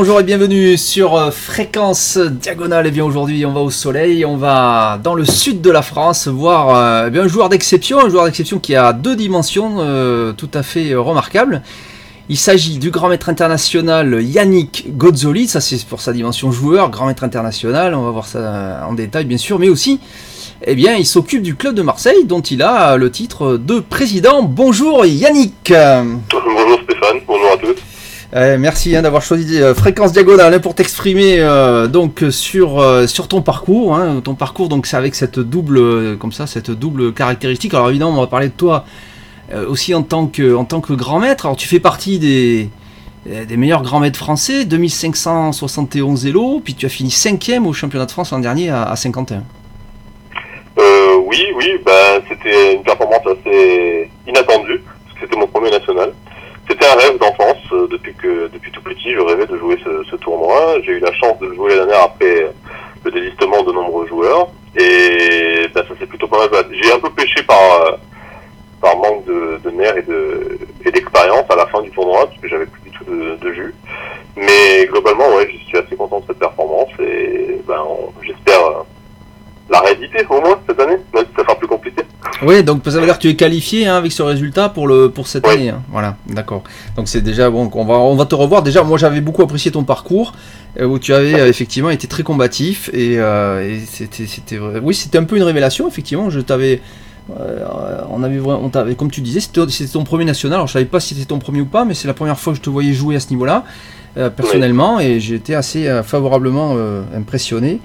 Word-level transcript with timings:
Bonjour, 0.00 0.20
et 0.20 0.22
bienvenue 0.22 0.76
sur 0.76 1.16
euh, 1.16 1.32
Fréquence 1.32 2.18
Diagonale. 2.18 2.86
Et 2.86 2.92
bien 2.92 3.04
aujourd'hui, 3.04 3.44
on 3.44 3.50
va 3.50 3.58
au 3.58 3.70
soleil, 3.70 4.24
on 4.24 4.36
va 4.36 5.00
dans 5.02 5.16
le 5.16 5.24
sud 5.24 5.60
de 5.60 5.72
la 5.72 5.82
France 5.82 6.28
voir 6.28 6.68
euh, 6.76 7.10
eh 7.12 7.18
un 7.18 7.26
joueur 7.26 7.48
d'exception, 7.48 7.98
un 7.98 8.08
joueur 8.08 8.24
d'exception 8.24 8.60
qui 8.60 8.76
a 8.76 8.92
deux 8.92 9.16
dimensions 9.16 9.78
euh, 9.80 10.32
tout 10.32 10.50
à 10.54 10.62
fait 10.62 10.94
remarquables. 10.94 11.62
Il 12.28 12.36
s'agit 12.36 12.78
du 12.78 12.92
grand 12.92 13.08
maître 13.08 13.28
international 13.28 14.22
Yannick 14.22 14.96
Gozzoli, 14.96 15.48
ça 15.48 15.60
c'est 15.60 15.84
pour 15.84 16.00
sa 16.00 16.12
dimension 16.12 16.52
joueur, 16.52 16.90
grand 16.90 17.06
maître 17.06 17.24
international, 17.24 17.92
on 17.96 18.04
va 18.04 18.12
voir 18.12 18.28
ça 18.28 18.86
en 18.88 18.92
détail 18.92 19.24
bien 19.24 19.36
sûr, 19.36 19.58
mais 19.58 19.68
aussi, 19.68 19.98
eh 20.64 20.76
bien, 20.76 20.94
il 20.94 21.06
s'occupe 21.06 21.42
du 21.42 21.56
club 21.56 21.74
de 21.74 21.82
Marseille 21.82 22.24
dont 22.24 22.40
il 22.40 22.62
a 22.62 22.96
le 22.96 23.10
titre 23.10 23.56
de 23.56 23.80
président. 23.80 24.44
Bonjour 24.44 25.04
Yannick 25.04 25.72
Bonjour 25.72 26.78
Stéphane, 26.84 27.20
bonjour 27.26 27.52
à 27.52 27.56
tous. 27.56 27.87
Euh, 28.34 28.58
merci 28.58 28.94
hein, 28.94 29.00
d'avoir 29.00 29.22
choisi 29.22 29.62
euh, 29.62 29.74
Fréquence 29.74 30.12
Diagonale 30.12 30.52
hein, 30.52 30.58
pour 30.58 30.74
t'exprimer 30.74 31.40
euh, 31.40 31.86
donc 31.86 32.22
sur 32.30 32.78
euh, 32.78 33.06
sur 33.06 33.26
ton 33.26 33.40
parcours, 33.40 33.96
hein, 33.96 34.20
ton 34.22 34.34
parcours 34.34 34.68
donc 34.68 34.86
c'est 34.86 34.98
avec 34.98 35.14
cette 35.14 35.38
double 35.38 36.18
comme 36.18 36.32
ça 36.32 36.46
cette 36.46 36.70
double 36.70 37.14
caractéristique. 37.14 37.72
Alors 37.72 37.88
évidemment 37.88 38.10
on 38.10 38.20
va 38.20 38.26
parler 38.26 38.48
de 38.48 38.52
toi 38.52 38.84
aussi 39.66 39.94
en 39.94 40.02
tant 40.02 40.26
que 40.26 40.54
en 40.54 40.66
tant 40.66 40.82
que 40.82 40.92
grand 40.92 41.20
maître. 41.20 41.46
Alors 41.46 41.56
tu 41.56 41.66
fais 41.66 41.80
partie 41.80 42.18
des 42.18 42.68
des 43.24 43.56
meilleurs 43.56 43.82
grands 43.82 44.00
maîtres 44.00 44.18
français, 44.18 44.66
2571 44.66 46.26
élos, 46.26 46.60
puis 46.62 46.74
tu 46.74 46.84
as 46.84 46.90
fini 46.90 47.10
cinquième 47.10 47.66
au 47.66 47.72
championnat 47.72 48.06
de 48.06 48.10
France 48.10 48.30
l'an 48.30 48.38
dernier 48.40 48.68
à, 48.68 48.84
à 48.84 48.96
51. 48.96 49.42
Euh, 50.78 51.16
oui, 51.26 51.44
oui, 51.56 51.72
ben, 51.84 52.22
c'était 52.28 52.74
une 52.74 52.82
performance 52.82 53.26
assez 53.26 54.10
inattendue, 54.26 54.80
parce 55.04 55.14
que 55.14 55.20
c'était 55.22 55.36
mon 55.36 55.46
premier 55.46 55.70
national. 55.70 56.12
C'était 56.68 56.86
un 56.86 56.94
rêve 56.96 57.18
d'enfance, 57.18 57.56
euh, 57.72 57.88
depuis 57.90 58.14
que 58.14 58.48
depuis 58.48 58.70
tout 58.70 58.82
petit, 58.82 59.12
je 59.12 59.20
rêvais 59.20 59.46
de 59.46 59.56
jouer 59.56 59.78
ce, 59.82 60.16
tournoi. 60.16 60.74
J'ai 60.84 60.92
eu 60.92 60.98
la 61.00 61.12
chance 61.14 61.38
de 61.38 61.46
le 61.46 61.54
jouer 61.54 61.70
l'année 61.70 61.86
dernière 61.86 62.04
après 62.04 62.50
le 63.04 63.10
désistement 63.10 63.62
de 63.62 63.72
nombreux 63.72 64.06
joueurs, 64.06 64.48
et 64.76 65.66
ben, 65.74 65.82
ça 65.88 65.98
s'est 65.98 66.06
plutôt 66.06 66.28
pas 66.28 66.46
mal. 66.46 66.66
J'ai 66.70 66.92
un 66.92 66.98
peu 66.98 67.10
pêché 67.10 67.42
par 67.44 67.82
euh, 67.82 67.92
par 68.82 68.96
manque 68.96 69.24
de, 69.24 69.70
nerfs 69.70 69.96
et 69.96 70.02
de 70.02 70.58
et 70.84 70.90
d'expérience 70.90 71.44
à 71.48 71.56
la 71.56 71.66
fin 71.68 71.80
du 71.80 71.90
tournoi, 71.90 72.26
parce 72.26 72.38
que 72.38 72.48
j'avais 72.48 72.66
plus 72.66 72.82
du 72.82 72.90
tout 72.90 73.04
de, 73.04 73.36
de 73.36 73.52
jus. 73.54 73.74
Mais 74.36 74.86
globalement, 74.86 75.34
ouais, 75.36 75.48
je 75.50 75.56
suis 75.68 75.78
assez 75.78 75.96
content 75.96 76.20
de 76.20 76.26
cette 76.26 76.38
performance, 76.38 76.90
et 77.00 77.60
ben, 77.66 77.82
j'espère 78.22 78.64
euh, 78.66 78.82
la 79.70 79.80
rééditer 79.80 80.24
au 80.28 80.40
moins 80.40 80.60
cette 80.68 80.80
année, 80.80 80.98
Oui, 82.42 82.62
donc 82.62 82.82
ça 82.84 82.92
veut 83.00 83.04
dire 83.04 83.16
que 83.16 83.22
tu 83.22 83.28
es 83.28 83.34
qualifié 83.36 83.86
hein, 83.88 83.96
avec 83.96 84.12
ce 84.12 84.22
résultat 84.22 84.68
pour 84.68 84.86
le 84.86 85.10
pour 85.10 85.26
cette 85.26 85.44
Oui. 85.46 85.54
année. 85.54 85.68
hein. 85.70 85.82
Voilà, 85.90 86.16
d'accord. 86.28 86.62
Donc 86.96 87.08
c'est 87.08 87.20
déjà 87.20 87.50
bon. 87.50 87.68
On 87.74 87.84
va 87.84 87.94
on 87.94 88.14
va 88.14 88.26
te 88.26 88.34
revoir. 88.36 88.62
Déjà, 88.62 88.84
moi 88.84 88.96
j'avais 88.96 89.20
beaucoup 89.20 89.42
apprécié 89.42 89.72
ton 89.72 89.82
parcours 89.82 90.32
euh, 90.78 90.84
où 90.86 90.98
tu 91.00 91.12
avais 91.14 91.34
euh, 91.40 91.48
effectivement 91.48 91.90
été 91.90 92.06
très 92.06 92.22
combatif 92.22 92.90
et, 92.92 93.18
euh, 93.18 93.68
et 93.68 93.80
c'était 93.84 94.26
c'était 94.26 94.56
vrai- 94.56 94.80
oui 94.82 94.94
c'était 94.94 95.18
un 95.18 95.24
peu 95.24 95.36
une 95.36 95.42
révélation 95.42 95.88
effectivement. 95.88 96.30
Je 96.30 96.38
t'avais 96.38 96.80
euh, 97.40 97.66
on 98.10 98.22
avait 98.22 98.38
on 98.40 98.68
t'avait 98.68 98.94
comme 98.94 99.10
tu 99.10 99.20
disais 99.20 99.40
c'était 99.40 99.62
c'était 99.70 99.90
ton 99.92 100.04
premier 100.04 100.24
national. 100.24 100.58
Alors 100.58 100.68
je 100.68 100.74
savais 100.74 100.84
pas 100.84 101.00
si 101.00 101.14
c'était 101.14 101.26
ton 101.26 101.40
premier 101.40 101.60
ou 101.62 101.66
pas, 101.66 101.84
mais 101.84 101.94
c'est 101.94 102.06
la 102.06 102.14
première 102.14 102.38
fois 102.38 102.52
que 102.52 102.58
je 102.58 102.62
te 102.62 102.70
voyais 102.70 102.92
jouer 102.92 103.16
à 103.16 103.20
ce 103.20 103.30
niveau-là 103.30 103.64
euh, 104.16 104.30
personnellement 104.30 105.00
et 105.00 105.18
j'ai 105.18 105.34
été 105.34 105.56
assez 105.56 105.88
euh, 105.88 106.04
favorablement 106.04 106.74
euh, 106.76 107.02
impressionné. 107.16 107.80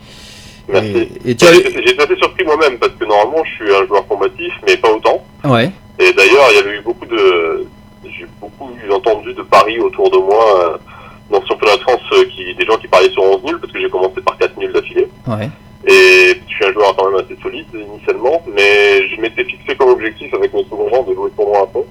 Merci. 0.68 1.10
Et, 1.26 1.32
et 1.32 1.36
tu 1.36 1.46
avais 1.46 1.58
J'ai 1.64 1.92
été 1.92 2.02
assez 2.04 2.16
surpris 2.16 2.44
moi-même 2.46 2.78
parce 2.78 2.94
que 2.94 3.06
normalement 3.06 3.44
je 3.44 3.52
suis 3.66 3.76
un 3.76 3.86
joueur 3.86 4.08
combatif, 4.08 4.54
mais 4.66 4.78
pas 4.78 4.92
autant. 4.92 5.24
ouais 5.46 5.72
Et 6.00 6.14
d'ailleurs, 6.14 6.46
il 6.52 6.56
y 6.56 6.60
avait 6.60 6.78
eu 6.78 6.82
beaucoup 6.82 7.06
de, 7.06 7.68
j'ai 8.06 8.26
beaucoup 8.40 8.70
entendu 8.92 9.34
de 9.34 9.42
paris 9.44 9.80
autour 9.80 10.10
de 10.12 10.18
moi 10.18 10.60
euh, 10.60 10.78
dans 11.30 11.42
ce 11.42 11.48
championnat 11.48 11.78
de 11.78 11.82
France, 11.82 12.02
euh, 12.14 12.26
qui, 12.26 12.54
des 12.56 12.66
gens 12.66 12.78
qui 12.78 12.88
pariaient 12.88 13.10
sur 13.12 13.24
11 13.24 13.44
nuls 13.44 13.60
parce 13.60 13.74
que 13.74 13.80
j'ai 13.80 13.90
commencé 13.90 14.22
par 14.22 14.38
4 14.38 14.58
nuls 14.58 14.72
d'affilée. 14.72 15.08
ouais 15.28 15.50
Et 15.88 16.40
je 16.48 16.54
suis 16.56 16.66
un 16.66 16.74
joueur 16.74 16.96
quand 16.96 17.10
même 17.10 17.20
assez 17.24 17.36
solide 17.42 17.66
initialement, 17.74 18.42
mais 18.54 19.08
je 19.10 19.20
m'étais 19.22 19.44
fixé 19.44 19.76
comme 19.76 19.90
objectif 19.90 20.34
avec 20.34 20.54
mes 20.54 20.64
second 20.64 20.88
rang 20.90 21.04
de 21.04 21.14
jouer 21.14 21.30
le 21.30 21.36
tournoi 21.36 21.64
à 21.64 21.68
fond. 21.68 21.86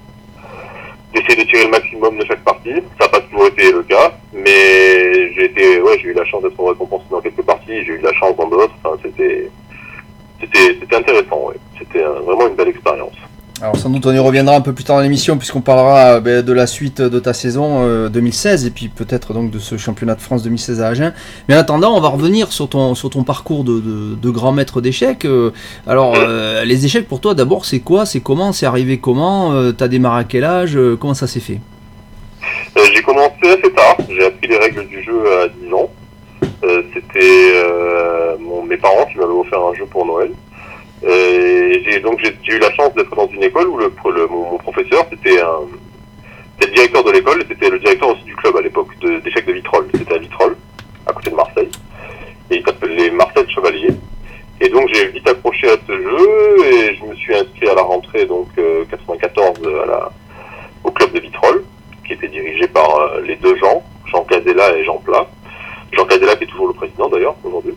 D'essayer 1.13 1.43
de 1.43 1.49
tirer 1.49 1.65
le 1.65 1.71
maximum 1.71 2.17
de 2.17 2.25
chaque 2.25 2.43
partie. 2.43 2.73
Ça 2.99 3.05
n'a 3.05 3.09
pas 3.09 3.21
toujours 3.21 3.47
été 3.47 3.71
le 3.71 3.83
cas, 3.83 4.11
mais 4.33 5.31
j'ai 5.33 5.45
été, 5.45 5.81
ouais, 5.81 5.99
j'ai 5.99 6.09
eu 6.09 6.13
la 6.13 6.25
chance 6.25 6.41
d'être 6.43 6.63
récompensé 6.63 7.05
dans 7.11 7.21
quelques 7.21 7.43
parties, 7.43 7.85
j'ai 7.85 7.93
eu 7.93 8.01
la 8.01 8.13
chance 8.13 8.35
dans 8.35 8.47
d'autres. 8.47 8.73
Enfin, 8.83 8.97
c'était, 9.03 9.49
c'était, 10.39 10.77
c'était 10.79 10.95
intéressant, 10.95 11.47
ouais. 11.47 11.55
C'était 11.77 12.03
vraiment 12.03 12.47
une 12.47 12.55
belle 12.55 12.69
expérience. 12.69 13.15
Alors 13.61 13.77
sans 13.77 13.89
doute 13.89 14.05
on 14.05 14.11
y 14.11 14.19
reviendra 14.19 14.55
un 14.55 14.61
peu 14.61 14.73
plus 14.73 14.83
tard 14.83 14.97
dans 14.97 15.03
l'émission 15.03 15.37
puisqu'on 15.37 15.61
parlera 15.61 16.15
euh, 16.15 16.19
ben, 16.19 16.41
de 16.43 16.53
la 16.53 16.67
suite 16.67 17.01
de 17.01 17.19
ta 17.19 17.33
saison 17.33 17.83
euh, 17.83 18.09
2016 18.09 18.65
et 18.65 18.71
puis 18.71 18.89
peut-être 18.89 19.33
donc 19.33 19.51
de 19.51 19.59
ce 19.59 19.77
championnat 19.77 20.15
de 20.15 20.21
France 20.21 20.43
2016 20.43 20.81
à 20.81 20.87
Agen. 20.87 21.13
Mais 21.47 21.55
en 21.55 21.59
attendant, 21.59 21.95
on 21.95 22.01
va 22.01 22.09
revenir 22.09 22.51
sur 22.51 22.67
ton 22.67 23.23
parcours 23.23 23.63
de, 23.63 24.29
grand 24.31 24.51
maître 24.51 24.81
d'échecs. 24.81 25.25
Euh, 25.25 25.51
alors 25.87 26.15
euh, 26.17 26.65
les 26.65 26.85
échecs 26.85 27.07
pour 27.07 27.21
toi 27.21 27.35
d'abord 27.35 27.65
c'est 27.65 27.79
quoi? 27.79 28.05
C'est 28.05 28.19
comment? 28.21 28.51
C'est 28.51 28.65
arrivé 28.65 28.97
comment? 28.97 29.53
Euh, 29.53 29.71
T'as 29.71 29.87
démarré 29.87 30.21
à 30.21 30.23
quel 30.23 30.43
âge? 30.43 30.75
Euh, 30.75 30.97
Comment 30.99 31.13
ça 31.13 31.27
s'est 31.27 31.39
fait? 31.39 31.59
Euh, 32.77 32.81
j'ai 32.93 33.01
commencé 33.01 33.35
assez 33.43 33.71
tard. 33.73 33.97
J'ai 34.09 34.25
appris 34.25 34.47
les 34.47 34.57
règles 34.57 34.87
du 34.87 35.03
jeu 35.03 35.21
à 35.41 35.47
10 35.47 35.73
ans. 35.73 35.89
Euh, 36.63 36.81
C'était 36.93 37.19
euh, 37.55 38.35
mes 38.67 38.77
parents 38.77 39.05
qui 39.11 39.17
m'avaient 39.17 39.31
offert 39.31 39.59
un 39.59 39.73
jeu 39.75 39.85
pour 39.85 40.05
Noël. 40.05 40.31
Euh, 41.05 41.71
et 41.73 41.83
j'ai 41.83 41.99
donc 41.99 42.19
j'ai 42.21 42.53
eu 42.53 42.59
la 42.59 42.71
chance 42.73 42.93
d'être 42.95 43.13
dans 43.15 43.27
une 43.27 43.43
école 43.43 43.67
où 43.67 43.77
le, 43.77 43.91
le- 44.15 44.27
mon, 44.27 44.57
professeur 44.57 45.05
c'était 45.09 45.39
un 45.41 45.59
le 46.61 46.67
directeur 46.67 47.03
de 47.03 47.11
l'école 47.11 47.43
c'était 47.49 47.69
le 47.69 47.77
directeur 47.79 48.09
aussi 48.09 48.23
du 48.23 48.35
club 48.37 48.55
à 48.55 48.61
l'époque 48.61 48.87
de- 49.01 49.19
d'échecs 49.19 49.45
de, 49.45 49.51
Vitrolles. 49.53 49.87
C'était 49.93 50.13
à 50.13 50.17
Vitrolles, 50.17 50.55
à 51.05 51.11
côté 51.13 51.29
de 51.29 51.35
Marseille. 51.35 51.69
Et 52.51 52.57
il 52.57 52.63
s'appelait 52.65 53.09
Marcel 53.11 53.49
Chevalier. 53.49 53.89
Et 54.61 54.69
donc 54.69 54.87
j'ai 54.93 55.07
vite 55.07 55.27
accroché 55.27 55.67
à 55.69 55.75
ce 55.85 55.91
jeu 55.91 56.65
et 56.65 56.95
je 56.95 57.03
me 57.05 57.15
suis 57.15 57.35
inscrit 57.35 57.67
à 57.67 57.73
la 57.75 57.81
rentrée 57.81 58.25
donc 58.25 58.47
euh, 58.57 58.85
94 58.89 59.59
à 59.83 59.85
la, 59.85 60.09
au 60.85 60.91
club 60.91 61.11
de 61.11 61.19
Vitrolles 61.19 61.63
qui 62.07 62.13
était 62.13 62.29
dirigé 62.29 62.67
par 62.67 62.95
euh, 62.95 63.21
les 63.21 63.35
deux 63.37 63.57
Jean, 63.57 63.83
Jean 64.05 64.23
Cadella 64.23 64.77
et 64.77 64.85
Jean 64.85 64.97
Plat. 64.99 65.27
Jean 65.91 66.05
Cadella 66.05 66.35
qui 66.37 66.45
est 66.45 66.47
toujours 66.47 66.67
le 66.67 66.73
président 66.73 67.09
d'ailleurs 67.09 67.35
aujourd'hui. 67.43 67.73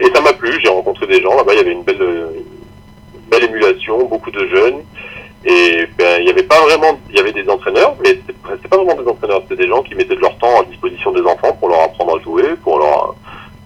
Et 0.00 0.10
ça 0.12 0.20
m'a 0.20 0.32
plu, 0.32 0.58
j'ai 0.62 0.68
rencontré 0.68 1.06
des 1.06 1.22
gens, 1.22 1.36
là-bas 1.36 1.52
il 1.54 1.58
y 1.58 1.60
avait 1.60 1.72
une 1.72 1.84
belle, 1.84 2.00
une 2.00 3.30
belle 3.30 3.44
émulation, 3.44 4.04
beaucoup 4.06 4.30
de 4.30 4.46
jeunes. 4.48 4.82
Et 5.46 5.86
ben, 5.98 6.20
il 6.20 6.26
y 6.26 6.30
avait 6.30 6.42
pas 6.42 6.60
vraiment, 6.62 6.98
il 7.10 7.16
y 7.16 7.20
avait 7.20 7.32
des 7.32 7.48
entraîneurs, 7.48 7.94
mais 8.02 8.18
c'était 8.26 8.68
pas 8.68 8.76
vraiment 8.76 9.00
des 9.00 9.08
entraîneurs, 9.08 9.42
c'était 9.42 9.62
des 9.62 9.68
gens 9.68 9.82
qui 9.82 9.94
mettaient 9.94 10.16
de 10.16 10.20
leur 10.20 10.36
temps 10.38 10.60
à 10.60 10.64
disposition 10.64 11.12
des 11.12 11.20
enfants 11.20 11.52
pour 11.60 11.68
leur 11.68 11.82
apprendre 11.82 12.16
à 12.16 12.22
jouer, 12.22 12.54
pour 12.62 12.78
leur, 12.78 13.14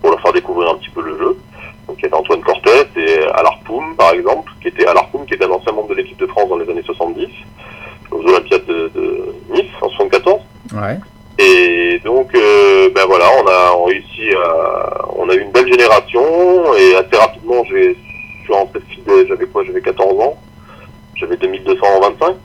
pour 0.00 0.10
leur 0.10 0.20
faire 0.20 0.32
découvrir 0.32 0.70
un 0.70 0.74
petit 0.74 0.90
peu 0.90 1.02
le 1.02 1.16
jeu. 1.16 1.38
Donc 1.86 1.96
il 1.98 2.02
y 2.02 2.06
avait 2.06 2.16
Antoine 2.16 2.42
Cortès 2.42 2.86
et 2.96 3.20
Alarpoum 3.32 3.94
par 3.96 4.12
exemple, 4.12 4.52
qui 4.60 4.68
était 4.68 4.86
Alarpoum 4.86 5.24
qui 5.24 5.34
était 5.34 5.44
un 5.44 5.50
ancien 5.50 5.72
membre 5.72 5.88
de 5.88 5.94
l'équipe 5.94 6.18
de 6.18 6.26
France 6.26 6.48
dans 6.48 6.58
les 6.58 6.68
années 6.68 6.82
70 6.82 7.26
aux 8.10 8.22
Olympiades 8.22 8.66
de, 8.66 8.90
de 8.94 9.34
Nice 9.50 9.70
en 9.80 9.88
74. 9.88 10.40
Ouais. 10.74 10.98
Et 11.38 12.00
donc, 12.04 12.34
euh, 12.34 12.90
ben 12.94 13.06
voilà, 13.06 13.26
on 13.40 13.46
a 13.46 13.86
réussi 13.86 14.28
à, 14.34 15.07
on 15.28 15.32
a 15.32 15.34
eu 15.34 15.40
une 15.42 15.52
belle 15.52 15.68
génération 15.68 16.74
et 16.74 16.96
assez 16.96 17.16
rapidement, 17.16 17.62
j'ai, 17.64 17.94
je 17.94 18.44
suis 18.44 18.52
rentré 18.52 18.80
j'avais 19.28 19.46
quoi, 19.46 19.64
j'avais 19.64 19.80
14 19.80 20.20
ans, 20.20 20.38
j'avais 21.16 21.36
2225, 21.36 22.36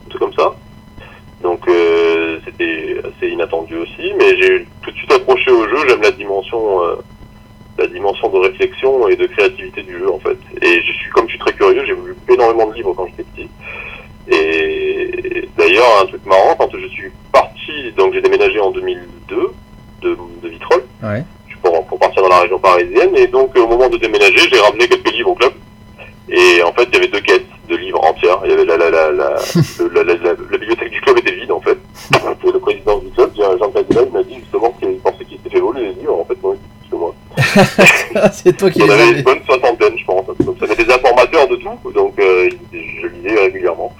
c'est 38.32 38.56
toi 38.56 38.70
qui 38.70 38.82
On 38.82 38.90
avait 38.90 39.10
une 39.10 39.22
bonne 39.22 39.42
soixantaine, 39.44 39.98
je 39.98 40.04
pense. 40.04 40.26
Donc, 40.38 40.56
ça 40.60 40.66
fait 40.66 40.84
des 40.84 40.92
informateurs 40.92 41.48
de 41.48 41.56
tout, 41.56 41.90
donc 41.92 42.18
euh, 42.18 42.48
je 42.72 43.06
lisais 43.06 43.40
régulièrement. 43.40 43.92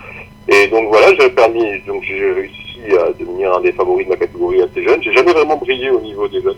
Et 0.48 0.66
donc 0.68 0.88
voilà, 0.88 1.14
j'ai 1.18 1.30
permis, 1.30 1.80
donc 1.86 2.02
j'ai 2.06 2.32
réussi 2.32 2.80
à 3.00 3.12
devenir 3.18 3.54
un 3.54 3.60
des 3.60 3.72
favoris 3.72 4.06
de 4.06 4.10
ma 4.10 4.16
catégorie 4.16 4.62
assez 4.62 4.82
jeune. 4.82 5.02
J'ai 5.02 5.12
jamais 5.12 5.32
vraiment 5.32 5.56
brillé 5.56 5.90
au 5.90 6.00
niveau 6.00 6.28
des 6.28 6.42
jeunes. 6.42 6.56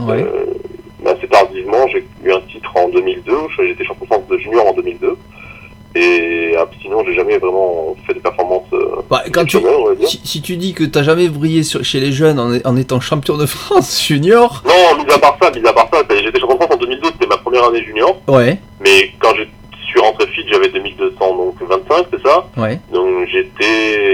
Ouais. 0.00 0.22
Euh, 0.22 0.46
assez 1.06 1.28
tardivement, 1.28 1.86
j'ai 1.88 2.04
eu 2.24 2.32
un 2.32 2.40
titre 2.40 2.70
en 2.74 2.88
2002. 2.88 3.32
J'étais 3.58 3.84
champion 3.84 4.04
de 4.04 4.10
France 4.10 4.28
de 4.28 4.38
junior 4.38 4.66
en 4.66 4.72
2002. 4.72 5.16
Et 5.94 6.54
ah, 6.58 6.66
sinon, 6.82 7.02
j'ai 7.06 7.14
jamais 7.14 7.38
vraiment 7.38 7.96
fait 8.06 8.12
de 8.12 8.18
performance. 8.18 8.64
Euh, 8.74 8.96
bah, 9.08 9.22
quand 9.32 9.46
tu, 9.46 9.58
si, 10.04 10.20
si, 10.24 10.42
tu 10.42 10.56
dis 10.56 10.74
que 10.74 10.84
t'as 10.84 11.02
jamais 11.02 11.28
brillé 11.28 11.62
chez 11.62 12.00
les 12.00 12.12
jeunes 12.12 12.38
en, 12.38 12.76
étant 12.76 13.00
champion 13.00 13.38
de 13.38 13.46
France 13.46 14.02
junior. 14.06 14.62
Non, 14.66 15.02
mis 15.02 15.10
à 15.10 15.18
part 15.18 15.35
année 17.68 17.84
junior. 17.84 18.20
Ouais. 18.28 18.58
Mais 18.80 19.12
quand 19.18 19.34
je 19.36 19.44
suis 19.86 20.00
rentré 20.00 20.26
fit, 20.28 20.44
j'avais 20.50 20.68
2200, 20.68 21.36
donc 21.36 21.54
25, 21.60 22.06
c'est 22.10 22.22
ça? 22.26 22.48
Ouais. 22.56 22.78
Donc 22.92 23.26
j'étais 23.28 24.05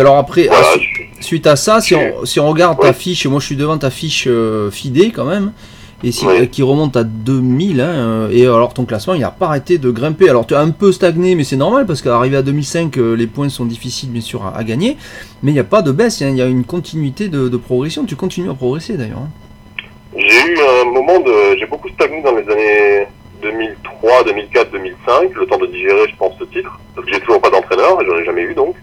Alors 0.00 0.16
après, 0.16 0.48
ah, 0.50 0.54
ah, 0.58 0.78
suite 1.20 1.46
à 1.46 1.56
ça, 1.56 1.80
si 1.80 1.94
on, 1.94 2.24
si 2.24 2.40
on 2.40 2.48
regarde 2.48 2.80
ta 2.80 2.94
fiche, 2.94 3.26
moi 3.26 3.38
je 3.38 3.46
suis 3.46 3.56
devant 3.56 3.76
ta 3.76 3.90
fiche 3.90 4.24
euh, 4.26 4.70
FIDE 4.70 5.12
quand 5.14 5.26
même, 5.26 5.52
et 6.02 6.10
si, 6.10 6.24
qui 6.50 6.62
remonte 6.62 6.96
à 6.96 7.04
2000, 7.04 7.82
hein, 7.82 7.84
euh, 7.84 8.30
et 8.32 8.44
alors 8.44 8.72
ton 8.72 8.86
classement 8.86 9.12
il 9.12 9.20
n'a 9.20 9.30
pas 9.30 9.46
arrêté 9.46 9.76
de 9.76 9.90
grimper. 9.90 10.30
Alors 10.30 10.46
tu 10.46 10.54
as 10.54 10.60
un 10.60 10.70
peu 10.70 10.90
stagné, 10.90 11.34
mais 11.34 11.44
c'est 11.44 11.56
normal 11.56 11.84
parce 11.84 12.00
qu'arrivé 12.00 12.38
à 12.38 12.42
2005, 12.42 12.96
euh, 12.96 13.14
les 13.14 13.26
points 13.26 13.50
sont 13.50 13.66
difficiles 13.66 14.08
bien 14.10 14.22
sûr 14.22 14.46
à, 14.46 14.64
gagner, 14.64 14.96
mais 15.42 15.50
il 15.50 15.54
n'y 15.54 15.60
a 15.60 15.64
pas 15.64 15.82
de 15.82 15.92
baisse, 15.92 16.22
hein, 16.22 16.30
il 16.30 16.36
y 16.36 16.42
a 16.42 16.46
une 16.46 16.64
continuité 16.64 17.28
de, 17.28 17.54
progression, 17.58 18.06
tu 18.06 18.16
continues 18.16 18.50
à 18.50 18.54
progresser 18.54 18.96
d'ailleurs. 18.96 19.18
Hein. 19.18 19.30
J'ai 20.16 20.52
eu 20.52 20.58
un 20.82 20.90
moment 20.90 21.20
de. 21.20 21.58
J'ai 21.58 21.66
beaucoup 21.66 21.90
stagné 21.90 22.22
dans 22.22 22.34
les 22.34 22.50
années 22.50 23.06
2003, 23.42 24.24
2004, 24.24 24.70
2005, 24.72 25.34
le 25.34 25.46
temps 25.46 25.58
de 25.58 25.66
digérer, 25.66 26.08
je 26.10 26.16
pense, 26.16 26.32
ce 26.38 26.44
titre, 26.44 26.80
parce 26.94 27.06
j'ai 27.06 27.20
toujours 27.20 27.40
pas 27.40 27.50
d'entraîneur, 27.50 28.00
et 28.00 28.06
j'en 28.06 28.16
ai 28.16 28.24
jamais 28.24 28.42
eu 28.42 28.54
donc. 28.54 28.76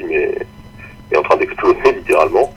est, 0.00 0.46
en 1.16 1.22
train 1.22 1.36
d'exploser 1.36 1.92
littéralement. 1.96 2.52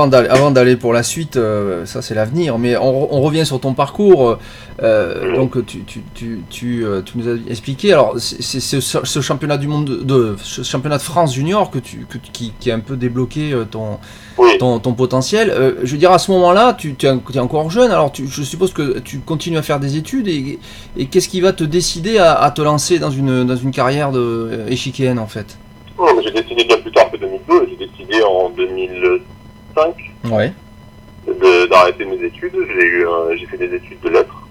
avant 0.00 0.50
d'aller, 0.50 0.76
pour 0.76 0.92
la 0.92 1.02
suite, 1.02 1.36
euh, 1.36 1.86
ça 1.86 2.02
c'est 2.02 2.14
l'avenir, 2.14 2.58
mais 2.58 2.76
on, 2.76 3.20
revient 3.20 3.46
sur 3.46 3.60
ton 3.60 3.74
parcours. 3.74 4.28
Euh, 4.28 4.36
euh, 4.82 5.36
donc 5.36 5.56
tu, 6.50 6.86
nous 7.14 7.28
as 7.28 7.36
expliqué. 7.48 7.92
Alors 7.92 8.14
c'est, 8.18 8.60
ce, 8.60 9.20
championnat 9.20 9.56
du 9.56 9.68
monde 9.68 10.04
de 10.04 10.36
ce 10.42 10.62
championnat 10.62 10.98
de 10.98 11.02
France 11.02 11.34
junior 11.34 11.70
que 11.70 11.78
tu 11.78 12.06
qui, 12.32 12.70
a 12.70 12.74
un 12.74 12.80
peu 12.80 12.96
débloqué 12.96 13.54
ton 13.70 13.98
ton, 14.58 14.94
potentiel. 14.94 15.52
Je 15.82 15.92
veux 15.92 15.98
dire 15.98 16.12
à 16.12 16.18
ce 16.18 16.30
moment-là, 16.32 16.74
tu 16.74 16.96
es, 17.02 17.38
encore 17.38 17.70
jeune. 17.70 17.90
Alors 17.90 18.12
je 18.14 18.42
suppose 18.42 18.72
que 18.72 18.98
tu 19.00 19.18
continues 19.18 19.58
à 19.58 19.62
faire 19.62 19.80
des 19.80 19.96
études 19.96 20.28
et, 20.28 20.58
qu'est-ce 21.10 21.28
qui 21.28 21.40
va 21.40 21.52
te 21.52 21.64
décider 21.64 22.18
à, 22.18 22.50
te 22.54 22.62
lancer 22.62 22.98
dans 22.98 23.10
une 23.10 23.44
dans 23.44 23.56
une 23.56 23.70
carrière 23.70 24.12
de 24.12 24.66
en 25.18 25.26
fait? 25.26 25.59
d'arrêter 31.70 32.04
mes 32.04 32.22
études. 32.24 32.54
J'ai 32.74 32.86
eu, 32.86 33.06
euh, 33.06 33.36
j'ai 33.36 33.46
fait 33.46 33.58
des 33.58 33.74
études 33.74 34.00
de 34.00 34.10
lettres 34.10 34.48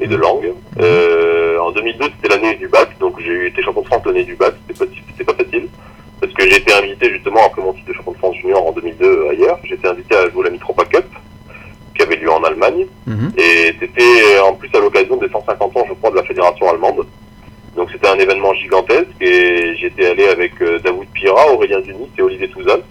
et 0.00 0.06
de 0.06 0.16
mm. 0.16 0.20
langue. 0.20 0.52
Euh, 0.80 1.58
en 1.58 1.70
2002, 1.72 2.04
c'était 2.16 2.34
l'année 2.34 2.54
du 2.56 2.68
bac, 2.68 2.96
donc 2.98 3.20
j'ai 3.20 3.46
été 3.46 3.62
champion 3.62 3.82
de 3.82 3.86
France 3.86 4.02
l'année 4.06 4.24
du 4.24 4.36
bac. 4.36 4.54
C'était 4.68 5.24
pas, 5.24 5.32
pas 5.32 5.44
facile 5.44 5.68
parce 6.20 6.32
que 6.32 6.48
j'ai 6.48 6.56
été 6.56 6.72
invité 6.72 7.10
justement 7.10 7.46
après 7.46 7.62
mon 7.62 7.72
titre 7.72 7.88
de 7.88 7.92
champion 7.92 8.12
de 8.12 8.18
France 8.18 8.36
junior 8.36 8.66
en 8.66 8.72
2002 8.72 9.06
euh, 9.06 9.30
ailleurs. 9.30 9.58
J'ai 9.64 9.74
été 9.74 9.88
invité 9.88 10.16
à 10.16 10.28
jouer 10.30 10.44
la 10.44 10.50
Mitropa 10.50 10.84
Cup 10.86 11.06
qui 11.94 12.02
avait 12.02 12.16
lieu 12.16 12.30
en 12.30 12.42
Allemagne 12.44 12.86
mm-hmm. 13.08 13.40
et 13.40 13.74
c'était 13.80 14.38
en 14.40 14.54
plus 14.54 14.70
à 14.74 14.80
l'occasion 14.80 15.16
des 15.16 15.28
150 15.28 15.76
ans, 15.76 15.84
je 15.88 15.94
crois, 15.94 16.10
de 16.10 16.16
la 16.16 16.22
fédération 16.22 16.68
allemande. 16.68 17.06
Donc 17.76 17.90
c'était 17.92 18.08
un 18.08 18.18
événement 18.18 18.54
gigantesque 18.54 19.06
et 19.20 19.76
j'étais 19.76 20.06
allé 20.06 20.26
avec 20.28 20.60
euh, 20.62 20.78
Daoud 20.80 21.06
Pira, 21.12 21.52
Aurélien 21.52 21.80
Dunis 21.80 22.08
et 22.16 22.22
Olivier 22.22 22.48
Touzal. 22.48 22.82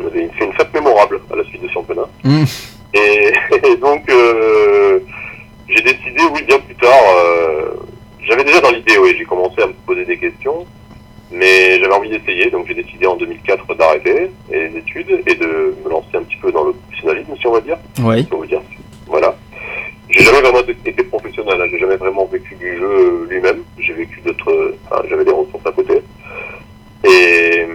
On 0.00 0.06
avait 0.06 0.28
fait 0.38 0.44
une 0.44 0.52
fête 0.52 0.72
mémorable 0.74 1.20
à 1.32 1.36
la 1.36 1.44
suite 1.44 1.62
de 1.62 1.68
championnat. 1.68 2.08
Mmh. 2.24 2.44
Et, 2.94 3.76
donc 3.76 4.08
euh, 4.08 5.00
j'ai 5.68 5.82
décidé, 5.82 6.22
oui, 6.32 6.42
bien 6.44 6.58
plus 6.58 6.76
tard, 6.76 7.02
euh, 7.16 7.70
j'avais 8.22 8.44
déjà 8.44 8.60
dans 8.60 8.70
l'idée, 8.70 8.98
oui, 8.98 9.14
j'ai 9.18 9.24
commencé 9.24 9.60
à 9.62 9.66
me 9.66 9.72
poser 9.86 10.04
des 10.04 10.16
questions. 10.16 10.66
Mais 11.32 11.80
j'avais 11.80 11.94
envie 11.94 12.10
d'essayer, 12.10 12.48
donc 12.50 12.66
j'ai 12.68 12.74
décidé 12.74 13.06
en 13.06 13.16
2004 13.16 13.74
d'arrêter 13.74 14.30
les 14.50 14.76
études 14.76 15.20
et 15.26 15.34
de 15.34 15.74
me 15.84 15.90
lancer 15.90 16.16
un 16.16 16.22
petit 16.22 16.36
peu 16.36 16.52
dans 16.52 16.64
le 16.64 16.72
professionnalisme, 16.74 17.34
si 17.40 17.46
on 17.48 17.52
va 17.52 17.60
dire. 17.60 17.76
Oui. 18.02 18.28
on 18.30 18.36
veut 18.36 18.46
dire. 18.46 18.60
Voilà. 19.06 19.34
J'ai 20.10 20.22
jamais 20.22 20.42
vraiment 20.42 20.60
été 20.60 21.02
professionnel, 21.04 21.60
hein. 21.60 21.66
j'ai 21.70 21.78
jamais 21.78 21.96
vraiment 21.96 22.26
vécu 22.26 22.54
du 22.54 22.76
jeu 22.76 23.26
lui-même. 23.28 23.64
J'ai 23.78 23.94
vécu 23.94 24.20
d'autres, 24.20 24.76
enfin, 24.84 25.02
j'avais 25.08 25.24
des 25.24 25.32
ressources 25.32 25.66
à 25.66 25.72
côté. 25.72 26.02
Et 27.04 27.64
hum, 27.64 27.70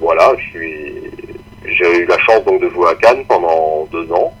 voilà, 0.00 0.32
je 0.38 0.44
suis, 0.50 1.01
j'ai 1.74 1.98
eu 1.98 2.06
la 2.06 2.18
chance 2.18 2.44
donc 2.44 2.60
de 2.60 2.68
jouer 2.70 2.90
à 2.90 2.94
Cannes 2.94 3.24
pendant 3.26 3.86
deux 3.92 4.10
ans 4.12 4.32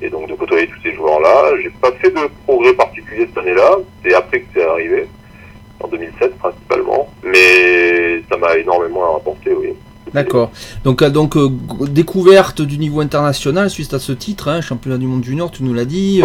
et 0.00 0.10
donc 0.10 0.28
de 0.28 0.34
côtoyer 0.34 0.66
tous 0.66 0.80
ces 0.82 0.94
joueurs-là. 0.94 1.52
J'ai 1.62 1.70
pas 1.70 1.92
fait 1.92 2.10
de 2.10 2.28
progrès 2.44 2.74
particulier 2.74 3.26
cette 3.26 3.38
année-là. 3.38 3.76
C'est 4.02 4.14
après 4.14 4.40
que 4.40 4.46
c'est 4.54 4.66
arrivé 4.66 5.08
en 5.80 5.88
2007 5.88 6.38
principalement, 6.38 7.08
mais 7.22 8.22
ça 8.30 8.36
m'a 8.36 8.56
énormément 8.56 9.16
apporté, 9.16 9.52
oui. 9.52 9.74
D'accord. 10.14 10.50
Donc, 10.84 11.02
euh, 11.02 11.10
donc 11.10 11.36
euh, 11.36 11.48
découverte 11.88 12.62
du 12.62 12.78
niveau 12.78 13.00
international 13.00 13.70
suite 13.70 13.94
à 13.94 13.98
ce 13.98 14.12
titre, 14.12 14.48
hein, 14.48 14.60
championnat 14.60 14.98
du 14.98 15.06
monde 15.06 15.24
junior, 15.24 15.50
tu 15.50 15.62
nous 15.62 15.74
l'as 15.74 15.84
dit. 15.84 16.22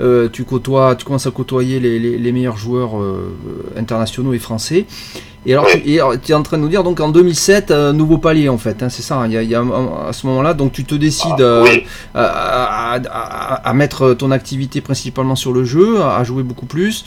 Euh, 0.00 0.28
tu 0.32 0.44
côtoies, 0.44 0.96
tu 0.96 1.04
commences 1.04 1.26
à 1.26 1.30
côtoyer 1.30 1.80
les, 1.80 1.98
les, 1.98 2.32
meilleurs 2.32 2.56
joueurs 2.56 2.92
internationaux 3.76 4.32
et 4.32 4.38
français. 4.38 4.86
Et 5.46 5.52
alors, 5.52 5.66
tu 6.22 6.32
es 6.32 6.34
en 6.34 6.42
train 6.42 6.58
de 6.58 6.62
nous 6.62 6.68
dire 6.68 6.82
donc 6.82 7.00
en 7.00 7.08
2007 7.08 7.70
nouveau 7.70 8.18
palier 8.18 8.48
en 8.48 8.58
fait, 8.58 8.82
hein, 8.82 8.88
c'est 8.88 9.02
ça. 9.02 9.24
Il 9.26 9.32
y, 9.32 9.54
a, 9.54 9.60
à 9.60 10.12
ce 10.12 10.26
moment-là, 10.26 10.54
donc 10.54 10.72
tu 10.72 10.84
te 10.84 10.94
décides 10.94 11.42
ah, 12.14 12.98
à, 13.10 13.64
à, 13.64 13.74
mettre 13.74 14.14
ton 14.14 14.30
activité 14.30 14.80
principalement 14.80 15.36
sur 15.36 15.52
le 15.52 15.64
jeu, 15.64 16.02
à 16.02 16.22
jouer 16.24 16.42
beaucoup 16.42 16.66
plus. 16.66 17.04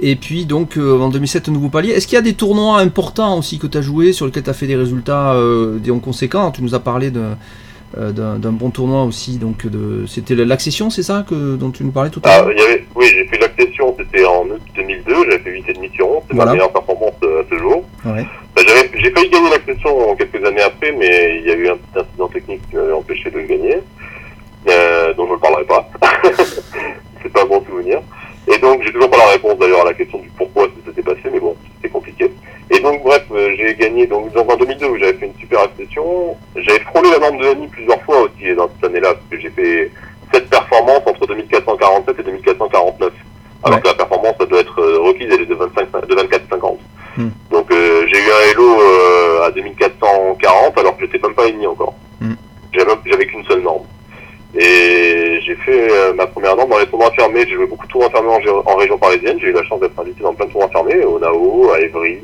Et 0.00 0.16
puis 0.16 0.46
donc 0.46 0.76
euh, 0.76 0.98
en 0.98 1.08
2007 1.10 1.48
un 1.48 1.52
nouveau 1.52 1.68
palier. 1.68 1.90
Est-ce 1.90 2.06
qu'il 2.06 2.16
y 2.16 2.18
a 2.18 2.22
des 2.22 2.34
tournois 2.34 2.78
importants 2.78 3.38
aussi 3.38 3.58
que 3.58 3.66
tu 3.66 3.78
as 3.78 3.82
joué 3.82 4.12
sur 4.12 4.26
lesquels 4.26 4.42
tu 4.42 4.50
as 4.50 4.54
fait 4.54 4.66
des 4.66 4.76
résultats 4.76 5.34
euh, 5.34 5.78
conséquents 6.02 6.50
Tu 6.50 6.62
nous 6.62 6.74
as 6.74 6.80
parlé 6.80 7.12
euh, 7.14 8.12
d'un 8.12 8.52
bon 8.52 8.70
tournoi 8.70 9.04
aussi. 9.04 9.38
Donc 9.38 9.66
de 9.66 10.04
c'était 10.06 10.34
l'accession, 10.34 10.90
c'est 10.90 11.02
ça 11.02 11.24
que 11.28 11.56
dont 11.56 11.70
tu 11.70 11.84
nous 11.84 11.92
parlais 11.92 12.10
tout 12.10 12.22
à 12.24 12.28
l'heure? 12.28 12.50
Ah, 12.58 12.76
Oui, 12.94 13.06
j'ai 13.06 13.26
fait 13.26 13.38
l'accession, 13.38 13.94
c'était 13.98 14.24
en 14.24 14.44
août 14.46 14.60
2002, 14.74 15.14
j'avais 15.30 15.38
fait 15.38 15.50
8 15.50 15.64
et 15.68 15.72
demi 15.74 15.90
sur 15.94 16.08
11, 16.08 16.22
c'est 16.28 16.36
ma 16.36 16.46
meilleure 16.46 16.72
performance 16.72 17.14
à 17.22 17.44
ce 17.50 17.58
jour. 17.58 17.84
Ouais. 18.04 18.26
Bah, 18.56 18.62
j'ai 18.94 19.10
failli 19.10 19.30
gagner 19.30 19.50
l'accession 19.50 20.14
quelques 20.16 20.44
années 20.46 20.62
après, 20.62 20.92
mais 20.98 21.40
il 21.40 21.48
y 21.48 21.50
a 21.50 21.54
eu 21.54 21.68
un 21.68 21.76
petit 21.76 22.00
incident 22.00 22.28
technique 22.28 22.60
qui 22.70 22.76
m'avait 22.76 22.92
empêché 22.92 23.30
de 23.30 23.38
le 23.38 23.46
gagner, 23.46 23.76
dont 25.16 25.26
je 25.26 25.32
ne 25.32 25.38
parlerai 25.38 25.64
pas. 25.64 25.88
c'est 27.22 27.32
pas 27.32 27.42
un 27.42 27.46
bon 27.46 27.64
souvenir. 27.64 28.00
Donc, 28.62 28.80
j'ai 28.84 28.92
toujours 28.92 29.10
pas 29.10 29.16
la 29.16 29.32
réponse 29.32 29.58
d'ailleurs 29.58 29.80
à 29.80 29.86
la 29.86 29.92
question 29.92 30.18
du 30.18 30.28
pourquoi 30.38 30.66
ça 30.66 30.86
s'était 30.86 31.02
passé, 31.02 31.28
mais 31.32 31.40
bon, 31.40 31.56
c'était 31.74 31.88
compliqué. 31.92 32.30
Et 32.70 32.78
donc, 32.78 33.02
bref, 33.02 33.24
euh, 33.32 33.52
j'ai 33.58 33.74
gagné 33.74 34.06
donc, 34.06 34.30
en 34.36 34.56
2002 34.56 34.86
où 34.86 34.98
j'avais 34.98 35.14
fait 35.14 35.26
une 35.26 35.40
super 35.40 35.62
accession. 35.62 36.36
J'avais 36.54 36.78
frôlé 36.78 37.10
la 37.10 37.18
norme 37.18 37.38
de 37.38 37.46
l'année 37.46 37.68
plusieurs 37.72 38.00
fois 38.02 38.20
aussi 38.20 38.54
dans 38.54 38.68
cette 38.68 38.88
année-là, 38.88 39.14
parce 39.14 39.26
que 39.28 39.40
j'ai 39.40 39.50
fait 39.50 39.90
cette 40.32 40.48
performance 40.48 41.00
entre 41.06 41.26
2447 41.26 42.20
et 42.20 42.22
2449. 42.22 43.12
Alors 43.64 43.82
que 43.82 43.88
la 43.88 43.94
performance, 43.94 44.34
ça 44.38 44.46
doit 44.46 44.60
être 44.60 44.80
euh, 44.80 45.00
requise, 45.00 45.28
elle 45.32 45.42
est 45.42 45.46
de, 45.46 45.54
25, 45.56 46.06
de 46.06 46.14
24,50. 46.14 46.78
Hmm. 47.16 47.28
Donc, 47.50 47.68
euh, 47.72 48.06
j'ai 48.06 48.18
eu 48.18 48.30
un 48.30 48.50
Hello 48.52 48.80
à 49.42 49.50
2440, 49.50 50.78
alors 50.78 50.96
que 50.96 51.04
j'étais 51.04 51.18
même 51.18 51.34
pas 51.34 51.48
ennemi 51.48 51.66
encore. 51.66 51.94
Hmm. 52.20 52.34
J'avais 52.72 53.26
qu'une 53.26 53.44
seule 53.44 53.62
norme. 53.62 53.82
Et 54.54 55.40
j'ai 55.46 55.54
fait 55.56 55.90
euh, 55.90 56.12
ma 56.12 56.26
première 56.26 56.56
norme 56.56 56.70
dans 56.70 56.78
les 56.78 56.86
tournois 56.86 57.10
fermés. 57.12 57.44
J'ai 57.48 57.54
joué 57.54 57.66
beaucoup 57.66 57.86
de 57.86 57.92
tournois 57.92 58.10
fermés 58.10 58.28
en, 58.66 58.76
région 58.76 58.98
parisienne. 58.98 59.38
J'ai 59.40 59.48
eu 59.48 59.52
la 59.52 59.64
chance 59.64 59.80
d'être 59.80 59.98
invité 59.98 60.22
dans 60.22 60.34
plein 60.34 60.46
de 60.46 60.50
tournois 60.50 60.68
fermés, 60.68 61.02
au 61.04 61.18
Nao, 61.18 61.70
à 61.72 61.80
Évry. 61.80 62.18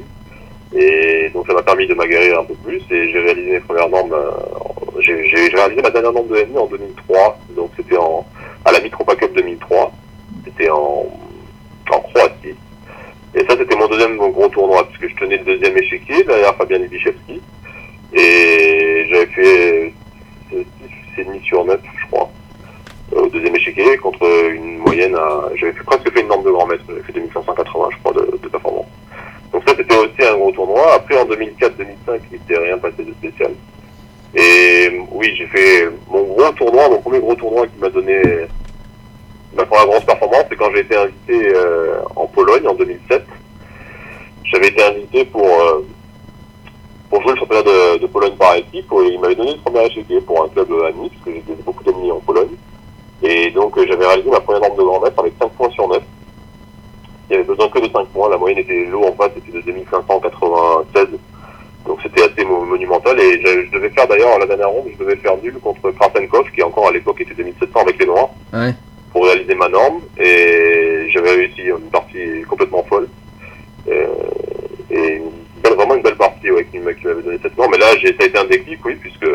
Et 0.76 1.30
donc 1.32 1.46
ça 1.46 1.54
m'a 1.54 1.62
permis 1.62 1.86
de 1.86 1.94
m'aguerrir 1.94 2.40
un 2.40 2.44
peu 2.44 2.54
plus. 2.54 2.82
Et 2.90 3.10
j'ai 3.10 3.18
réalisé 3.18 3.52
mes 3.52 3.60
premières 3.60 3.88
normes. 3.88 4.12
Euh, 4.12 5.00
j'ai 5.00 5.48
réalisé 5.54 5.80
ma 5.80 5.90
dernière 5.90 6.12
norme 6.12 6.28
de 6.28 6.36
NI 6.36 6.58
en 6.58 6.66
2003. 6.66 7.38
Donc 7.56 7.70
c'était 7.76 7.96
en 7.96 8.26
à 8.64 8.72
la 8.72 8.80
Mitropa 8.80 9.16
Cup 9.16 9.32
2003. 9.34 9.92
C'était 10.44 10.68
en, 10.68 11.06
en 11.90 12.00
Croatie. 12.00 12.54
Et 13.34 13.40
ça 13.40 13.56
c'était 13.56 13.76
mon 13.76 13.88
deuxième 13.88 14.16
gros 14.18 14.48
tournoi 14.48 14.86
puisque 14.88 15.14
je 15.14 15.24
tenais 15.24 15.38
le 15.38 15.44
deuxième 15.44 15.78
échiquier 15.78 16.24
derrière 16.24 16.54
Fabien 16.56 16.78
Ibichevski. 16.78 17.40
Et 18.12 19.06
j'avais 19.10 19.26
fait 19.26 19.92
6,5 21.16 21.42
sur 21.42 21.64
9, 21.64 21.80
je 25.08 25.14
à, 25.14 25.48
j'avais 25.54 25.72
presque 25.72 26.12
fait 26.12 26.20
une 26.20 26.28
norme 26.28 26.44
de 26.44 26.50
grand 26.50 26.66
maître, 26.66 26.84
j'avais 26.88 27.02
fait 27.02 27.12
2580, 27.12 27.88
je 27.92 27.98
crois, 27.98 28.12
de, 28.12 28.38
de 28.42 28.48
performance. 28.48 28.86
Donc 29.52 29.62
ça, 29.66 29.74
c'était 29.76 29.96
aussi 29.96 30.22
un 30.22 30.36
gros 30.36 30.52
tournoi. 30.52 30.94
Après, 30.94 31.18
en 31.18 31.24
2004-2005, 31.24 32.20
il 32.30 32.32
n'était 32.32 32.58
rien 32.58 32.78
passé 32.78 33.04
de 33.04 33.12
spécial. 33.12 33.52
Et 34.34 35.00
oui, 35.10 35.34
j'ai 35.36 35.46
fait 35.46 35.88
mon 36.10 36.22
gros 36.22 36.52
tournoi, 36.52 36.88
mon 36.88 37.00
premier 37.00 37.20
gros 37.20 37.34
tournoi 37.34 37.66
qui 37.66 37.78
m'a 37.80 37.88
donné 37.88 38.20
ma 39.56 39.64
première 39.64 39.86
grosse 39.86 40.04
performance, 40.04 40.44
c'est 40.50 40.56
quand 40.56 40.70
j'ai 40.74 40.80
été 40.80 40.96
invité 40.96 41.52
euh, 41.54 42.00
en 42.14 42.26
Pologne 42.26 42.66
en 42.68 42.74
2007. 42.74 43.24
J'avais 44.44 44.68
été 44.68 44.82
invité 44.82 45.24
pour 45.24 45.46
euh, 45.46 45.86
pour 47.10 47.22
jouer 47.22 47.32
le 47.32 47.38
championnat 47.38 47.62
de, 47.62 47.98
de 47.98 48.06
Pologne 48.06 48.36
par 48.38 48.54
équipe 48.56 48.86
et 48.92 49.08
il 49.12 49.18
m'avait 49.18 49.34
donné 49.34 49.52
le 49.52 49.58
premier 49.58 49.86
échiquier 49.86 50.20
pour 50.20 50.44
un 50.44 50.48
club 50.48 50.70
à 50.86 50.92
Nice, 50.92 51.10
parce 51.24 51.36
que 51.36 51.42
j'ai 51.48 51.62
beaucoup 51.64 51.82
d'amis 51.84 52.12
en 52.12 52.20
Pologne. 52.20 52.50
Et 53.22 53.50
donc 53.50 53.76
euh, 53.76 53.84
j'avais 53.88 54.06
réalisé 54.06 54.30
ma 54.30 54.40
première 54.40 54.60
norme 54.62 54.76
de 54.76 54.82
grand 54.82 55.00
mètre 55.00 55.18
avec 55.18 55.32
5 55.40 55.48
points 55.52 55.70
sur 55.70 55.88
9. 55.88 56.00
Il 57.28 57.32
y 57.32 57.36
avait 57.36 57.44
besoin 57.44 57.68
que 57.68 57.78
de 57.80 57.88
5 57.92 58.06
points, 58.08 58.30
la 58.30 58.38
moyenne 58.38 58.58
était 58.60 58.84
low 58.86 59.04
en 59.04 59.12
face, 59.12 59.32
c'était 59.34 59.58
de 59.58 59.62
2596. 59.64 61.08
Donc 61.86 61.98
c'était 62.02 62.22
assez 62.22 62.44
monumental 62.44 63.18
et 63.20 63.40
je, 63.40 63.70
devais 63.72 63.88
faire 63.90 64.06
d'ailleurs 64.06 64.38
la 64.38 64.46
dernière 64.46 64.68
ronde, 64.68 64.88
je 64.92 64.98
devais 65.02 65.16
faire 65.16 65.36
nul 65.42 65.54
contre 65.62 65.90
Krasenkov 65.92 66.50
qui 66.54 66.62
encore 66.62 66.88
à 66.88 66.92
l'époque 66.92 67.20
était 67.20 67.34
2700 67.34 67.80
avec 67.80 67.98
les 67.98 68.06
Noirs 68.06 68.28
Ouais. 68.52 68.74
pour 69.12 69.24
réaliser 69.24 69.54
ma 69.54 69.68
norme 69.68 70.00
et 70.18 71.06
j'avais 71.12 71.30
réussi 71.30 71.62
une 71.62 71.90
partie 71.90 72.42
complètement 72.48 72.82
folle. 72.88 73.08
Euh, 73.88 74.06
et 74.90 75.14
une 75.16 75.30
belle- 75.62 75.74
vraiment 75.74 75.94
une 75.94 76.02
belle 76.02 76.16
partie 76.16 76.50
ouais, 76.50 76.66
qui, 76.70 76.78
m'a- 76.78 76.92
qui 76.92 77.06
m'avait 77.06 77.22
donné 77.22 77.38
cette 77.42 77.56
norme. 77.56 77.70
Mais 77.72 77.78
là, 77.78 77.86
j'ai, 78.00 78.08
ça 78.08 78.22
a 78.24 78.26
été 78.26 78.38
un 78.38 78.44
déclic, 78.44 78.84
oui, 78.84 78.94
puisque 79.00 79.26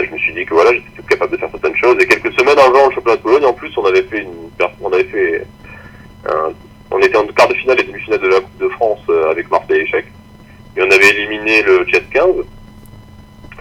ben, 0.00 0.06
je 0.08 0.12
me 0.14 0.18
suis 0.18 0.34
dit 0.34 0.44
que 0.44 0.54
voilà, 0.54 0.72
j'étais 0.72 1.02
capable 1.08 1.32
de 1.32 1.36
faire 1.38 1.50
certaines 1.50 1.76
choses. 1.76 1.96
Et 2.00 2.06
quelques 2.06 2.32
semaines 2.38 2.58
avant 2.58 2.88
le 2.88 2.94
championnat 2.94 3.16
de 3.16 3.22
Pologne, 3.22 3.44
en 3.44 3.52
plus, 3.52 3.70
on 3.76 3.84
avait 3.86 4.02
fait 4.02 4.18
une, 4.20 4.50
on 4.80 4.92
avait 4.92 5.04
fait 5.04 5.46
un- 6.26 6.52
on 6.90 6.98
était 7.00 7.16
en 7.16 7.26
quart 7.26 7.48
de 7.48 7.54
finale 7.54 7.80
et 7.80 7.84
demi-finale 7.84 8.20
de 8.20 8.28
la 8.28 8.40
Coupe 8.40 8.58
de 8.58 8.68
France 8.68 9.00
euh, 9.08 9.30
avec 9.30 9.50
Marseille 9.50 9.80
échec. 9.80 10.04
Et 10.76 10.82
on 10.82 10.90
avait 10.90 11.08
éliminé 11.10 11.62
le 11.62 11.84
Jet 11.86 12.04
15. 12.12 12.26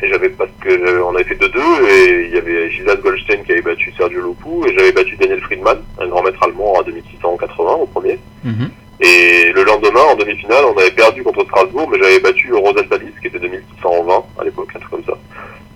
Et 0.02 0.10
j'avais 0.10 0.30
parce 0.30 0.50
que 0.60 0.70
euh, 0.70 1.04
on 1.06 1.16
avait 1.16 1.24
fait 1.24 1.36
2-2 1.36 1.88
et 1.90 2.26
il 2.28 2.36
y 2.36 2.38
avait 2.38 2.70
Gildas 2.72 2.96
Goldstein 2.98 3.42
qui 3.46 3.54
avait 3.54 3.62
battu 3.62 3.92
Sergio 3.98 4.20
Lopou 4.20 4.66
et 4.68 4.74
j'avais 4.78 4.92
battu 4.92 5.16
Daniel 5.16 5.40
Friedman, 5.42 5.78
un 6.02 6.08
grand 6.08 6.22
maître 6.24 6.44
allemand 6.44 6.80
à 6.80 6.84
2680 6.84 7.72
au 7.76 7.86
premier. 7.86 8.20
Mhm. 8.44 8.70
Et 9.00 9.52
le 9.54 9.64
lendemain, 9.64 10.02
en 10.12 10.16
demi-finale, 10.16 10.66
on 10.66 10.78
avait 10.78 10.92
perdu 10.92 11.24
contre 11.24 11.44
Strasbourg, 11.46 11.90
mais 11.90 11.98
j'avais 12.02 12.20
battu 12.20 12.54
Rosal 12.54 12.88
Talis, 12.90 13.14
qui 13.22 13.28
était 13.28 13.40
2620 13.40 14.24
à 14.40 14.44
l'époque, 14.44 14.70
un 14.76 14.80
truc 14.80 14.92
comme 14.92 15.04
ça. 15.06 15.18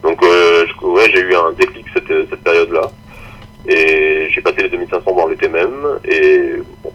Donc, 0.07 0.23
euh, 0.23 0.65
je- 0.67 0.85
ouais, 0.85 1.09
j'ai 1.13 1.19
eu 1.21 1.35
un 1.35 1.51
déclic 1.51 1.85
cette, 1.93 2.07
cette 2.29 2.43
période-là. 2.43 2.89
Et 3.67 4.29
j'ai 4.31 4.41
passé 4.41 4.63
les 4.63 4.69
2500 4.69 5.11
dans 5.13 5.27
l'été 5.27 5.49
même, 5.49 5.73
et 6.05 6.53
bon, 6.83 6.91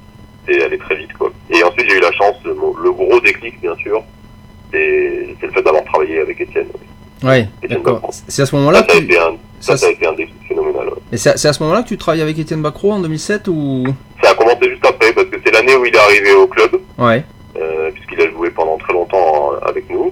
c'est 0.49 0.62
allé 0.64 0.78
très 0.78 0.97
vite, 0.97 1.12
quoi. 1.19 1.31
Et 1.50 1.62
ensuite, 1.62 1.87
j'ai 1.90 1.99
eu 1.99 2.00
la 2.00 2.12
chance, 2.12 2.37
le, 2.45 2.54
le 2.83 2.92
gros 2.92 3.20
déclic, 3.20 3.61
bien 3.61 3.75
sûr, 3.77 4.03
c'est 4.72 5.29
c'est 5.38 5.46
le 5.48 5.53
fait 5.53 5.62
d'avoir 5.62 5.85
travaillé 5.85 6.20
avec 6.20 6.40
Étienne. 6.40 6.68
Ouais, 7.22 7.46
d'accord. 7.68 8.01
C'est 8.29 8.42
à 8.42 8.46
ce 8.46 8.57
moment-là 8.57 8.79
Ça, 8.79 8.85
que 8.87 8.98
tu... 9.05 9.16
un, 9.18 9.37
ça, 9.61 9.75
a 9.87 9.90
été 9.90 10.07
un 10.07 10.12
déclic 10.14 10.35
phénoménal. 10.48 10.88
ouais. 10.88 10.94
Mais 11.12 11.18
c'est 11.18 11.31
à, 11.31 11.37
c'est 11.37 11.48
à 11.48 11.53
ce 11.53 11.62
moment-là 11.62 11.83
que 11.83 11.88
tu 11.88 11.98
travailles 11.98 12.22
avec 12.22 12.38
Étienne 12.38 12.62
Bacro 12.62 12.92
en 12.92 13.01
2007 13.01 13.48
ou? 13.48 13.85
Ça 14.22 14.31
a 14.31 14.35
commencé 14.35 14.70
juste 14.70 14.87
après, 14.87 15.12
parce 15.12 15.27
que 15.29 15.37
c'est 15.44 15.53
l'année 15.53 15.77
où 15.77 15.85
il 15.85 15.94
est 15.94 15.98
arrivé 15.98 16.33
au 16.33 16.46
club. 16.46 16.70
Ouais. 16.98 17.22
euh, 17.61 17.90
puisqu'il 17.92 18.20
a 18.22 18.31
joué 18.31 18.51
pendant 18.51 18.79
très 18.79 18.94
longtemps 18.94 19.53
euh, 19.53 19.68
avec 19.68 19.88
nous. 19.90 20.11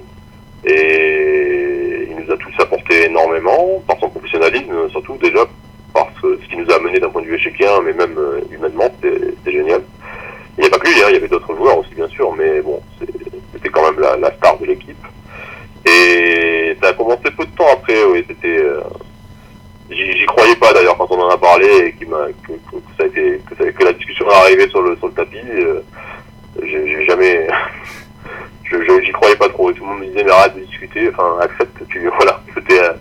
Et 0.63 2.07
il 2.09 2.15
nous 2.23 2.31
a 2.31 2.37
tous 2.37 2.53
apporté 2.61 3.05
énormément, 3.05 3.81
par 3.87 3.97
son 3.99 4.09
professionnalisme 4.09 4.89
surtout 4.91 5.17
déjà, 5.17 5.45
par 5.93 6.07
ce, 6.21 6.37
ce 6.41 6.49
qui 6.49 6.55
nous 6.55 6.69
a 6.71 6.75
amené 6.75 6.99
d'un 6.99 7.09
point 7.09 7.21
de 7.23 7.27
vue 7.27 7.35
échecien, 7.35 7.81
mais 7.83 7.91
même 7.93 8.15
euh, 8.17 8.39
humainement, 8.51 8.89
c'était 9.01 9.19
c'était 9.43 9.51
génial. 9.57 9.81
Il 10.57 10.61
n'y 10.61 10.67
a 10.67 10.69
pas 10.69 10.77
que 10.79 10.87
lui, 10.87 11.01
hein, 11.01 11.07
il 11.09 11.13
y 11.13 11.17
avait 11.17 11.27
d'autres 11.27 11.53
joueurs 11.55 11.77
aussi 11.79 11.93
bien 11.95 12.07
sûr, 12.09 12.31
mais 12.37 12.61
bon, 12.61 12.79
c'est- 12.99 13.11
c'était 13.53 13.69
quand 13.69 13.83
même 13.91 13.99
la, 13.99 14.15
la 14.17 14.31
star 14.37 14.57
de 14.59 14.65
l'équipe. 14.67 14.95
Et 15.85 16.77
ça 16.81 16.89
a 16.89 16.93
commencé 16.93 17.23
peu 17.35 17.43
de 17.45 17.51
temps 17.57 17.67
après, 17.73 18.03
oui, 18.05 18.23
c'était... 18.27 18.57
euh, 18.63 18.81
J'y 19.89 20.17
j'y 20.19 20.25
croyais 20.25 20.55
pas 20.55 20.71
d'ailleurs 20.71 20.95
quand 20.97 21.11
on 21.11 21.19
en 21.19 21.29
a 21.29 21.37
parlé 21.37 21.67
et 21.87 21.93
qu'il 21.93 22.07
m'a- 22.07 22.27
que, 22.47 22.53
que- 22.53 22.77
que 22.77 22.91
ça 22.97 23.03
a 23.03 23.07
été, 23.07 23.41
que, 23.49 23.55
ça- 23.57 23.69
que 23.71 23.83
la 23.83 23.91
discussion 23.91 24.25
est 24.29 24.33
arrivée 24.33 24.69
sur 24.69 24.81
le, 24.81 24.95
sur 24.97 25.07
le 25.07 25.13
tapis. 25.13 25.37
euh, 25.49 25.81
j'ai 26.63 26.87
j'ai 26.87 27.05
jamais 27.05 27.47
je 28.63 28.77
je- 28.83 29.01
j'y 29.03 29.11
croyais 29.11 29.35
pas 29.35 29.49
trop 29.49 29.69
et 29.69 29.73
tout 29.73 29.83
le 29.83 29.89
monde 29.89 29.99
me 29.99 30.05
disait 30.05 30.23
mais 30.23 30.31
arrête 30.31 30.55
de 30.55 30.61
discuter 30.61 31.09
enfin 31.09 31.39
accepte 31.41 31.77
tu 31.89 31.99
voilà 32.17 32.41
c'était 32.53 32.79
euh, 32.81 32.93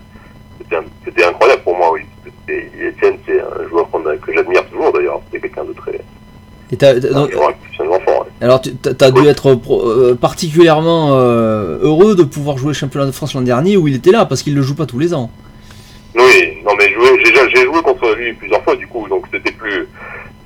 c'était 0.59 0.77
un- 0.77 0.85
c'était 1.05 1.25
incroyable 1.25 1.63
pour 1.63 1.77
moi 1.77 1.91
oui 1.93 2.03
C'était- 2.25 2.71
Etienne 2.81 3.19
c'est 3.27 3.41
un 3.41 3.69
joueur 3.69 3.89
qu'on 3.91 4.05
a- 4.07 4.17
que 4.17 4.33
j'admire 4.33 4.65
toujours 4.67 4.93
d'ailleurs 4.93 5.21
c'est 5.33 5.41
quelqu'un 5.41 5.65
de 5.65 5.73
très 5.73 5.99
Et 6.70 6.70
t'as- 6.81 7.01
t'as- 7.01 7.09
un 7.09 7.13
donc, 7.13 7.33
fort 7.33 7.49
ouais. 7.49 8.25
alors 8.41 8.61
tu 8.61 8.71
as 9.01 9.11
dû 9.13 9.27
être 9.29 9.55
pro- 9.55 9.83
euh, 9.89 10.15
particulièrement 10.21 11.11
euh, 11.13 11.79
heureux 11.83 12.15
de 12.17 12.25
pouvoir 12.25 12.59
jouer 12.59 12.69
le 12.69 12.75
championnat 12.75 13.07
de 13.07 13.13
France 13.13 13.35
l'an 13.35 13.43
dernier 13.43 13.77
où 13.77 13.87
il 13.87 13.95
était 13.95 14.11
là 14.11 14.25
parce 14.27 14.43
qu'il 14.43 14.55
le 14.55 14.63
joue 14.63 14.75
pas 14.75 14.87
tous 14.87 14.99
les 14.99 15.15
ans. 15.15 15.31
oui 16.17 16.59
non 16.65 16.73
mais 16.79 16.93
jouer 16.93 17.11
j'ai 17.25 17.31
déjà- 17.31 17.49
j'ai 17.55 17.65
joué 17.65 17.81
contre 17.83 18.15
lui 18.17 18.33
plusieurs 18.33 18.63
fois 18.65 18.75
du 18.77 18.87
coup 18.89 19.07
donc 19.09 19.25
c'était 19.33 19.53
plus 19.53 19.87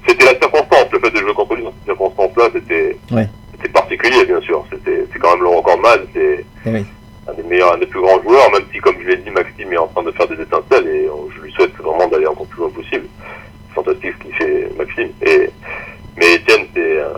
c'était 0.07 0.25
la 0.27 0.33
circonstance 0.39 0.87
le 0.93 0.99
fait 1.01 1.11
de 1.11 1.17
jouer 1.19 1.35
contre 1.35 1.55
lui 1.55 1.63
dans 1.65 1.73
cette 1.79 1.85
circonstance 1.97 2.31
là 2.37 2.45
c'était 2.53 2.97
Ouais. 3.13 3.29
c'était 3.53 3.69
particulier 3.71 4.25
bien 4.27 4.41
sûr 4.43 4.65
c'était 4.71 5.07
c'est 5.13 5.19
quand 5.19 5.33
même 5.35 5.43
le 5.43 5.49
record 5.49 5.79
mal 5.81 6.01
c'est 6.13 6.45
Eh 6.67 6.71
oui. 6.71 6.85
un 7.29 7.33
des 7.35 7.43
meilleurs, 7.45 7.73
un 7.75 7.79
des 7.79 7.87
plus 7.87 8.01
grands 8.03 8.21
joueurs, 8.23 8.51
même 8.53 8.65
si, 8.71 8.79
comme 8.81 8.97
je 9.03 9.09
l'ai 9.09 9.17
dit, 9.17 9.31
Maxime 9.31 9.73
est 9.73 9.79
en 9.79 9.87
train 9.87 10.03
de 10.03 10.11
faire 10.13 10.29
des 10.29 10.35
étincelles 10.43 10.87
et 10.87 11.07
euh, 11.07 11.13
je 11.35 11.41
lui 11.43 11.51
souhaite 11.53 11.73
vraiment 11.83 12.07
d'aller 12.09 12.27
encore 12.27 12.45
plus 12.47 12.61
loin 12.61 12.69
possible. 12.69 13.07
C'est 13.69 13.75
fantastique 13.77 14.13
ce 14.19 14.25
qu'il 14.25 14.35
fait, 14.35 14.69
Maxime. 14.77 15.09
Et, 15.23 15.49
mais 16.19 16.35
Étienne, 16.35 16.67
c'est, 16.75 16.99
euh, 16.99 17.17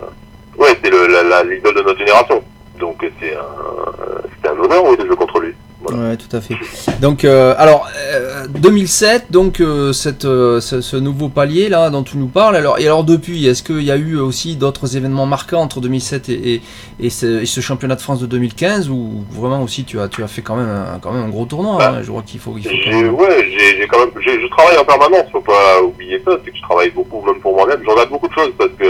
ouais, 0.57 0.69
c'est 0.81 0.89
le, 0.89 1.07
la, 1.07 1.23
la, 1.23 1.43
l'idole 1.43 1.75
de 1.75 1.81
notre 1.81 1.99
génération. 1.99 2.41
Donc, 2.79 3.05
c'est 3.19 3.33
un, 3.35 4.21
c'était 4.33 4.47
un 4.47 4.57
honneur, 4.63 4.85
oui, 4.85 4.95
de 4.95 5.05
jouer 5.05 5.17
contre 5.17 5.39
lui. 5.41 5.53
Voilà. 5.81 6.09
Ouais, 6.11 6.15
tout 6.15 6.26
à 6.37 6.41
fait. 6.41 6.55
Donc, 7.01 7.25
euh, 7.25 7.53
alors, 7.57 7.87
euh, 7.97 8.47
2007, 8.47 9.31
donc 9.31 9.59
euh, 9.59 9.91
cette, 9.93 10.25
euh, 10.25 10.61
ce, 10.61 10.81
ce 10.81 10.95
nouveau 10.95 11.29
palier 11.29 11.69
là 11.69 11.89
dont 11.89 12.03
tu 12.03 12.17
nous 12.17 12.27
parles. 12.27 12.55
Alors, 12.55 12.79
et 12.79 12.85
alors 12.85 13.03
depuis, 13.03 13.45
est-ce 13.47 13.63
qu'il 13.63 13.83
y 13.83 13.91
a 13.91 13.97
eu 13.97 14.17
aussi 14.17 14.55
d'autres 14.55 14.95
événements 14.95 15.25
marquants 15.25 15.61
entre 15.61 15.81
2007 15.81 16.29
et, 16.29 16.53
et, 16.53 16.61
et 16.99 17.09
ce, 17.09 17.41
et 17.41 17.45
ce 17.45 17.61
championnat 17.61 17.95
de 17.95 18.01
France 18.01 18.19
de 18.21 18.25
2015 18.25 18.89
ou 18.89 19.23
vraiment 19.31 19.61
aussi 19.63 19.83
tu 19.83 19.99
as, 19.99 20.07
tu 20.07 20.23
as 20.23 20.27
fait 20.27 20.41
quand 20.41 20.55
même 20.55 20.69
un, 20.69 20.99
quand 20.99 21.11
même 21.11 21.23
un 21.23 21.29
gros 21.29 21.45
tournoi 21.45 21.83
hein, 21.83 22.01
Je 22.01 22.11
vois 22.11 22.23
qu'il 22.23 22.39
faut, 22.39 22.55
il 22.57 22.63
faut 22.63 22.69
quand 22.69 23.23
ouais, 23.23 23.49
j'ai, 23.57 23.87
quand 23.87 23.99
même, 23.99 24.11
je 24.21 24.47
travaille 24.47 24.77
en 24.77 24.85
permanence, 24.85 25.31
faut 25.31 25.41
pas 25.41 25.81
oublier 25.81 26.21
ça, 26.25 26.37
c'est 26.43 26.51
que 26.51 26.57
je 26.57 26.61
travaille 26.61 26.91
beaucoup, 26.91 27.21
même 27.25 27.39
pour 27.39 27.55
moi-même. 27.55 27.81
J'en 27.85 28.01
ai 28.01 28.05
beaucoup 28.05 28.27
de 28.27 28.33
choses 28.33 28.53
parce 28.57 28.71
que, 28.71 28.85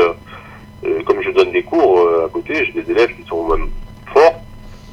euh, 0.86 1.04
comme 1.06 1.22
je 1.22 1.32
donne 1.32 1.52
des 1.52 1.64
cours 1.64 2.00
euh, 2.00 2.26
à 2.26 2.30
côté, 2.30 2.66
j'ai 2.66 2.82
des 2.82 2.92
élèves 2.92 3.14
qui 3.16 3.28
sont 3.28 3.48
même 3.48 3.70
forts. 4.14 4.42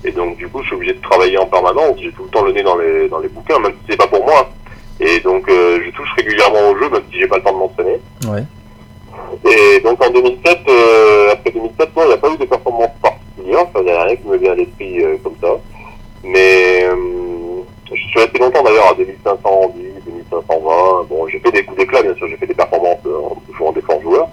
Et 0.04 0.12
donc, 0.12 0.36
du 0.36 0.46
coup, 0.48 0.60
je 0.62 0.66
suis 0.66 0.76
obligé 0.76 0.92
de 0.92 1.00
travailler 1.00 1.38
en 1.38 1.46
permanence. 1.46 1.96
J'ai 2.00 2.12
tout 2.12 2.24
le 2.24 2.30
temps 2.30 2.44
le 2.44 2.52
nez 2.52 2.62
dans 2.62 2.76
les, 2.94 3.08
dans 3.08 3.18
les 3.18 3.28
bouquins, 3.28 3.58
même 3.58 3.72
si 3.72 3.90
c'est 3.90 3.96
pas 3.96 4.06
pour 4.06 4.24
moi. 4.24 4.48
Et 5.00 5.20
donc, 5.20 5.48
euh, 5.48 5.80
je 5.84 5.90
touche 5.90 6.08
régulièrement 6.16 6.70
au 6.70 6.78
jeu, 6.78 6.88
même 6.88 7.02
si 7.10 7.18
j'ai 7.18 7.26
pas 7.26 7.38
le 7.38 7.42
temps 7.42 7.52
de 7.52 7.58
m'entraîner. 7.58 8.00
Ouais. 8.26 8.44
Et 9.50 9.80
donc, 9.80 10.02
en 10.04 10.10
2007, 10.10 10.60
euh, 10.68 11.32
après 11.32 11.50
2007, 11.50 11.96
non, 11.96 12.02
il 12.04 12.08
n'y 12.08 12.14
a 12.14 12.16
pas 12.16 12.30
eu 12.30 12.38
de 12.38 12.44
performance 12.44 12.90
particulière. 13.02 13.66
Ça, 13.72 13.80
il 13.80 13.84
n'y 13.84 13.90
a 13.90 14.04
rien 14.04 14.16
qui 14.16 14.26
me 14.26 14.36
vient 14.36 14.52
à 14.52 14.54
l'esprit 14.54 15.04
euh, 15.04 15.16
comme 15.22 15.34
ça. 15.40 15.48
Mais, 16.22 16.86
je 17.92 17.96
suis 17.96 18.20
resté 18.20 18.38
longtemps 18.38 18.62
d'ailleurs 18.62 18.90
à 18.90 18.94
2510, 18.94 20.04
2520. 20.06 21.04
Bon, 21.08 21.28
j'ai 21.28 21.38
fait 21.40 21.52
des 21.52 21.64
coups 21.64 21.78
d'éclat, 21.78 22.02
bien 22.02 22.14
sûr. 22.14 22.28
J'ai 22.28 22.36
fait 22.36 22.46
des 22.46 22.54
performances 22.54 23.04
euh, 23.06 23.18
en 23.18 23.36
jouant 23.56 23.72
des 23.72 23.82
forts 23.82 24.00
joueurs. 24.00 24.28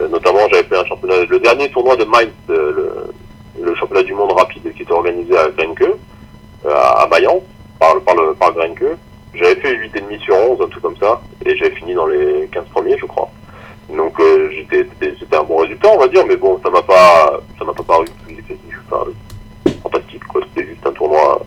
Euh, 0.00 0.08
notamment, 0.08 0.40
j'avais 0.50 0.64
fait 0.64 0.76
un 0.76 0.84
championnat, 0.84 1.24
le 1.28 1.38
dernier 1.40 1.70
tournoi 1.70 1.96
de 1.96 2.04
Mainz, 2.04 2.30
euh, 2.50 3.10
le, 3.58 3.64
le 3.64 3.74
championnat 3.74 4.02
du 4.02 4.14
monde 4.14 4.32
rapide 4.32 4.72
qui 4.74 4.82
était 4.82 4.92
organisé 4.92 5.36
à 5.36 5.48
Grenke, 5.48 5.82
euh, 6.66 6.74
à 6.74 7.06
Mayence, 7.10 7.42
par, 7.78 8.00
par, 8.00 8.14
le, 8.14 8.34
par 8.34 8.52
Grenke. 8.52 8.84
J'avais 9.34 9.56
fait 9.56 9.74
8,5 9.74 10.20
sur 10.20 10.34
11, 10.36 10.60
un 10.62 10.68
truc 10.68 10.82
comme 10.82 10.96
ça, 10.96 11.20
et 11.44 11.56
j'avais 11.56 11.74
fini 11.74 11.94
dans 11.94 12.06
les 12.06 12.48
15 12.52 12.64
premiers, 12.72 12.98
je 12.98 13.06
crois. 13.06 13.30
Donc 13.94 14.18
euh, 14.20 14.50
j'étais, 14.52 14.86
c'était, 14.90 15.14
c'était 15.18 15.36
un 15.36 15.44
bon 15.44 15.58
résultat, 15.58 15.88
on 15.94 15.98
va 15.98 16.08
dire, 16.08 16.24
mais 16.26 16.36
bon, 16.36 16.60
ça 16.62 16.70
m'a 16.70 16.82
pas, 16.82 17.40
ça 17.58 17.64
m'a 17.64 17.72
pas 17.72 17.82
paru 17.82 18.04
plus 18.26 18.38
excessif, 18.38 18.80
enfin, 18.90 19.10
fantastique, 19.82 20.24
quoi. 20.24 20.42
C'était 20.48 20.68
juste 20.68 20.86
un 20.86 20.92
tournoi. 20.92 21.40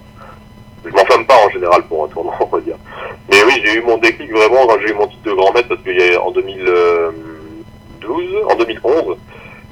Je 0.83 0.89
m'enflamme 0.91 1.25
pas 1.25 1.45
en 1.45 1.49
général 1.49 1.83
pour 1.83 2.05
un 2.05 2.07
tournoi, 2.07 2.33
on 2.39 2.45
va 2.45 2.59
dire. 2.61 2.77
Mais 3.29 3.43
oui, 3.45 3.61
j'ai 3.63 3.75
eu 3.75 3.81
mon 3.81 3.97
déclic 3.97 4.31
vraiment 4.31 4.65
quand 4.67 4.79
j'ai 4.79 4.91
eu 4.91 4.95
mon 4.95 5.07
titre 5.07 5.23
de 5.23 5.33
grand 5.33 5.51
maître, 5.53 5.67
parce 5.69 5.81
qu'il 5.81 5.99
y 5.99 6.15
a 6.15 6.21
en 6.21 6.31
2012, 6.31 8.27
en 8.49 8.55
2011, 8.55 9.17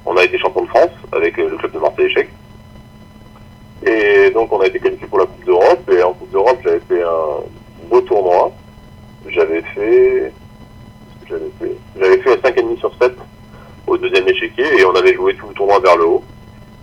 on 0.06 0.18
a 0.18 0.24
été 0.24 0.38
champion 0.40 0.64
de 0.64 0.70
France 0.70 0.92
avec 1.12 1.38
euh, 1.38 1.50
le 1.50 1.58
club 1.58 1.72
de 1.72 1.80
Marseille 1.80 2.08
Échec. 2.08 2.30
Et 3.86 4.32
donc 4.32 4.52
on 4.52 4.60
a 4.60 4.68
été 4.68 4.80
qualifié 4.80 5.08
pour 5.08 5.20
la 5.20 5.26
Coupe 5.26 5.46
d'Europe, 5.46 5.90
et 5.92 6.04
en 6.04 6.14
Coupe 6.14 6.32
d'Europe, 6.32 6.58
j'avais 6.64 6.82
fait 6.88 7.02
un 7.04 7.88
beau 7.90 8.02
tournoi. 8.02 8.52
J'avais 9.28 9.62
fait, 9.62 10.34
qu'est-ce 11.20 11.30
que 11.30 11.38
j'avais 11.38 11.52
fait 11.60 11.78
J'avais 12.00 12.18
fait 12.22 12.32
un 12.32 12.50
5,5 12.50 12.80
sur 12.80 12.92
7 13.00 13.14
au 13.88 13.98
deuxième 13.98 14.28
échiquier, 14.28 14.80
et 14.80 14.86
on 14.86 14.96
avait 14.96 15.14
joué 15.14 15.36
tout 15.36 15.48
le 15.48 15.54
tournoi 15.54 15.80
vers 15.80 15.98
le 15.98 16.06
haut. 16.06 16.24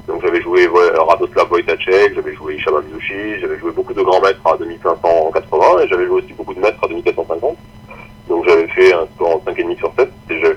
Donc 0.07 0.23
j'avais 0.23 0.41
joué 0.41 0.69
ouais, 0.69 0.91
Radoslav 0.97 1.51
Wojtacek, 1.51 2.15
j'avais 2.15 2.35
joué 2.35 2.55
Isham 2.55 2.77
Amzouchi, 2.77 3.41
j'avais 3.41 3.59
joué 3.59 3.73
beaucoup 3.73 3.93
de 3.93 4.03
grands 4.03 4.21
maîtres 4.21 4.41
à 4.47 4.57
2580 4.57 5.81
et 5.81 5.89
j'avais 5.89 6.07
joué 6.07 6.23
aussi 6.23 6.33
beaucoup 6.33 6.55
de 6.55 6.61
maîtres 6.61 6.79
à 6.85 6.87
2450. 6.87 7.57
Donc 8.29 8.45
j'avais 8.47 8.69
fait 8.69 8.93
un 8.93 9.07
score 9.17 9.43
en 9.45 9.51
5,5 9.51 9.79
sur 9.79 9.93
7 9.99 10.09
et 10.31 10.41
je, 10.41 10.53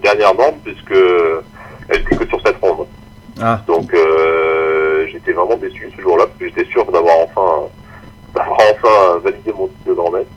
dernière 0.00 0.34
norme 0.34 0.56
puisque 0.64 0.94
elle 1.88 2.02
plus 2.04 2.16
que 2.16 2.28
sur 2.28 2.40
cette 2.44 2.56
ronde. 2.60 2.86
Ah. 3.40 3.60
Donc 3.66 3.92
euh, 3.94 5.06
j'étais 5.10 5.32
vraiment 5.32 5.56
déçu 5.56 5.90
ce 5.96 6.02
jour-là 6.02 6.26
parce 6.26 6.38
que 6.38 6.46
j'étais 6.46 6.70
sûr 6.70 6.84
d'avoir 6.90 7.16
enfin 7.20 7.68
d'avoir 8.34 8.58
enfin 8.72 9.18
validé 9.22 9.52
mon 9.52 9.68
titre 9.68 9.88
de 9.88 9.92
grand 9.94 10.10
maître. 10.10 10.30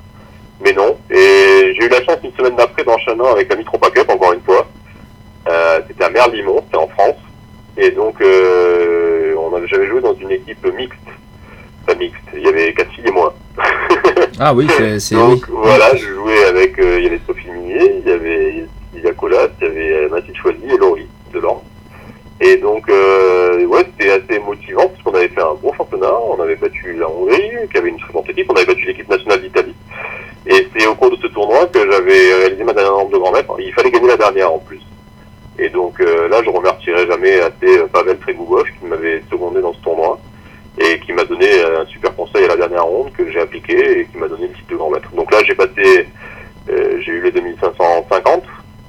Mais 0.62 0.74
non. 0.74 0.98
Et 1.10 1.74
j'ai 1.76 1.86
eu 1.86 1.89
la 1.89 2.04
chance 2.04 2.17
une 2.24 2.34
semaine 2.34 2.56
d'après 2.56 2.84
d'enchaîner 2.84 3.28
avec 3.28 3.50
la 3.50 3.56
Mitropa 3.56 3.89
Cup 3.89 4.10
encore 4.10 4.34
une 4.34 4.41
fois. 4.41 4.67
Euh, 5.50 5.82
c'était 5.88 6.06
à 6.06 6.10
Merlimont, 6.10 6.62
c'était 6.65 6.78
en 6.78 6.88
France. 6.88 7.17
Et 7.76 7.91
donc 7.91 8.22
euh, 8.22 9.36
on 9.38 9.56
avait 9.56 9.67
j'avais 9.67 9.88
joué 9.88 10.02
dans 10.02 10.13
une 10.15 10.32
équipe 10.32 10.65
mixte. 10.74 11.00
Pas 11.86 11.96
mixte, 11.96 12.22
il 12.34 12.43
y 12.43 12.48
avait 12.48 12.74
quatre 12.74 12.91
filles 12.93 13.08
et 13.08 13.12
moi. 13.12 13.36
Ah 14.45 14.53
oui, 14.53 14.67
c'est. 14.99 15.15
Donc 15.15 15.45
oui. 15.47 15.56
voilà, 15.63 15.95
je 15.95 16.06
jouais 16.06 16.43
avec, 16.43 16.77
euh, 16.77 16.97
il 16.99 17.06
y 17.06 17.08
avait 17.08 17.21
Sophie 17.25 17.49
Minier, 17.49 18.01
il 18.03 18.10
y 18.10 18.12
avait 18.12 18.65
Sylvia 18.91 19.13
Colas, 19.13 19.47
il 19.62 19.67
y 19.67 19.69
avait 19.69 19.93
euh, 19.93 20.10
Mathilde 20.10 20.36
Choisy 20.36 20.65
et 20.65 20.77
Laurie 20.77 21.08
Delors. 21.34 21.63
Et 22.41 22.58
donc, 22.58 22.89
euh, 22.89 23.65
ouais, 23.65 23.86
c'était 23.86 24.12
assez 24.12 24.39
motivant 24.39 24.88
parce 24.89 25.01
qu'on 25.01 25.13
avait 25.13 25.29
fait 25.29 25.41
un 25.41 25.53
bon 25.62 25.71
championnat, 25.71 26.12
on 26.27 26.41
avait 26.41 26.58
battu 26.58 26.93
la 26.99 27.10
Hongrie, 27.10 27.51
qui 27.71 27.77
avait 27.77 27.88
une 27.88 27.99
très 27.99 28.12
forte 28.12 28.29
équipe, 28.32 28.51
on 28.51 28.56
avait 28.56 28.65
battu 28.65 28.86
l'équipe 28.86 29.10
nationale 29.10 29.41
d'Italie. 29.41 29.75
Et 30.45 30.67
c'est 30.75 30.88
au 30.88 30.95
cours 30.95 31.12
de 31.12 31.15
ce 31.21 31.27
tournoi 31.27 31.67
que 31.67 31.89
j'avais 31.89 32.34
réalisé 32.34 32.65
ma 32.65 32.73
dernière 32.73 32.91
norme 32.91 33.12
de 33.12 33.17
grand 33.17 33.32
maître. 33.32 33.56
Il 33.60 33.71
fallait 33.71 33.91
gagner 33.91 34.10
la 34.10 34.17
dernière 34.17 34.51
en 34.51 34.60
plus. 34.60 34.82
Et 35.58 35.69
donc 35.69 36.01
euh, 36.01 36.27
là, 36.27 36.41
je 36.43 36.49
remercierai 36.49 37.08
jamais 37.08 37.39
assez 37.39 37.77
euh, 37.77 37.88
Pavel 37.88 38.17
Trégouboche 38.17 38.73
qui 38.77 38.88
m'avait 38.88 39.23
secondé 39.29 39.62
dans 39.62 39.73
ce 39.73 39.79
tournoi 39.79 40.19
et 40.77 40.99
qui 40.99 41.13
m'a 41.13 41.23
donné 41.23 41.47
euh, 41.60 41.82
un 41.82 41.86
super 41.86 42.15
conseil 42.15 42.45
à 42.45 42.47
la 42.47 42.58
dernière 42.58 42.86
ronde 42.86 43.12
que 43.13 43.29
j'ai 43.32 43.39
appliqué 43.39 43.99
et 43.99 44.06
qui 44.08 44.17
m'a 44.17 44.27
donné 44.27 44.47
le 44.47 44.53
titre 44.53 44.71
de 44.71 44.75
grand 44.75 44.89
maître. 44.89 45.10
Donc 45.15 45.32
là, 45.32 45.42
j'ai 45.53 45.67
passé, 45.67 46.07
euh, 46.69 46.97
j'ai 47.01 47.11
eu 47.11 47.21
les 47.21 47.31
2550, 47.31 48.43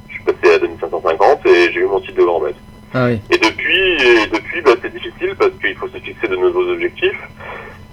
je 0.09 0.15
suis 0.15 0.23
passé 0.25 0.55
à 0.55 0.59
2550 0.59 1.47
et 1.47 1.73
j'ai 1.73 1.81
eu 1.81 1.85
mon 1.87 2.01
titre 2.01 2.17
de 2.19 2.23
grand 2.25 2.41
maître. 2.41 2.59
Ah 2.95 3.07
oui. 3.07 3.21
Et 3.31 3.39
depuis, 3.39 3.93
et 4.03 4.27
depuis, 4.29 4.63
bah, 4.63 4.73
c'est 4.81 4.93
difficile 4.93 5.35
parce 5.39 5.51
qu'il 5.61 5.75
faut 5.77 5.89
se 5.89 5.99
fixer 5.99 6.29
de 6.29 6.37
nouveaux 6.37 6.67
objectifs 6.71 7.19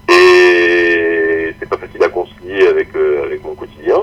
et 0.08 1.54
c'est 1.58 1.68
pas 1.68 1.76
facile 1.76 2.02
à 2.02 2.08
concilier 2.08 2.66
avec 2.68 2.94
euh, 2.96 3.24
avec 3.26 3.42
mon 3.44 3.54
quotidien. 3.54 3.96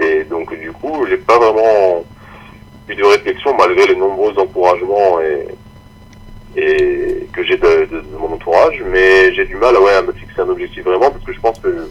Et 0.00 0.24
donc 0.24 0.56
du 0.58 0.70
coup, 0.72 1.04
j'ai 1.08 1.16
pas 1.18 1.38
vraiment 1.38 2.04
eu 2.88 2.94
de 2.94 3.04
réflexion 3.04 3.54
malgré 3.58 3.86
les 3.86 3.96
nombreux 3.96 4.38
encouragements 4.38 5.20
et 5.20 5.46
et 6.54 7.26
que 7.32 7.42
j'ai 7.44 7.56
de, 7.56 7.86
de- 7.90 8.00
de 8.00 8.16
mon 8.18 8.34
entourage, 8.34 8.82
mais 8.86 9.32
j'ai 9.34 9.46
du 9.46 9.56
mal 9.56 9.74
ouais, 9.78 9.94
à 9.94 10.02
me 10.02 10.12
fixer 10.12 10.40
un 10.42 10.48
objectif 10.50 10.84
vraiment 10.84 11.10
parce 11.10 11.24
que 11.24 11.32
je 11.32 11.40
pense 11.40 11.58
que 11.60 11.88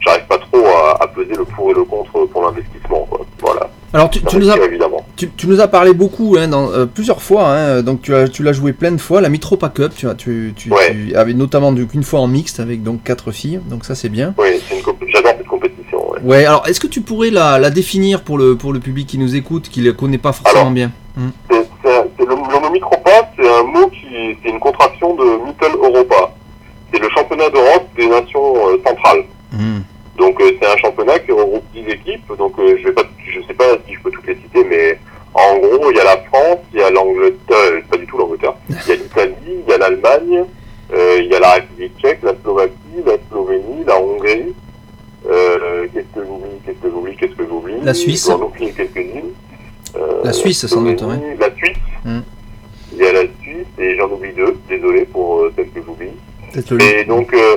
j'arrive 0.00 0.26
pas 0.26 0.38
trop 0.38 0.64
à 0.64 0.95
peser 1.16 1.34
le 1.36 1.44
pour 1.44 1.70
et 1.70 1.74
le 1.74 1.84
contre 1.84 2.26
pour 2.26 2.42
l'investissement. 2.42 3.08
Voilà. 3.40 3.70
Alors 3.92 4.10
tu, 4.10 4.20
nous 4.22 4.30
as 4.30 4.38
m'inspire, 4.38 4.64
évidemment. 4.64 5.06
Tu, 5.16 5.30
tu 5.30 5.46
nous 5.46 5.60
as 5.60 5.68
parlé 5.68 5.94
beaucoup, 5.94 6.36
hein, 6.38 6.48
dans, 6.48 6.70
euh, 6.70 6.84
plusieurs 6.86 7.22
fois, 7.22 7.48
hein, 7.48 7.82
donc 7.82 8.02
tu 8.02 8.14
as- 8.14 8.28
tu 8.28 8.42
l'as 8.42 8.52
joué 8.52 8.72
plein 8.72 8.92
de 8.92 9.00
fois, 9.00 9.20
la 9.20 9.28
Mitropa 9.30 9.68
Cup, 9.70 9.92
tu, 9.96 10.06
tu, 10.18 10.52
tu, 10.56 10.70
Ouais. 10.70 10.92
tu 11.08 11.14
avais 11.16 11.32
notamment 11.34 11.72
donc, 11.72 11.94
une 11.94 12.02
fois 12.02 12.20
en 12.20 12.26
mixte 12.26 12.60
avec 12.60 12.82
donc 12.82 13.02
quatre 13.04 13.30
filles, 13.32 13.60
donc 13.70 13.84
ça 13.84 13.94
c'est 13.94 14.08
bien. 14.10 14.34
Oui, 14.38 14.60
j'adore 15.12 15.32
cette 15.38 15.46
compétition. 15.46 16.10
Ouais. 16.10 16.18
Ouais, 16.22 16.44
alors 16.44 16.66
est-ce 16.68 16.80
que 16.80 16.88
tu 16.88 17.00
pourrais 17.00 17.30
la, 17.30 17.58
la 17.58 17.70
définir 17.70 18.22
pour 18.22 18.36
le, 18.38 18.56
pour 18.56 18.72
le 18.72 18.80
public 18.80 19.06
qui 19.06 19.18
nous 19.18 19.34
écoute, 19.36 19.68
qui 19.70 19.80
ne 19.80 19.86
la 19.86 19.92
connaît 19.92 20.18
pas 20.18 20.32
forcément 20.32 20.60
Alors, 20.62 20.72
bien? 20.72 20.90
C'est 21.48 22.24
le, 22.24 22.30
le 22.30 22.60
mot 22.60 22.70
micropa, 22.72 23.10
c'est 23.38 23.48
un 23.48 23.62
mot 23.62 23.86
qui, 23.88 24.36
c'est 24.42 24.50
une 24.50 24.58
contraction 24.60 25.14
de 25.14 25.24
Mittel 25.46 25.72
Europa. 25.72 26.34
C'est 26.92 27.00
le 27.00 27.08
championnat 27.10 27.48
d'Europe 27.50 27.86
des 27.96 28.06
nations 28.08 28.54
euh, 28.68 28.76
centrales. 28.86 29.24
Hmm. 29.52 29.80
Donc 30.16 30.40
euh, 30.40 30.52
c'est 30.60 30.66
un 30.68 30.76
championnat 30.76 31.18
qui 31.18 31.32
regroupe 31.32 31.64
10 31.74 31.80
équipes. 31.92 32.32
Donc 32.38 32.58
euh, 32.58 32.76
je 32.80 32.88
vais 32.88 32.92
pas, 32.92 33.04
je 33.18 33.40
sais 33.46 33.54
pas 33.54 33.64
si 33.86 33.94
je 33.94 34.00
peux 34.00 34.10
toutes 34.10 34.26
les 34.26 34.36
citer, 34.36 34.64
mais 34.64 34.98
en 35.34 35.58
gros 35.58 35.90
il 35.90 35.96
y 35.96 36.00
a 36.00 36.04
la 36.04 36.16
France, 36.18 36.58
il 36.72 36.80
y 36.80 36.82
a 36.82 36.90
l'Angleterre, 36.90 37.56
euh, 37.56 37.80
pas 37.90 37.96
du 37.96 38.06
tout 38.06 38.18
l'Angleterre, 38.18 38.54
il 38.70 38.88
y 38.88 38.92
a 38.92 38.96
l'Italie, 38.96 39.34
il 39.46 39.70
y 39.70 39.72
a 39.72 39.78
l'Allemagne, 39.78 40.44
euh, 40.92 41.18
il 41.20 41.26
y 41.26 41.34
a 41.34 41.40
la 41.40 41.52
République 41.54 41.98
tchèque, 42.00 42.20
la 42.22 42.34
Slovaquie, 42.42 42.74
la 43.04 43.16
Slovénie, 43.28 43.84
la 43.86 44.00
Hongrie. 44.00 44.54
Euh, 45.28 45.86
qu'est-ce 45.92 46.06
que 46.14 46.24
j'oublie, 46.24 46.50
qu'est-ce 46.64 46.78
que 46.78 46.90
j'oublie, 46.90 47.16
qu'est-ce 47.16 47.34
que 47.34 47.46
j'oublie? 47.46 47.74
La 47.82 47.94
Suisse. 47.94 48.30
Euh, 48.30 50.20
La 50.24 50.32
Suisse, 50.32 50.66
sans 50.66 50.82
doute, 50.82 50.98
Slovénie, 50.98 51.36
La 51.38 51.50
Suisse. 51.54 51.76
Hmm. 52.04 52.20
Il 52.92 52.98
y 52.98 53.06
a 53.06 53.12
la 53.12 53.22
Suisse 53.42 53.66
et 53.78 53.96
j'en 53.96 54.08
oublie 54.08 54.32
deux. 54.34 54.56
Désolé 54.68 55.04
pour 55.04 55.48
celles 55.56 55.70
que 55.70 55.80
j'oublie. 55.84 56.10
Peut-être 56.56 56.70
le, 56.72 56.82
Et 57.00 57.04
donc, 57.04 57.32
euh, 57.34 57.56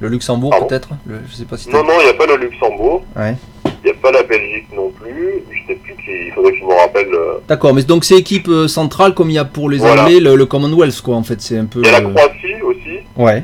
le 0.00 0.08
Luxembourg 0.08 0.50
Pardon 0.50 0.66
peut-être 0.66 0.88
Le- 1.06 1.20
Je 1.28 1.34
sais 1.34 1.44
pas 1.44 1.56
si 1.56 1.66
t'as- 1.68 1.78
non, 1.78 1.84
non, 1.84 1.94
il 2.00 2.04
n'y 2.04 2.10
a 2.10 2.14
pas 2.14 2.26
le 2.26 2.36
Luxembourg. 2.36 3.02
Ouais. 3.16 3.34
Il 3.66 3.70
n'y 3.86 3.90
a 3.90 3.94
pas 4.00 4.10
la 4.12 4.22
Belgique 4.22 4.66
non 4.74 4.90
plus. 4.90 5.42
Je 5.50 5.58
sais 5.72 5.78
plus 5.78 5.94
qui. 5.94 6.10
Il 6.26 6.32
faudrait 6.34 6.52
que 6.52 6.58
je 6.58 6.64
me 6.64 6.72
rappelle. 6.74 7.14
euh. 7.14 7.34
D'accord, 7.48 7.74
mais 7.74 7.82
donc 7.82 8.04
c'est 8.04 8.16
équipe 8.16 8.48
euh, 8.48 8.68
centrale 8.68 9.14
comme 9.14 9.30
il 9.30 9.34
y 9.34 9.38
a 9.38 9.44
pour 9.44 9.68
les 9.70 9.78
Voilà. 9.78 10.04
Anglais 10.04 10.20
le, 10.20 10.36
le 10.36 10.46
Commonwealth 10.46 11.00
quoi 11.02 11.16
en 11.16 11.22
fait, 11.22 11.40
c'est 11.40 11.58
un 11.58 11.66
peu... 11.66 11.80
Il 11.80 11.86
y 11.86 11.88
a 11.88 12.00
la 12.00 12.06
euh, 12.06 12.12
Croatie 12.12 12.62
aussi. 12.62 12.98
Ouais, 13.16 13.42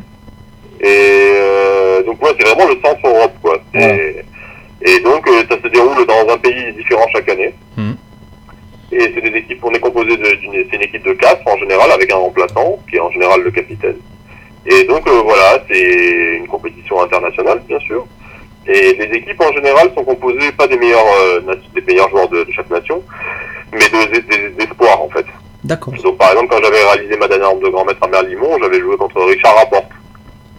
Et 0.80 0.86
euh, 0.86 2.02
donc, 2.04 2.22
ouais, 2.22 2.30
c'est 2.38 2.46
vraiment 2.48 2.66
le 2.68 2.76
centre 2.82 3.00
Europe, 3.06 3.32
quoi. 3.42 3.58
Et 4.82 4.98
donc, 5.00 5.28
euh, 5.28 5.42
ça 5.48 5.56
se 5.62 5.68
déroule 5.68 6.06
dans 6.06 6.32
un 6.32 6.38
pays 6.38 6.72
différent 6.74 7.04
chaque 7.12 7.28
année. 7.28 7.52
Mhm. 7.76 7.96
Et 8.92 9.12
c'est 9.14 9.20
des 9.20 9.36
équipes, 9.38 9.62
on 9.62 9.70
est 9.72 9.78
composé 9.78 10.16
de- 10.16 10.36
d'une 10.40 10.52
c'est 10.70 10.76
une 10.76 10.82
équipe 10.82 11.04
de 11.04 11.12
quatre 11.12 11.46
en 11.46 11.56
général, 11.58 11.92
avec 11.92 12.10
un 12.10 12.16
remplaçant, 12.16 12.78
qui 12.88 12.96
est 12.96 13.00
en 13.00 13.10
général 13.12 13.42
le 13.42 13.50
capitaine. 13.50 13.96
Et 14.66 14.84
donc, 14.84 15.06
euh, 15.08 15.20
voilà, 15.22 15.58
c'est 15.68 16.36
une 16.36 16.46
compétition 16.46 17.00
internationale, 17.02 17.62
bien 17.66 17.78
sûr. 17.80 18.06
Et 18.66 18.92
les 18.94 19.16
équipes, 19.18 19.40
en 19.40 19.52
général, 19.52 19.90
sont 19.94 20.04
composées 20.04 20.52
pas 20.52 20.66
des 20.66 20.76
meilleurs, 20.76 21.04
euh, 21.22 21.40
des 21.74 21.80
meilleurs 21.80 22.10
joueurs 22.10 22.28
de, 22.28 22.44
de 22.44 22.52
chaque 22.52 22.70
nation, 22.70 23.02
mais 23.72 23.78
de, 23.88 24.12
des- 24.12 24.20
des- 24.22 24.50
d'espoirs, 24.50 25.02
en 25.02 25.08
fait. 25.08 25.24
d'accord. 25.64 25.94
Donc, 26.04 26.18
par 26.18 26.30
exemple, 26.32 26.48
quand 26.50 26.62
j'avais 26.62 26.84
réalisé 26.84 27.16
ma 27.16 27.26
dernière 27.26 27.48
arme 27.48 27.60
de 27.60 27.68
grand 27.70 27.84
maître 27.86 28.02
à 28.02 28.08
Merlimont, 28.08 28.58
j'avais 28.62 28.80
joué 28.80 28.96
contre 28.98 29.22
Richard 29.24 29.54
Laporte 29.56 29.90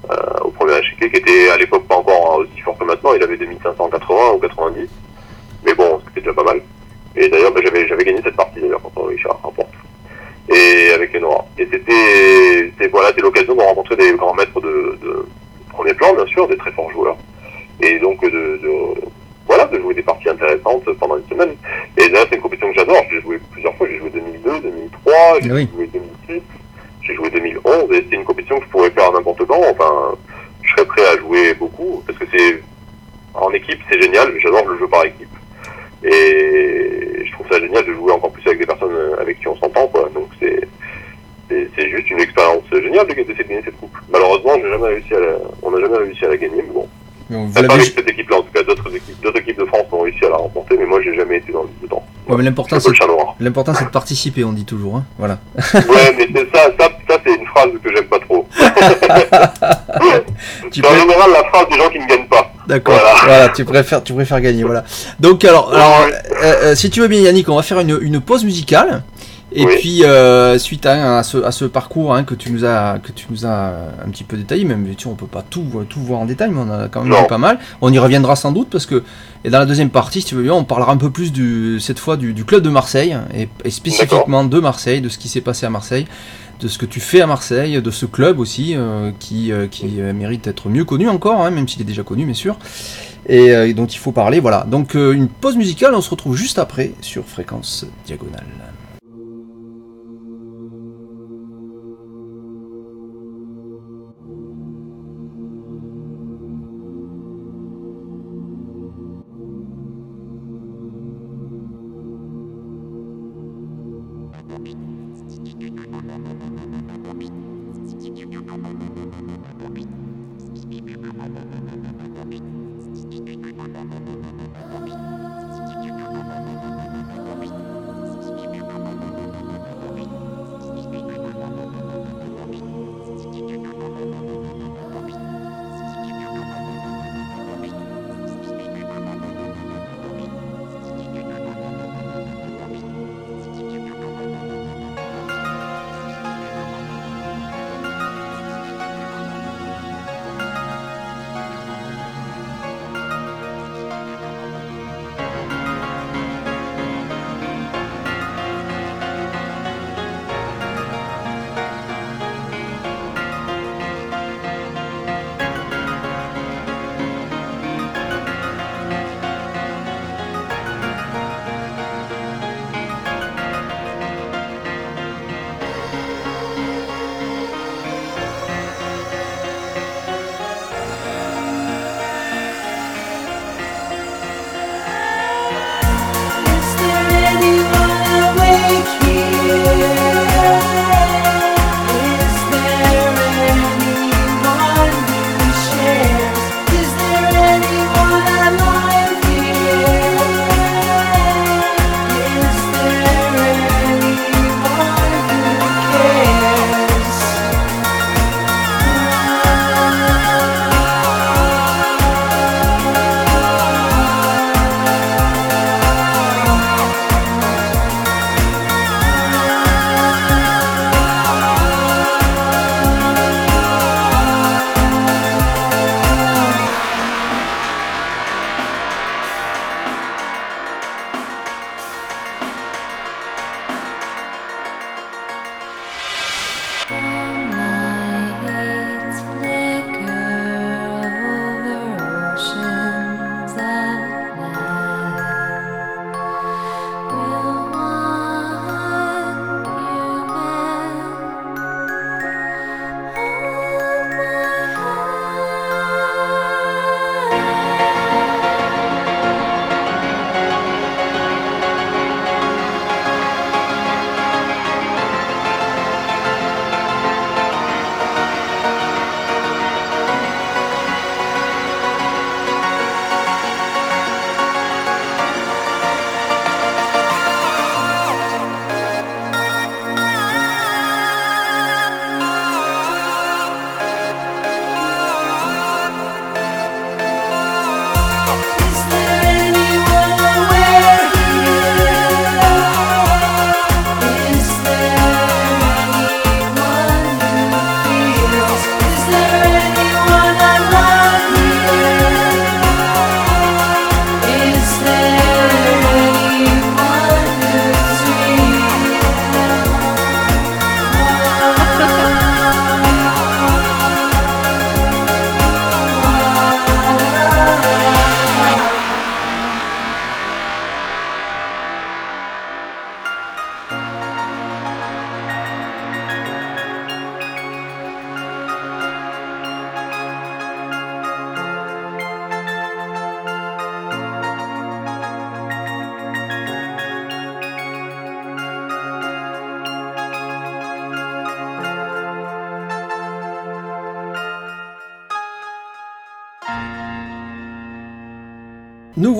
euh, 0.10 0.16
au 0.46 0.50
premier 0.50 0.78
échiquier, 0.80 1.12
qui 1.12 1.18
était 1.18 1.50
à 1.50 1.58
l'époque 1.58 1.86
pas 1.88 1.96
encore 1.98 2.38
aussi 2.40 2.60
fort 2.62 2.78
que 2.78 2.84
maintenant. 2.86 3.14
Il 3.14 3.24
avait 3.24 3.38
2580 3.38 4.32
ou 4.34 4.40
90. 4.40 4.90
Mais 5.64 5.74
bon, 5.76 6.02
c'était 6.08 6.22
déjà 6.22 6.34
pas 6.34 6.44
mal. 6.44 6.60
Et 7.16 7.30
d'ailleurs, 7.30 7.52
bah, 7.54 7.62
j'avais, 7.64 7.88
j'avais 7.88 8.04
gagné 8.04 8.20
cette 8.24 8.36
partie 8.36 8.60
d'ailleurs 8.60 8.82
contre 8.82 9.04
Richard 9.08 9.40
Laporte. 9.44 9.70
Et 10.54 10.92
avec 10.94 11.14
les 11.14 11.20
Noirs. 11.20 11.46
Et 11.58 11.68
c'était, 11.72 12.88
voilà, 12.88 13.12
l'occasion 13.18 13.56
de 13.56 13.62
rencontrer 13.62 13.96
des 13.96 14.12
grands 14.14 14.34
maîtres 14.34 14.60
de, 14.60 14.98
de 15.02 15.26
premier 15.70 15.94
plan, 15.94 16.14
bien 16.14 16.26
sûr, 16.26 16.48
des 16.48 16.58
très 16.58 16.72
forts 16.72 16.92
joueurs. 16.92 17.18
Et 17.82 17.98
donc, 18.00 18.22
de, 18.22 18.30
de, 18.30 18.70
voilà, 19.48 19.66
de 19.66 19.80
jouer 19.80 19.94
des 19.94 20.02
parties 20.04 20.30
intéressantes 20.30 20.84
pendant 21.00 21.18
une 21.18 21.28
semaine. 21.28 21.56
Et 21.98 22.10
là, 22.10 22.20
c'est 22.30 22.36
une 22.36 22.42
compétition 22.42 22.70
que 22.72 22.76
j'adore. 22.80 23.04
J'ai 23.12 23.22
joué 23.22 23.40
plusieurs 23.52 23.74
fois. 23.76 23.88
J'ai 23.90 23.98
joué 24.00 24.10
2002, 24.10 24.60
2003, 24.62 25.14
j'ai 25.42 25.52
Oui. 25.52 25.70
joué 25.74 25.88
2006, 25.88 26.42
j'ai 27.04 27.16
joué 27.16 27.30
2011. 27.30 27.92
Et 27.94 28.06
c'est 28.10 28.16
une 28.16 28.26
compétition 28.26 28.60
que 28.60 28.66
je 28.66 28.70
pourrais 28.70 28.92
faire 28.92 29.12
n'importe 29.14 29.46
quand. 29.46 29.62
Enfin, 29.70 30.16
je 30.64 30.72
serais 30.72 30.86
prêt 30.86 31.06
à 31.08 31.18
jouer 31.18 31.54
beaucoup 31.56 32.04
parce 32.06 32.20
que 32.20 32.26
c'est 32.32 32.62
en 33.34 33.52
équipe, 33.52 33.80
c'est 33.90 34.02
génial. 34.02 34.34
J'adore 34.40 34.68
le 34.68 34.78
jeu 34.78 34.88
par 34.88 35.06
équipe. 35.06 35.28
Et 36.04 37.26
je 37.26 37.32
trouve 37.34 37.48
ça 37.52 37.60
génial 37.60 37.86
de 37.86 37.94
jouer 37.94 38.12
encore 38.12 38.32
plus 38.32 38.46
avec 38.48 38.60
des 38.60 38.66
personnes 38.66 38.96
avec 39.20 39.40
qui 39.40 39.48
on 39.48 39.56
s'entend, 39.58 39.88
quoi. 39.88 40.10
Donc 40.14 40.30
c'est 40.40 40.68
c'est 41.76 41.90
juste 41.90 42.10
une 42.10 42.20
expérience 42.20 42.64
géniale 42.72 43.08
de 43.08 43.14
gagner 43.14 43.62
cette 43.64 43.78
coupe. 43.78 43.96
Malheureusement, 44.12 44.54
j'ai 44.56 44.70
jamais 44.70 44.88
réussi 44.88 45.14
à 45.14 45.20
la, 45.20 45.28
on 45.62 45.72
n'a 45.72 45.82
jamais 45.82 45.98
réussi 45.98 46.26
à 46.26 46.30
la 46.30 46.38
gagner, 46.38 46.64
mais 46.66 46.74
bon. 46.74 46.88
Mais 47.30 47.38
Vous 47.38 47.54
Pas 47.54 47.74
avec 47.74 47.86
cette 47.86 48.10
équipe-là, 48.10 48.38
en 48.38 48.42
tout 48.42 48.52
cas, 48.54 48.64
d'autres 48.64 48.96
équipes, 48.96 49.22
d'autres 49.22 49.40
équipes 49.40 49.60
de 49.60 49.66
France 49.66 49.86
ont 49.92 50.02
réussi 50.02 50.26
à 50.26 50.30
la 50.30 50.38
remporter, 50.38 50.78
mais 50.78 50.86
moi, 50.86 51.02
j'ai 51.02 51.16
jamais 51.16 51.38
été 51.38 51.52
dans 51.52 51.64
le 51.64 51.70
dedans. 51.82 52.04
Ouais, 52.28 52.38
mais 52.38 52.44
l'important 52.44 52.80
c'est 52.80 52.92
l'important 53.40 53.74
c'est 53.74 53.86
de 53.86 53.90
participer, 53.90 54.44
on 54.44 54.54
dit 54.54 54.64
toujours. 54.64 54.98
Hein. 54.98 55.06
Voilà. 55.18 55.40
Ouais, 55.74 56.16
mais 56.18 56.28
c'est 56.34 56.56
ça, 56.56 56.72
ça, 56.80 56.88
ça 57.10 57.20
c'est 57.26 57.36
une 57.36 57.46
phrase 57.48 57.72
que 57.84 57.94
j'aime 57.94 58.06
pas 58.06 58.20
trop. 58.20 58.48
C'est 60.72 60.86
en 60.86 60.96
général 60.96 61.32
la 61.32 61.44
phrase 61.46 61.68
des 61.70 61.78
gens 61.78 61.90
qui 61.90 62.00
ne 62.00 62.08
gagnent 62.08 62.28
pas. 62.28 62.52
D'accord. 62.68 62.96
Voilà. 62.96 63.20
Voilà. 63.26 63.50
tu 63.50 63.66
préfères, 63.66 64.04
tu 64.04 64.14
préfères 64.14 64.42
gagner. 64.42 64.64
Voilà. 64.64 64.84
Donc 65.20 65.44
alors, 65.46 65.74
alors 65.74 66.08
euh, 66.44 66.54
euh, 66.64 66.76
si 66.76 66.90
tu 66.90 67.02
veux 67.02 67.08
bien 67.08 67.22
Yannick, 67.22 67.50
on 67.50 67.56
va 67.56 67.62
faire 67.64 67.80
une, 67.80 67.98
une 68.02 68.20
pause 68.22 68.44
musicale. 68.44 69.04
Et 69.54 69.66
Oui. 69.66 69.76
puis 69.82 70.06
euh, 70.06 70.58
suite 70.58 70.86
à, 70.86 71.18
à 71.18 71.24
ce, 71.24 71.38
à 71.44 71.52
ce 71.52 71.66
parcours 71.66 72.16
hein, 72.16 72.24
que 72.24 72.36
tu 72.36 72.52
nous 72.54 72.64
as 72.64 73.00
que 73.04 73.12
tu 73.12 73.26
nous 73.30 73.46
as 73.46 73.74
un 74.06 74.10
petit 74.10 74.24
peu 74.24 74.38
détaillé, 74.38 74.64
même 74.64 74.88
tu 74.96 75.08
on 75.08 75.16
peut 75.16 75.26
pas 75.26 75.44
tout 75.50 75.66
tout 75.90 76.00
voir 76.00 76.22
en 76.22 76.26
détail, 76.26 76.52
mais 76.54 76.62
on 76.66 76.72
a 76.72 76.88
quand 76.88 77.02
même 77.02 77.10
Non. 77.12 77.22
vu 77.24 77.28
pas 77.28 77.38
mal. 77.38 77.60
On 77.82 77.92
y 77.92 78.00
reviendra 78.00 78.38
sans 78.38 78.54
doute 78.54 78.70
parce 78.72 78.86
que 78.86 79.04
et 79.44 79.50
dans 79.50 79.60
la 79.60 79.66
deuxième 79.66 79.90
partie, 79.90 80.22
si 80.22 80.28
tu 80.28 80.36
veux 80.36 80.44
bien, 80.44 80.54
on 80.54 80.64
parlera 80.64 80.92
un 80.92 80.98
peu 80.98 81.10
plus 81.10 81.32
du 81.32 81.80
cette 81.80 82.00
fois 82.00 82.16
du, 82.18 82.34
du 82.34 82.46
club 82.46 82.62
de 82.62 82.70
Marseille 82.70 83.18
et, 83.34 83.50
et 83.66 83.72
spécifiquement 83.72 84.44
de 84.44 84.60
Marseille, 84.60 85.02
de 85.02 85.10
ce 85.10 85.18
qui 85.18 85.30
s'est 85.30 85.42
passé 85.42 85.66
à 85.66 85.70
Marseille, 85.70 86.06
de 86.60 86.68
ce 86.68 86.78
que 86.78 86.86
tu 86.86 87.00
fais 87.00 87.22
à 87.22 87.28
Marseille, 87.28 87.82
de 87.82 87.92
ce 87.92 88.06
club 88.06 88.40
aussi 88.40 88.76
euh, 88.76 89.12
qui 89.20 89.52
euh, 89.52 89.68
qui 89.68 90.00
euh, 90.00 90.14
mérite 90.14 90.44
d'être 90.46 90.70
mieux 90.70 90.86
connu 90.86 91.10
encore, 91.10 91.42
hein, 91.42 91.50
même 91.50 91.68
s'il 91.68 91.82
est 91.82 91.86
déjà 91.86 92.04
connu, 92.04 92.26
bien 92.26 92.36
sûr 92.36 92.58
et 93.28 93.52
euh, 93.52 93.72
dont 93.74 93.86
il 93.86 93.98
faut 93.98 94.12
parler. 94.12 94.40
Voilà. 94.40 94.66
Donc 94.68 94.94
une 94.96 95.28
pause 95.28 95.56
musicale, 95.56 95.94
on 95.96 96.02
se 96.02 96.10
retrouve 96.10 96.36
juste 96.36 96.60
après 96.60 96.92
sur 97.02 97.26
Fréquence 97.26 97.86
Diagonale. 98.06 98.46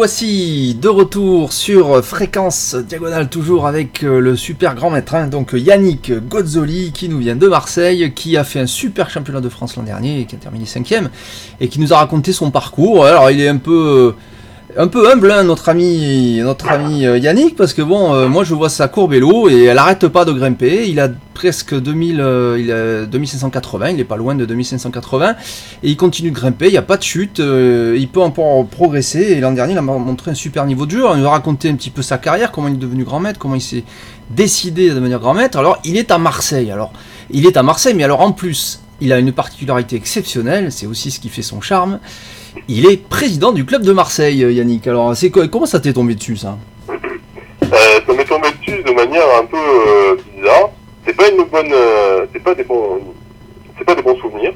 Voici 0.02 0.74
de 0.82 0.88
retour 0.88 1.54
sur 1.54 2.04
fréquence 2.04 2.74
diagonale, 2.74 3.30
toujours 3.30 3.68
avec 3.68 4.04
euh, 4.04 4.20
le 4.20 4.36
super 4.36 4.74
grand 4.74 4.90
maître, 4.90 5.14
hein, 5.14 5.28
donc 5.28 5.52
Yannick 5.54 6.12
Gozzoli, 6.28 6.92
qui 6.92 7.08
nous 7.08 7.20
vient 7.20 7.36
de 7.36 7.48
Marseille, 7.48 8.12
qui 8.16 8.36
a 8.36 8.44
fait 8.44 8.60
un 8.60 8.66
super 8.66 9.12
championnat 9.12 9.42
de 9.42 9.50
France 9.50 9.76
l'an 9.76 9.84
dernier, 9.84 10.26
qui 10.26 10.36
a 10.36 10.40
terminé 10.40 10.66
cinquième, 10.66 11.12
et 11.60 11.68
qui 11.68 11.80
nous 11.80 11.94
a 11.94 11.98
raconté 11.98 12.34
son 12.34 12.50
parcours. 12.50 13.06
Alors 13.06 13.30
il 13.30 13.40
est 13.42 13.48
un 13.48 13.58
peu 13.58 14.16
un 14.76 14.88
peu 14.88 15.12
humble, 15.12 15.32
hein, 15.32 15.44
notre 15.44 15.70
ami, 15.70 16.40
notre 16.42 16.72
ami 16.72 17.06
euh, 17.06 17.20
Yannick, 17.20 17.56
parce 17.56 17.76
que 17.76 17.84
bon, 17.84 18.16
euh, 18.16 18.28
moi 18.28 18.44
je 18.44 18.56
vois 18.56 18.70
sa 18.70 18.88
courbe 18.88 19.14
l'eau 19.14 19.50
et 19.50 19.66
elle 19.66 19.78
arrête 19.78 20.08
pas 20.08 20.26
de 20.26 20.32
grimper. 20.32 20.90
Il 20.90 21.00
a 21.00 21.10
presque 21.42 21.74
2000, 21.74 22.22
euh, 22.22 22.58
il 22.60 22.72
a 22.72 23.06
2580, 23.08 23.90
il 23.90 24.00
est 24.00 24.04
pas 24.04 24.16
loin 24.16 24.36
de 24.36 24.46
2580, 24.46 25.36
et 25.82 25.90
il 25.90 25.98
continue 25.98 26.30
de 26.30 26.36
grimper. 26.36 26.68
Il 26.68 26.72
n'y 26.74 26.78
a 26.78 26.84
pas 26.84 26.98
de 26.98 27.02
chute, 27.02 27.40
il 27.40 28.08
peut 28.10 28.22
encore 28.22 28.68
progresser. 28.68 29.22
Et 29.22 29.40
l'an 29.40 29.52
dernier, 29.52 29.72
il 29.72 29.78
a 29.80 29.82
montré 29.82 30.30
un 30.30 30.36
super 30.36 30.66
niveau 30.68 30.86
de 30.86 30.92
jeu. 30.92 31.04
Il 31.16 31.20
nous 31.22 31.26
a 31.26 31.32
raconté 31.32 31.68
un 31.70 31.74
petit 31.74 31.90
peu 31.90 32.04
sa 32.04 32.20
carrière, 32.20 32.52
comment 32.52 32.68
il 32.68 32.76
est 32.76 32.78
devenu 32.78 33.04
grand 33.04 33.20
maître, 33.20 33.40
comment 33.40 33.56
il 33.56 33.62
s'est 33.62 33.84
décidé 34.30 34.90
de 34.90 34.94
devenir 34.94 35.20
grand 35.20 35.34
maître. 35.34 35.58
Alors, 35.58 35.80
il 35.84 35.98
est 35.98 36.12
à 36.12 36.20
Marseille. 36.20 36.70
Alors, 36.70 36.94
il 37.32 37.48
est 37.48 37.58
à 37.58 37.64
Marseille, 37.64 37.96
mais 37.96 38.04
alors 38.04 38.22
en 38.22 38.34
plus, 38.34 38.80
il 39.02 39.12
a 39.12 39.18
une 39.18 39.32
particularité 39.32 39.96
exceptionnelle. 39.96 40.72
C'est 40.72 40.86
aussi 40.86 41.10
ce 41.10 41.20
qui 41.20 41.30
fait 41.30 41.42
son 41.42 41.60
charme 41.60 41.98
il 42.68 42.86
est 42.86 42.98
président 42.98 43.52
du 43.54 43.66
club 43.66 43.82
de 43.82 43.94
Marseille, 43.94 44.40
Yannick. 44.40 44.86
Alors, 44.86 45.16
c'est 45.16 45.32
comment 45.32 45.66
ça 45.66 45.80
t'est 45.80 45.94
tombé 45.94 46.16
dessus, 46.16 46.36
ça? 46.38 46.58
Euh, 46.90 46.96
Ça 48.06 48.14
m'est 48.14 48.26
tombé 48.26 48.50
dessus 48.60 48.84
de 48.84 48.92
manière 48.92 49.24
un 49.42 49.46
peu 49.46 49.58
euh, 49.58 50.16
bizarre. 50.36 50.70
C'est 51.06 51.16
pas 51.16 51.30
une 51.30 51.44
bonne, 51.44 51.72
euh, 51.74 52.26
c'est 52.32 52.44
pas 52.44 52.54
des 52.56 52.64
bons, 52.64 53.00
c'est 53.78 53.86
pas 53.86 53.96
des 53.96 54.02
bons 54.02 54.16
souvenirs 54.18 54.54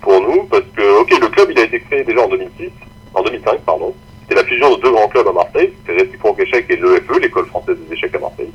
pour 0.00 0.20
nous 0.20 0.44
parce 0.44 0.64
que, 0.76 1.00
ok, 1.00 1.10
le 1.20 1.28
club 1.28 1.50
il 1.50 1.58
a 1.58 1.64
été 1.64 1.80
créé 1.80 2.02
déjà 2.04 2.22
en 2.22 2.28
2006, 2.28 2.70
en 3.14 3.22
2005 3.22 3.60
pardon. 3.60 3.94
C'était 4.22 4.40
la 4.42 4.46
fusion 4.46 4.74
de 4.74 4.80
deux 4.82 4.90
grands 4.90 5.06
clubs 5.08 5.28
à 5.28 5.32
Marseille, 5.32 5.72
c'était 5.86 6.02
Réciproque 6.02 6.40
Échec 6.40 6.66
et 6.68 6.76
l'EFE, 6.76 7.18
l'école 7.20 7.46
française 7.46 7.76
des 7.86 7.94
échecs 7.94 8.14
à 8.16 8.18
Marseille. 8.18 8.50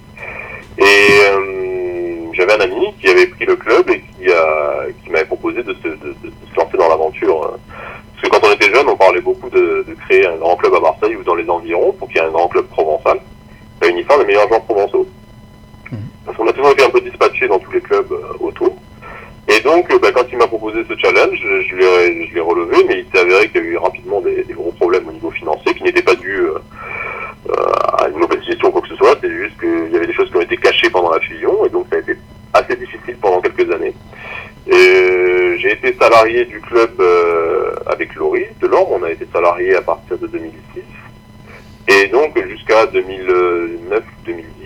Et 0.77 0.83
euh, 0.83 2.25
j'avais 2.33 2.53
un 2.53 2.59
ami 2.61 2.93
qui 2.99 3.07
avait 3.07 3.27
pris 3.27 3.45
le 3.45 3.55
club 3.55 3.89
et 3.89 4.01
qui, 4.01 4.29
a, 4.31 4.85
qui 5.03 5.09
m'avait 5.09 5.25
proposé 5.25 5.63
de 5.63 5.73
se, 5.75 5.87
de 5.87 6.15
se 6.53 6.59
lancer 6.59 6.77
dans 6.77 6.89
l'aventure. 6.89 7.43
euh. 7.45 7.57
Parce 8.13 8.21
que 8.23 8.39
quand 8.39 8.47
on 8.47 8.53
était 8.53 8.73
jeune, 8.73 8.87
on 8.89 8.97
parlait 8.97 9.21
beaucoup 9.21 9.49
de, 9.49 9.85
de 9.87 9.93
créer 10.05 10.25
un 10.27 10.35
grand 10.35 10.55
club 10.57 10.73
à 10.75 10.79
Marseille 10.81 11.15
ou 11.15 11.23
dans 11.23 11.35
les 11.35 11.49
environs 11.49 11.93
pour 11.93 12.07
qu'il 12.09 12.17
y 12.17 12.19
ait 12.19 12.27
un 12.27 12.31
grand 12.31 12.47
club 12.49 12.65
provençal 12.67 13.19
réunissant 13.81 14.17
les 14.19 14.25
meilleurs 14.25 14.47
joueurs 14.47 14.61
provençaux. 14.63 15.07
Parce 16.25 16.37
qu'on 16.37 16.47
a 16.47 16.53
toujours 16.53 16.71
été 16.71 16.83
un 16.83 16.89
peu 16.89 17.01
dispatché 17.01 17.47
dans 17.47 17.59
tous 17.59 17.71
les 17.71 17.81
clubs 17.81 18.11
euh, 18.11 18.33
autour. 18.39 18.75
Et 19.47 19.59
donc, 19.61 19.91
euh, 19.91 19.99
bah, 19.99 20.11
quand 20.13 20.25
il 20.31 20.37
m'a 20.37 20.47
proposé 20.47 20.83
ce 20.87 20.95
challenge, 20.97 21.39
je, 21.39 21.75
l'ai 21.75 22.39
relevé, 22.39 22.77
mais 22.87 22.99
il 22.99 23.05
s'est 23.11 23.23
avéré 23.23 23.49
qu'il 23.49 23.63
y 23.63 23.67
a 23.67 23.67
eu 23.67 23.77
rapidement 23.77 24.21
des, 24.21 24.45
gros 24.51 24.71
problèmes 24.71 25.07
au 25.07 25.11
niveau 25.11 25.31
financier 25.31 25.73
qui 25.73 25.83
n'étaient 25.83 26.01
pas 26.01 26.15
dus 26.15 26.41
euh, 26.41 26.59
à 27.99 28.07
une 28.07 28.17
mauvaise 28.17 28.43
gestion 28.43 28.69
ou 28.69 28.71
quoi 28.71 28.81
que 28.81 28.89
ce 28.89 28.95
soit. 28.95 29.17
C'est 29.21 29.31
juste 29.31 29.59
qu'il 29.59 29.91
y 29.91 29.95
avait 29.95 30.07
des 30.07 30.13
choses 30.13 30.29
qui 30.29 30.37
ont 30.37 30.41
été 30.41 30.57
cachées 30.57 30.89
pendant 30.89 31.11
la 31.11 31.19
fusion, 31.19 31.65
et 31.65 31.69
donc 31.69 31.87
ça 31.89 31.97
a 31.97 31.99
été 31.99 32.15
assez 32.53 32.75
difficile 32.75 33.17
pendant 33.19 33.41
quelques 33.41 33.71
années. 33.73 33.93
Euh, 34.71 35.57
j'ai 35.57 35.71
été 35.73 35.95
salarié 35.99 36.45
du 36.45 36.61
club 36.61 36.91
euh, 36.99 37.73
avec 37.87 38.13
Laurie 38.15 38.45
Delorme. 38.61 39.01
On 39.01 39.03
a 39.03 39.11
été 39.11 39.27
salarié 39.33 39.75
à 39.75 39.81
partir 39.81 40.17
de 40.17 40.27
2006 40.27 40.81
et 41.87 42.07
donc 42.07 42.37
jusqu'à 42.47 42.85
2009-2010. 42.85 44.60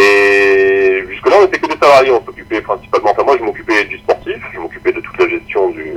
Et 0.00 1.04
jusque-là, 1.08 1.36
on 1.42 1.46
était 1.46 1.58
que 1.58 1.66
des 1.66 1.76
salariés. 1.80 2.10
On 2.10 2.24
s'occupait 2.24 2.60
principalement. 2.60 3.10
Enfin, 3.10 3.22
moi, 3.24 3.36
je 3.38 3.44
m'occupais 3.44 3.84
du 3.84 3.98
sportif. 3.98 4.36
Je 4.54 4.58
m'occupais 4.58 4.92
de 4.92 5.00
toute 5.00 5.18
la 5.18 5.28
gestion 5.28 5.70
du 5.70 5.94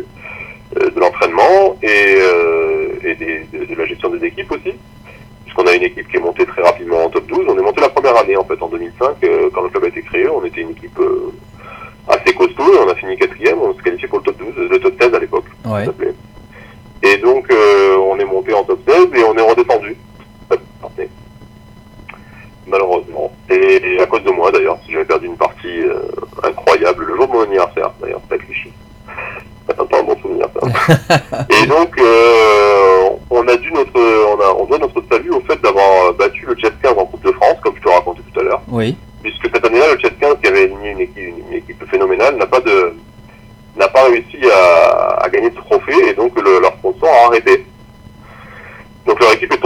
euh, 0.82 0.90
de 0.90 1.00
l'entraînement 1.00 1.78
et, 1.84 2.16
euh, 2.18 2.88
et 3.04 3.14
des- 3.16 3.46
de, 3.54 3.66
de 3.66 3.76
la 3.76 3.86
gestion 3.86 4.10
des 4.10 4.26
équipes 4.26 4.52
aussi. 4.52 4.74
Puisqu'on 5.44 5.68
a 5.68 5.74
une 5.76 5.84
équipe 5.84 6.08
qui 6.10 6.18
est 6.18 6.20
montée 6.20 6.46
très 6.46 6.64
rapidement 6.64 7.06
en 7.06 7.10
top 7.10 7.26
12. 7.28 7.46
On 7.48 7.58
est 7.58 7.62
monté 7.62 7.80
la 7.82 7.90
première 7.90 8.18
année 8.18 8.36
en 8.36 8.44
fait 8.44 8.60
en 8.62 8.68
2005 8.70 9.16
euh, 9.24 9.50
quand 9.54 9.62
le 9.62 9.70
club 9.70 9.84
a 9.84 9.88
été 9.88 10.02
créé. 10.02 10.28
On 10.30 10.44
était 10.44 10.62
une 10.62 10.72
équipe 10.72 11.00
assez 12.08 12.34
costaud 12.34 12.74
et 12.74 12.80
on 12.80 12.90
a 12.90 12.96
fini 12.96 13.16
quatrième. 13.18 13.60
On 13.62 13.74
se 13.74 13.82
qualifiait 13.84 14.08
pour 14.08 14.18
le 14.20 14.24
top 14.26 14.38
12, 14.38 14.70
le 14.70 14.80
top 14.80 14.94
16 15.00 15.14
à 15.14 15.20
l'époque. 15.20 15.46
Ouais. 15.66 15.86
Et 17.04 17.18
donc 17.18 17.48
on 18.00 18.18
est 18.20 18.26
monté 18.26 18.54
en 18.54 18.64
top 18.64 18.80
16 18.88 19.08
et 19.16 19.24
on 19.26 19.36
est 19.38 19.42
redescendu. 19.42 19.96
Malheureusement. 22.74 23.32
Et 23.52 24.00
à 24.02 24.06
cause 24.08 24.24
de 24.24 24.32
moi 24.32 24.52
d'ailleurs, 24.52 24.78
si 24.84 24.92
j'avais 24.94 25.06
perdu 25.06 25.28
une 25.28 25.38
partie 25.38 25.82
euh, 25.84 26.00
incroyable 26.44 27.06
le 27.06 27.16
jour 27.16 27.28
de 27.28 27.34
mon 27.34 27.42
anniversaire 27.44 27.92
d'ailleurs, 28.02 28.22
à 28.32 28.38
Clichy. 28.38 28.72
C'est 29.68 29.80
un 29.80 30.04
bon 30.04 30.18
souvenir 30.22 30.48
ça. 30.60 31.46
et 31.64 31.68
donc 31.68 31.96
euh, 32.00 33.10
on 33.30 33.48
a 33.48 33.56
dû 33.58 33.72
notre 33.72 34.00
on 34.36 34.40
a 34.42 34.54
on 34.60 34.66
doit 34.66 34.80
notre 34.80 35.02
salut 35.12 35.30
au 35.32 35.40
fait 35.42 35.62
d'avoir 35.62 36.14
battu 36.16 36.46
le 36.48 36.56
Jet 36.58 36.74
15 36.82 36.94
en 36.98 37.06
Coupe 37.06 37.24
de 37.24 37.32
France, 37.34 37.58
comme 37.64 37.76
je 37.78 37.82
te 37.84 37.90
racontais 37.90 38.22
tout 38.34 38.40
à 38.40 38.44
l'heure 38.44 38.62
Oui. 38.70 38.98
puisque 39.22 39.48
cette 39.54 39.64
année-là, 39.66 39.94
le 39.94 40.00
Jet 40.00 40.18
15, 40.20 40.36
qui 40.42 40.48
avait 40.50 40.64
aligné 40.64 40.90
une 40.92 41.00
équipe, 41.02 41.18
une 41.50 41.54
équipe 41.54 41.84
phénoménale, 41.92 42.36
n'a 42.38 42.48
pas 42.48 42.60
de 42.60 42.94
n'a 43.78 43.88
pas 43.88 44.04
réussi 44.06 44.38
à, 44.52 45.24
à 45.24 45.30
gagner 45.30 45.52
ce 45.56 45.62
trophée 45.62 46.10
et 46.10 46.14
donc 46.14 46.32
le- 46.42 46.60
leur 46.60 46.74
sponsor 46.74 47.08
a 47.10 47.28
arrêté. 47.28 47.66
Donc 49.06 49.20
leur 49.22 49.32
équipe 49.34 49.54
est 49.54 49.63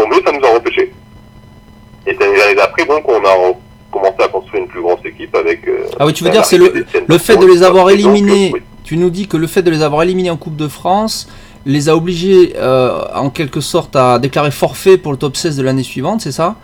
qu'on 3.01 3.23
a 3.23 3.53
commencé 3.91 4.15
à 4.19 4.27
construire 4.27 4.63
une 4.63 4.69
plus 4.69 4.81
grosse 4.81 4.99
équipe 5.05 5.35
avec. 5.35 5.67
Euh, 5.67 5.85
ah 5.99 6.05
oui, 6.05 6.13
tu 6.13 6.23
veux 6.23 6.29
dire, 6.29 6.45
c'est 6.45 6.57
le, 6.57 6.85
le 7.07 7.17
fait 7.17 7.37
de 7.37 7.45
les 7.45 7.63
avoir 7.63 7.87
euh, 7.87 7.91
éliminés. 7.91 8.53
Tu 8.83 8.97
nous 8.97 9.09
dis 9.09 9.27
que 9.27 9.37
le 9.37 9.47
fait 9.47 9.61
de 9.61 9.71
les 9.71 9.81
avoir 9.81 10.03
éliminés 10.03 10.29
en 10.29 10.37
Coupe 10.37 10.55
de 10.55 10.67
France 10.67 11.27
les 11.65 11.89
a 11.89 11.95
obligés 11.95 12.53
euh, 12.55 13.01
en 13.13 13.29
quelque 13.29 13.59
sorte 13.59 13.95
à 13.97 14.19
déclarer 14.19 14.51
forfait 14.51 14.97
pour 14.97 15.11
le 15.11 15.17
top 15.17 15.35
16 15.35 15.57
de 15.57 15.63
l'année 15.63 15.83
suivante, 15.83 16.21
c'est 16.21 16.31
ça? 16.31 16.55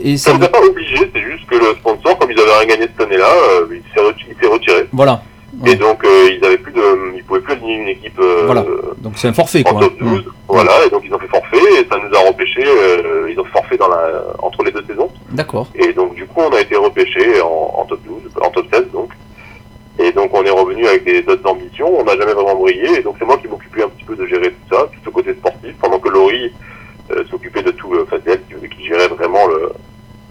Et 0.00 0.16
ça 0.16 0.32
ne 0.34 0.38
nous 0.38 0.44
a 0.44 0.48
pas 0.48 0.60
obligé, 0.60 1.10
c'est 1.12 1.22
juste 1.22 1.46
que 1.50 1.56
le 1.56 1.74
sponsor, 1.74 2.16
comme 2.18 2.30
ils 2.30 2.38
avaient 2.38 2.58
rien 2.58 2.68
gagné 2.68 2.82
cette 2.82 3.00
année-là, 3.08 3.28
il 3.72 3.82
s'est 3.92 4.46
retiré. 4.46 4.86
Voilà. 4.92 5.22
Et 5.64 5.74
donc, 5.76 6.04
euh, 6.04 6.28
ils 6.30 6.44
avaient 6.44 6.58
plus 6.58 6.72
de, 6.72 6.82
ils 7.16 7.24
pouvaient 7.24 7.40
plus 7.40 7.54
aligner 7.54 7.76
une 7.76 7.88
équipe 7.88 8.18
euh, 8.18 8.42
Voilà. 8.46 8.64
Donc 8.98 9.14
c'est 9.16 9.28
un 9.28 9.32
forfait 9.32 9.62
en 9.66 9.70
quoi. 9.72 9.80
top 9.80 9.96
12. 9.98 10.10
Mm. 10.20 10.22
Voilà, 10.48 10.72
et 10.86 10.90
donc 10.90 11.02
ils 11.06 11.14
ont 11.14 11.18
fait 11.18 11.28
forfait 11.28 11.56
et 11.80 11.86
ça 11.90 11.96
nous 11.98 12.14
a 12.14 12.28
repêché. 12.28 12.62
euh, 12.66 13.28
ils 13.30 13.40
ont 13.40 13.44
fait 13.44 13.50
forfait 13.52 13.76
dans 13.78 13.88
la, 13.88 14.22
entre 14.40 14.62
les 14.64 14.70
deux 14.70 14.84
saisons. 14.86 15.08
D'accord. 15.30 15.68
Et 15.74 15.92
donc 15.92 16.14
du 16.14 16.26
coup, 16.26 16.40
on 16.40 16.50
a 16.54 16.60
été 16.60 16.76
repêché 16.76 17.40
en, 17.40 17.74
en 17.78 17.84
top 17.86 18.00
12, 18.04 18.32
en 18.42 18.50
top 18.50 18.66
16 18.72 18.90
donc. 18.92 19.10
Et 19.98 20.12
donc 20.12 20.30
on 20.34 20.44
est 20.44 20.50
revenu 20.50 20.86
avec 20.86 21.04
des 21.04 21.22
d'autres 21.22 21.48
ambitions. 21.50 21.98
On 21.98 22.04
n'a 22.04 22.16
jamais 22.18 22.34
vraiment 22.34 22.54
brillé. 22.56 22.98
Et 22.98 23.02
donc 23.02 23.16
c'est 23.18 23.24
moi 23.24 23.38
qui 23.38 23.48
m'occupais 23.48 23.82
un 23.82 23.88
petit 23.88 24.04
peu 24.04 24.14
de 24.14 24.26
gérer 24.26 24.50
tout 24.50 24.74
ça, 24.76 24.82
tout 24.92 25.00
ce 25.04 25.10
côté 25.10 25.32
sportif, 25.34 25.74
pendant 25.80 25.98
que 25.98 26.10
Laurie 26.10 26.52
euh, 27.10 27.24
s'occupait 27.30 27.62
de 27.62 27.70
tout. 27.70 27.94
euh, 27.94 28.04
Enfin, 28.06 28.18
c'est 28.24 28.32
elle 28.32 28.60
qui, 28.60 28.68
qui 28.76 28.86
gérait 28.86 29.08
vraiment 29.08 29.46
le, 29.46 29.72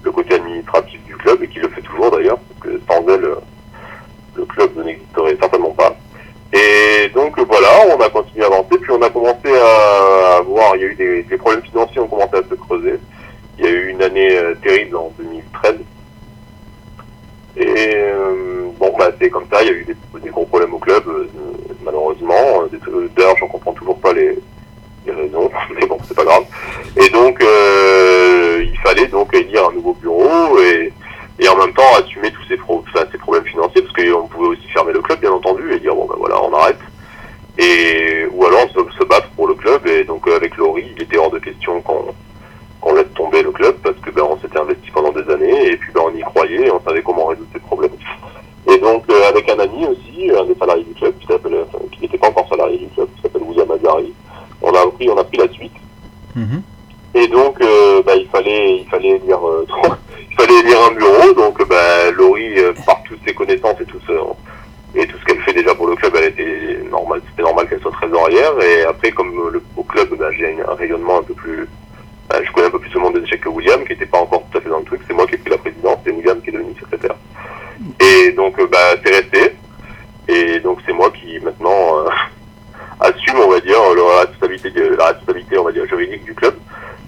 le 0.03 0.11
côté 0.11 0.35
administratif 0.35 1.03
du 1.05 1.15
club 1.17 1.41
et 1.41 1.47
qui 1.47 1.57
le 1.59 1.69
fait 1.69 1.81
toujours 1.81 2.11
d'ailleurs, 2.11 2.37
parce 2.37 2.73
que 2.75 2.79
sans 2.87 3.01
elle, 3.09 3.25
euh, 3.25 3.35
le 4.35 4.45
club 4.45 4.71
n'existerait 4.83 5.37
certainement 5.39 5.71
pas. 5.71 5.95
Et 6.53 7.09
donc 7.09 7.37
euh, 7.37 7.43
voilà, 7.47 7.67
on 7.89 7.99
a 7.99 8.09
continué 8.09 8.43
à 8.43 8.47
avancer, 8.47 8.77
puis 8.79 8.91
on 8.91 9.01
a 9.01 9.09
commencé 9.09 9.49
à 9.49 10.41
voir, 10.41 10.75
il 10.75 10.81
y 10.81 10.85
a 10.85 10.87
eu 10.87 11.23
des, 11.29 11.37
problèmes 11.37 11.63
financiers, 11.63 11.99
ont 11.99 12.07
commencé 12.07 12.35
à 12.37 12.43
se 12.49 12.55
creuser. 12.55 12.99
Il 13.57 13.65
y 13.65 13.67
a 13.67 13.71
eu 13.71 13.89
une 13.89 14.01
année 14.01 14.37
euh, 14.37 14.55
terrible 14.55 14.95
en 14.95 15.11
2013. 15.17 15.75
Et 17.57 17.65
euh, 17.67 18.67
bon, 18.77 18.93
bah 18.97 19.11
c'est 19.19 19.29
comme 19.29 19.45
ça, 19.51 19.63
il 19.63 19.67
y 19.67 19.69
a 19.69 19.73
eu 19.73 19.85
des, 19.85 20.29
gros 20.29 20.45
problèmes 20.45 20.73
au 20.73 20.79
club, 20.79 21.03
malheureusement. 21.83 22.63
D'ailleurs, 23.15 23.35
j'en 23.37 23.47
comprends 23.47 23.73
toujours 23.73 23.99
pas 23.99 24.13
les, 24.13 24.37
raisons, 25.07 25.49
mais 25.79 25.85
bon, 25.87 25.97
c'est 26.07 26.15
pas 26.15 26.25
grave. 26.25 26.45
Et 26.97 27.09
donc, 27.09 27.41
il 27.41 28.77
fallait 28.83 29.07
donc 29.07 29.33
élire 29.33 29.69
un 29.69 29.73
nouveau 29.73 29.93
bureau 29.93 30.59
et, 30.59 30.91
et 31.39 31.47
en 31.49 31.55
même 31.57 31.73
temps 31.73 31.93
assumer 31.99 32.31
tous 32.31 32.43
ces, 32.47 32.57
pro- 32.57 32.83
enfin, 32.87 33.05
ces 33.11 33.17
problèmes 33.17 33.45
financiers, 33.45 33.81
parce 33.81 33.93
qu'on 33.93 34.27
pouvait 34.27 34.47
aussi 34.49 34.67
fermer 34.69 34.93
le 34.93 35.01
club, 35.01 35.19
bien 35.19 35.31
entendu, 35.31 35.73
et 35.73 35.79
dire 35.79 35.93
bon 35.95 36.05
ben 36.05 36.15
voilà, 36.17 36.41
on 36.43 36.53
arrête. 36.53 36.79
Et 37.57 38.25
ou 38.31 38.45
alors 38.45 38.67
se, 38.69 38.79
se 38.99 39.03
battre 39.05 39.29
pour 39.35 39.47
le 39.47 39.53
club. 39.55 39.85
Et 39.87 40.03
donc 40.03 40.27
euh, 40.27 40.35
avec 40.35 40.57
Laurie, 40.57 40.91
il 40.95 41.01
était 41.01 41.17
hors 41.17 41.31
de 41.31 41.39
question 41.39 41.81
qu'on 41.81 42.13
qu'on 42.81 42.93
laisse 42.93 43.11
tomber 43.15 43.41
le 43.41 43.51
club 43.51 43.75
parce 43.83 43.95
que 43.97 44.11
ben 44.11 44.23
on 44.29 44.37
s'était 44.39 44.59
investi 44.59 44.91
pendant 44.91 45.11
des 45.11 45.27
années 45.31 45.71
et 45.71 45.77
puis 45.77 45.91
ben 45.93 46.01
on 46.05 46.15
y 46.15 46.21
croyait, 46.21 46.67
et 46.67 46.71
on 46.71 46.81
savait 46.81 47.01
comment 47.01 47.25
résoudre 47.27 47.49
ces 47.53 47.59
problèmes. 47.59 47.91
Et 48.67 48.77
donc 48.77 49.03
euh, 49.09 49.29
avec 49.29 49.49
un 49.49 49.59
ami 49.59 49.85
aussi, 49.87 50.29
un 50.37 50.45
des 50.45 50.55
salariés 50.55 50.83
du 50.83 50.93
club, 50.93 51.13
qui 51.19 51.27
s'appelle, 51.27 51.65
enfin, 51.67 51.83
qui 51.91 52.01
n'était 52.01 52.17
pas 52.17 52.27
encore 52.27 52.47
salarié 52.49 52.77
du 52.77 52.87
club, 52.87 53.07
qui 53.15 53.21
s'appelle 53.21 53.43
William 53.43 53.71
Azari, 53.71 54.13
on 54.61 54.69
a 54.73 54.87
pris, 54.91 55.09
on 55.09 55.17
a 55.17 55.23
pris 55.23 55.37
la 55.37 55.47
suite. 55.49 55.73
Mhm. 56.35 56.61
Et 57.13 57.27
donc, 57.29 57.61
euh, 57.61 58.01
bah, 58.05 58.13
il 58.15 58.27
fallait, 58.27 58.79
il 58.79 58.85
fallait 58.89 59.11
élire, 59.11 59.39
euh, 59.47 59.65
fallait 60.35 60.59
élire 60.59 60.81
un 60.89 60.91
bureau. 60.91 61.33
Donc, 61.33 61.59
euh, 61.61 61.65
bah, 61.65 62.11
Laurie, 62.11 62.57
euh, 62.59 62.73
par 62.85 63.01
toutes 63.03 63.19
ses 63.27 63.33
connaissances 63.33 63.79
et 63.81 63.85
tout 63.85 63.99
ce, 64.07 64.11
et 64.99 65.07
tout 65.07 65.17
ce 65.19 65.25
qu'elle 65.25 65.41
fait 65.41 65.53
déjà 65.53 65.73
pour 65.75 65.87
le 65.87 65.95
club, 65.95 66.13
c'était 66.15 66.79
normal 66.89 67.67
qu'elle 67.69 67.81
soit 67.81 67.91
trésorière. 67.91 68.53
Et 68.61 68.83
après, 68.83 69.11
comme 69.11 69.37
euh, 69.53 69.61
au 69.75 69.83
club, 69.83 70.09
bah, 70.17 70.29
j'ai 70.37 70.55
un, 70.61 70.73
rayonnement 70.75 71.19
un 71.19 71.23
peu 71.23 71.33
plus, 71.33 71.67
bah, 72.29 72.37
je 72.43 72.51
connais 72.51 72.67
un 72.67 72.71
peu 72.71 72.79
plus 72.79 72.93
le 72.93 72.99
monde 72.99 73.15
des 73.17 73.23
échecs 73.23 73.41
que 73.41 73.49
William, 73.49 73.83
qui 73.83 73.89
n'était 73.93 74.05
pas 74.05 74.19
encore 74.19 74.43
tout 74.51 74.57
à 74.57 74.61
fait 74.61 74.69
dans 74.69 74.79
le 74.79 74.85
truc. 74.85 75.01
C'est 75.07 75.13
moi 75.13 75.25
qui 75.27 75.35
ai 75.35 75.37
pris 75.37 75.51
la 75.51 75.57
présidence, 75.57 75.99
et 76.05 76.11
William 76.11 76.41
qui 76.41 76.49
est 76.49 76.53
devenu 76.53 76.73
secrétaire. 76.79 77.15
Et 77.99 78.31
donc, 78.31 78.57
bah, 78.69 78.95
c'est 79.03 79.15
resté. 79.15 79.55
Et 80.27 80.59
donc, 80.59 80.79
c'est 80.85 80.93
moi 80.93 81.11
qui 81.11 81.39
maintenant 81.39 82.05
assume, 82.99 83.39
on 83.39 83.49
va 83.49 83.59
dire, 83.59 83.77
la 83.95 84.21
responsabilité, 84.21 84.69
la 84.97 85.13
on 85.59 85.63
va 85.63 85.71
dire, 85.71 85.85
juridique 85.87 86.23
du 86.25 86.33
club. 86.33 86.55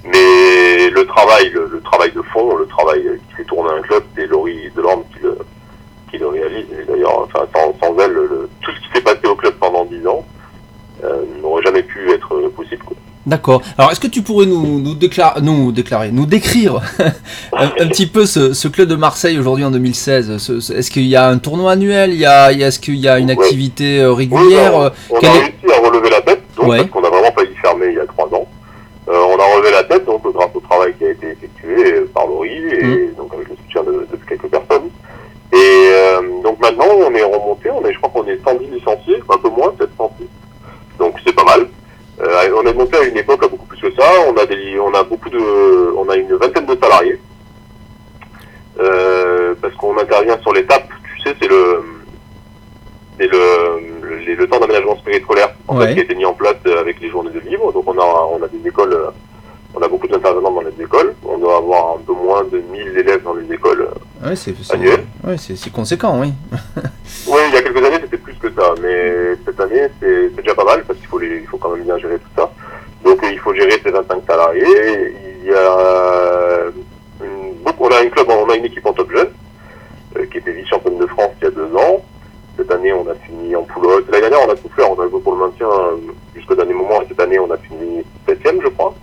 Mais 0.06 0.90
le 0.90 1.06
travail, 1.06 1.50
le, 1.50 1.68
le 1.72 1.82
travail 1.82 2.12
de 2.12 2.22
fond, 2.22 2.56
le 2.56 2.66
travail 2.68 3.04
qui 3.30 3.36
fait 3.36 3.44
tourner 3.44 3.72
un 3.78 3.82
club, 3.82 4.04
c'est 4.16 4.28
Laurie 4.28 4.70
Delorme 4.76 5.04
qui 5.14 5.20
le, 5.24 5.38
qui 6.10 6.18
le 6.18 6.28
réalise. 6.28 6.66
Et 6.80 6.86
d'ailleurs, 6.86 7.20
enfin, 7.20 7.46
sans, 7.54 7.78
sans 7.80 7.98
elle, 8.00 8.14
le- 8.14 8.50
tout 8.62 8.72
ce 8.72 8.80
qui 8.80 8.94
s'est 8.94 9.02
passé 9.02 9.28
au 9.28 9.36
club 9.36 9.56
pendant 9.56 9.86
10 9.86 10.08
ans 10.08 10.26
euh, 11.04 11.24
n'aurait 11.42 11.64
jamais 11.64 11.84
pu 11.84 12.10
être 12.12 12.38
possible. 12.56 12.84
quoi. 12.84 12.96
D'accord. 13.48 13.62
Alors, 13.78 13.92
est-ce 13.92 14.00
que 14.02 14.08
tu 14.08 14.22
pourrais 14.22 14.46
nous, 14.46 14.80
nous, 14.82 14.94
déclarer, 14.94 15.40
nous 15.42 15.72
déclarer, 15.72 16.12
nous 16.12 16.26
décrire 16.26 16.82
un, 17.54 17.66
un 17.68 17.88
petit 17.88 18.06
peu 18.08 18.26
ce, 18.26 18.52
ce 18.54 18.68
club 18.68 18.90
de 18.90 18.96
Marseille 18.96 19.40
aujourd'hui 19.40 19.64
en 19.64 19.72
2016 19.72 20.38
Ce- 20.38 20.60
ce- 20.60 20.74
Est-ce 20.74 20.92
qu'il 20.92 21.06
y 21.08 21.16
a 21.16 21.28
un 21.30 21.38
tournoi 21.38 21.72
annuel? 21.72 22.12
Il 22.12 22.20
y 22.20 22.26
a, 22.26 22.52
Est-ce 22.52 22.80
qu'il 22.80 22.96
y 22.98 23.08
a 23.08 23.20
une 23.20 23.32
activité 23.32 24.02
euh, 24.02 24.10
Oui, 24.12 24.28
régulière 24.30 24.72
ben, 24.74 24.82
euh, 24.86 24.90
on 25.12 25.20
quel 25.20 25.30
a 25.30 25.36
est- 25.36 25.40
réussi 25.40 25.72
à 25.82 25.88
relever 25.88 26.10
la 26.10 26.22
tête, 26.22 26.42
donc, 26.58 26.68
Ouais. 26.68 26.78
parce 26.80 26.90
qu'on 26.90 27.04
a 27.04 27.10
vraiment 27.10 27.32
failli 27.32 27.56
fermer 27.62 27.88
il 27.88 27.94
y 27.96 28.00
a 28.00 28.06
3 28.06 28.26
ans. 28.34 28.48
Euh, 29.10 29.14
on 29.30 29.40
a 29.40 29.56
relevé 29.56 29.72
la 29.72 29.84
tête 29.86 30.06
donc 30.06 30.22
grâce 30.34 30.50
au 30.54 30.60
travail 30.60 30.94
qui 30.98 31.06
a 31.06 31.12
été 31.12 31.28
effectué 31.28 31.94
euh, 31.94 32.10
par 32.14 32.28
Laurie 32.28 32.50
et 32.74 32.84
Mm. 32.84 33.16
donc 33.18 33.34
avec 33.34 33.48
le 33.48 33.56
soutien 33.56 33.84
de, 33.84 33.92
de 34.12 34.20
quelques 34.28 34.48
personnes. 34.52 34.90
Et 35.54 35.56
euh, 35.58 36.20
donc 36.44 36.60
maintenant 36.60 36.84
on 36.94 37.16
est 37.16 37.24
remonté, 37.24 37.70
on 37.72 37.86
est, 37.86 37.94
je 37.94 37.98
crois 38.00 38.10
qu'on 38.10 38.28
est 38.28 38.38
110 38.44 38.66
licenciés, 38.68 39.24
un 39.30 39.38
peu 39.38 39.50
moins, 39.50 39.70
peut-être 39.78 39.96
106. 39.98 40.26
Donc 41.00 41.16
c'est 41.26 41.34
pas 41.34 41.46
mal. 41.46 41.68
Euh, 42.20 42.50
on 42.62 42.66
est 42.68 42.74
monté 42.74 42.98
à 42.98 43.04
une 43.04 43.16
époque 43.16 43.44
à 43.44 43.48
beaucoup 43.48 43.68
plus 43.68 43.80
que 43.80 43.94
ça. 43.96 44.10
On 44.28 44.36
a 44.38 44.46
des, 44.48 44.78
on 44.80 44.92
a 44.94 45.04
beaucoup 45.04 45.30
de, 45.30 45.38
on 45.96 46.10
a 46.10 46.16
une 46.18 46.34
vingtaine 46.36 46.66
de 46.66 46.76
salariés. 46.82 47.20
Euh, 48.80 49.54
parce 49.62 49.74
qu'on 49.76 49.98
intervient 49.98 50.38
sur 50.42 50.52
l'étape, 50.54 50.88
tu 51.16 51.22
sais, 51.22 51.36
c'est 51.40 51.48
le, 51.48 51.84
c'est 53.20 53.28
le, 53.28 53.80
le, 54.02 54.36
le 54.36 54.48
temps 54.48 54.60
d'aménagement 54.60 54.96
périscolaire 55.06 55.50
en 55.68 55.78
Ouais. 55.78 55.88
fait, 55.88 55.94
qui 55.94 56.00
a 56.00 56.04
été 56.04 56.16
mis 56.16 56.26
en 56.26 56.34
place 56.34 56.56
euh, 56.68 56.80
avec 56.80 57.00
les 57.02 57.10
journées 57.10 57.32
de 57.32 57.40
livres. 57.40 57.72
Donc 57.72 57.84
on 57.88 57.98
a, 58.00 58.28
on 58.32 58.42
a 58.44 58.48
des 58.48 58.68
écoles, 58.68 58.94
euh, 58.94 59.10
on 59.76 59.82
a 59.82 59.88
beaucoup 59.88 60.08
d'intervenants 60.08 60.52
dans 60.52 60.62
les 60.62 60.84
écoles. 60.84 61.14
On 61.24 61.38
doit 61.38 61.58
avoir 61.58 61.98
un 61.98 62.02
peu 62.06 62.14
moins 62.14 62.44
de 62.52 62.58
1000 62.72 62.98
élèves 62.98 63.24
dans 63.24 63.34
les 63.34 63.52
écoles 63.54 63.90
euh, 64.24 64.30
C'est 64.64 65.28
ouais, 65.28 65.38
c'est- 65.38 65.56
c'est 65.56 65.72
conséquent. 65.72 66.20
Oui, 66.20 66.32
il 67.26 67.54
y 67.54 67.58
a 67.58 67.62
quelques 67.62 67.78
années, 67.86 67.98
c'était 68.02 68.18
plus 68.18 68.34
que 68.36 68.50
ça, 68.54 68.74
mais 68.82 69.36
cette 69.46 69.60
année, 69.60 69.88
c'est 70.00 70.30
c'est 70.36 70.42
déjà 70.42 70.56
pas 70.56 70.64
mal 70.66 70.84
parce 70.86 70.98
qu'il 71.00 71.08
faut, 71.08 71.20
les- 71.20 71.40
il 71.42 71.48
faut 71.48 71.58
quand 71.58 71.70
même 71.76 71.84
bien 71.84 71.98
gérer 71.98 72.18
tout 72.20 72.30
ça. 72.36 72.52
Donc, 73.04 73.24
euh, 73.24 73.30
il 73.32 73.40
faut 73.40 73.54
gérer 73.54 73.80
ses 73.84 73.92
25 73.92 74.22
salariés. 74.28 75.14
Il 75.42 75.48
y 75.48 75.54
a 75.54 75.80
euh, 75.80 76.72
une, 77.24 77.54
beaucoup- 77.64 77.86
on 77.86 77.92
a 77.92 78.02
une 78.02 78.10
club, 78.10 78.28
on 78.30 78.50
a 78.50 78.56
une 78.56 78.66
équipe 78.66 78.86
en 78.86 78.94
top 78.94 79.12
jeune 79.12 79.30
euh, 80.18 80.26
qui 80.32 80.38
était 80.40 80.52
vice-championne 80.52 80.98
de 80.98 81.06
France 81.08 81.32
il 81.42 81.46
y 81.46 81.48
a 81.48 81.52
deux 81.52 81.76
ans. 81.76 82.04
Cette 82.58 82.72
année, 82.72 82.92
on 82.92 83.08
a 83.10 83.14
fini 83.16 83.56
en 83.56 83.64
poulotte. 83.64 84.06
L'année 84.12 84.30
dernière, 84.30 84.48
on 84.48 84.52
a 84.52 84.56
tout 84.56 84.70
fait, 84.76 84.84
on 84.84 85.00
a 85.00 85.08
joué 85.10 85.22
pour 85.22 85.34
le 85.36 85.40
maintien 85.46 85.68
euh, 85.68 85.96
jusqu'au 86.36 86.56
dernier 86.56 86.74
moment. 86.74 87.02
Et 87.04 87.06
cette 87.08 87.20
année, 87.20 87.38
on 87.40 87.52
a 87.52 87.58
fini 87.58 88.04
septième, 88.28 88.60
je 88.64 88.68
crois. 88.70 88.96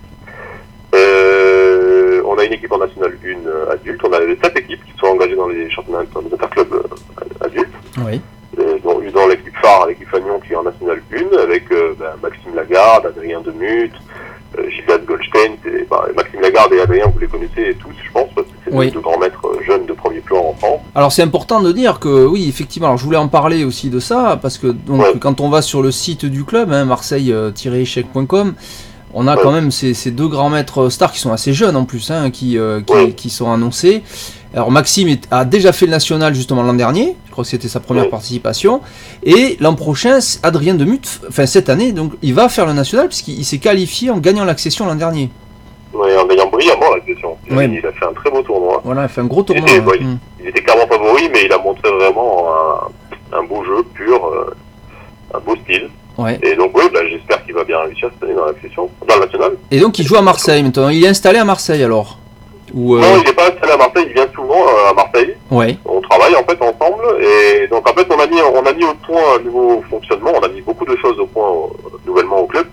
Euh, 0.94 2.22
on 2.26 2.36
a 2.38 2.44
une 2.44 2.52
équipe 2.52 2.72
en 2.72 2.78
National 2.78 3.16
1 3.24 3.46
euh, 3.48 3.72
adulte. 3.72 4.00
On 4.04 4.12
a 4.12 4.20
les 4.20 4.36
sept 4.42 4.56
équipes 4.56 4.84
qui 4.84 4.92
sont 4.98 5.06
engagées 5.06 5.36
dans 5.36 5.48
les 5.48 5.70
championnats, 5.70 6.02
dans 6.12 6.20
les 6.20 6.32
interclubs 6.34 6.72
euh, 6.74 7.44
adultes. 7.44 7.68
Oui. 8.04 8.20
Euh, 8.58 8.78
dont 8.84 9.00
une 9.00 9.10
dans 9.10 9.26
l'équipe 9.26 9.56
phare, 9.60 9.86
l'équipe 9.88 10.08
Fagnon 10.08 10.38
qui 10.40 10.52
est 10.52 10.56
en 10.56 10.62
National 10.62 11.02
1, 11.12 11.36
avec 11.38 11.70
euh, 11.72 11.94
ben, 11.98 12.12
Maxime 12.22 12.54
Lagarde, 12.54 13.06
Adrien 13.06 13.40
Demuth, 13.40 13.92
euh, 14.58 14.68
Gilbert 14.70 15.00
Goldstein. 15.04 15.56
c'est- 15.64 15.88
ben, 15.90 16.02
Maxime 16.16 16.40
Lagarde 16.40 16.72
et 16.74 16.80
Adrien, 16.80 17.06
vous 17.12 17.18
les 17.18 17.26
connaissez 17.26 17.74
tous, 17.80 17.90
je 18.04 18.12
pense, 18.12 18.32
parce 18.34 18.46
que 18.46 18.52
c'est 18.64 18.72
Oui. 18.74 18.90
deux 18.92 19.00
grands 19.00 19.18
maîtres 19.18 19.44
euh, 19.46 19.60
jeunes 19.66 19.86
de 19.86 19.92
premier 19.92 20.20
plan 20.20 20.38
en 20.38 20.54
France. 20.54 20.80
Alors 20.94 21.10
c'est 21.12 21.22
important 21.22 21.60
de 21.60 21.72
dire 21.72 21.98
que 21.98 22.24
oui, 22.26 22.46
effectivement, 22.48 22.86
alors 22.88 22.98
je 22.98 23.04
voulais 23.04 23.16
en 23.16 23.26
parler 23.28 23.64
aussi 23.64 23.90
de 23.90 23.98
ça, 23.98 24.38
parce 24.40 24.58
que 24.58 24.68
donc, 24.68 25.00
Ouais. 25.00 25.12
quand 25.20 25.40
on 25.40 25.48
va 25.48 25.60
sur 25.60 25.82
le 25.82 25.90
site 25.90 26.24
du 26.24 26.44
club, 26.44 26.72
hein, 26.72 26.84
marseille-échec.com, 26.84 28.54
on 29.16 29.26
a 29.26 29.34
Ouais. 29.36 29.40
quand 29.42 29.52
même 29.52 29.70
ces, 29.70 29.92
ces 29.94 30.10
deux 30.10 30.28
grands 30.28 30.50
maîtres 30.50 30.88
stars 30.90 31.12
qui 31.12 31.18
sont 31.20 31.32
assez 31.32 31.52
jeunes 31.52 31.76
en 31.76 31.84
plus, 31.84 32.10
hein, 32.10 32.30
qui, 32.30 32.58
euh, 32.58 32.80
qui, 32.80 32.92
Ouais. 32.92 33.12
qui 33.12 33.30
sont 33.30 33.50
annoncés. 33.50 34.02
Alors 34.54 34.70
Maxime 34.70 35.08
est- 35.08 35.26
a 35.32 35.44
déjà 35.44 35.72
fait 35.72 35.86
le 35.86 35.90
national 35.90 36.32
justement 36.34 36.62
l'an 36.62 36.74
dernier, 36.74 37.16
je 37.26 37.32
crois 37.32 37.42
que 37.42 37.50
c'était 37.50 37.66
sa 37.68 37.80
première 37.80 38.04
Ouais. 38.04 38.10
participation, 38.10 38.80
et 39.24 39.56
l'an 39.60 39.74
prochain, 39.74 40.18
Adrien 40.44 40.74
Demuth, 40.74 41.20
enfin 41.28 41.46
cette 41.46 41.68
année, 41.68 41.90
donc 41.90 42.12
il 42.22 42.34
va 42.34 42.48
faire 42.48 42.66
le 42.66 42.72
national 42.72 43.08
puisqu'il 43.08 43.36
il 43.38 43.44
s'est 43.44 43.58
qualifié 43.58 44.10
en 44.10 44.18
gagnant 44.18 44.44
l'accession 44.44 44.86
l'an 44.86 44.94
dernier. 44.94 45.30
Ouais, 45.92 46.16
en 46.16 46.24
gagnant 46.26 46.48
brillamment 46.50 46.94
la 46.94 47.00
question. 47.00 47.23
Ouais. 47.50 47.68
Il 47.70 47.86
a 47.86 47.92
fait 47.92 48.04
un 48.06 48.12
très 48.12 48.30
beau 48.30 48.42
tournoi. 48.42 48.80
Voilà, 48.84 49.02
il 49.02 49.08
fait 49.08 49.20
un 49.20 49.26
gros 49.26 49.42
tournoi. 49.42 49.66
Hein. 49.68 49.84
ouais. 49.86 50.00
Il 50.40 50.48
était 50.48 50.62
clairement 50.62 50.86
favori, 50.86 51.28
mais 51.32 51.44
il 51.44 51.52
a 51.52 51.58
montré 51.58 51.90
vraiment 51.90 52.46
un, 53.32 53.38
un 53.38 53.42
beau 53.44 53.64
jeu 53.64 53.82
pur, 53.94 54.24
euh, 54.26 54.54
un 55.34 55.38
beau 55.40 55.54
style. 55.56 55.88
Ouais. 56.16 56.38
Et 56.42 56.54
donc, 56.54 56.70
oui, 56.76 56.84
bah, 56.92 57.00
j'espère 57.10 57.44
qu'il 57.44 57.54
va 57.54 57.64
bien 57.64 57.80
réussir 57.80 58.08
cette 58.14 58.22
année 58.22 58.34
dans 58.38 58.46
la 58.46 58.52
session, 58.62 58.88
dans 59.08 59.14
le 59.16 59.20
national. 59.22 59.52
Et 59.70 59.80
donc 59.80 59.98
il 59.98 60.06
joue 60.06 60.16
à 60.16 60.22
Marseille 60.22 60.62
maintenant. 60.62 60.88
Il 60.88 61.04
est 61.04 61.08
installé 61.08 61.38
à 61.38 61.44
Marseille 61.44 61.82
alors? 61.82 62.18
Ou, 62.72 62.96
euh, 62.96 63.00
Non, 63.00 63.18
il 63.18 63.24
n'est 63.24 63.32
pas 63.32 63.48
installé 63.52 63.72
à 63.72 63.76
Marseille, 63.76 64.06
il 64.08 64.14
vient 64.14 64.26
souvent 64.34 64.62
euh, 64.62 64.90
à 64.90 64.94
Marseille. 64.94 65.34
Ouais. 65.50 65.76
On 65.84 66.00
travaille 66.00 66.34
en 66.34 66.42
fait 66.44 66.60
ensemble 66.62 67.02
et 67.20 67.68
donc 67.68 67.88
en 67.88 67.92
fait 67.94 68.06
on 68.10 68.18
a 68.18 68.26
mis 68.26 68.40
on 68.40 68.64
a 68.66 68.72
mis 68.72 68.84
au 68.84 68.94
point 69.06 69.20
un 69.38 69.42
nouveau 69.42 69.82
fonctionnement, 69.90 70.32
on 70.34 70.40
a 70.44 70.48
mis 70.48 70.60
beaucoup 70.60 70.84
de 70.84 70.96
choses 70.96 71.18
au 71.20 71.26
point 71.26 71.46
nouvellement 72.06 72.40
au 72.40 72.46
club 72.46 72.66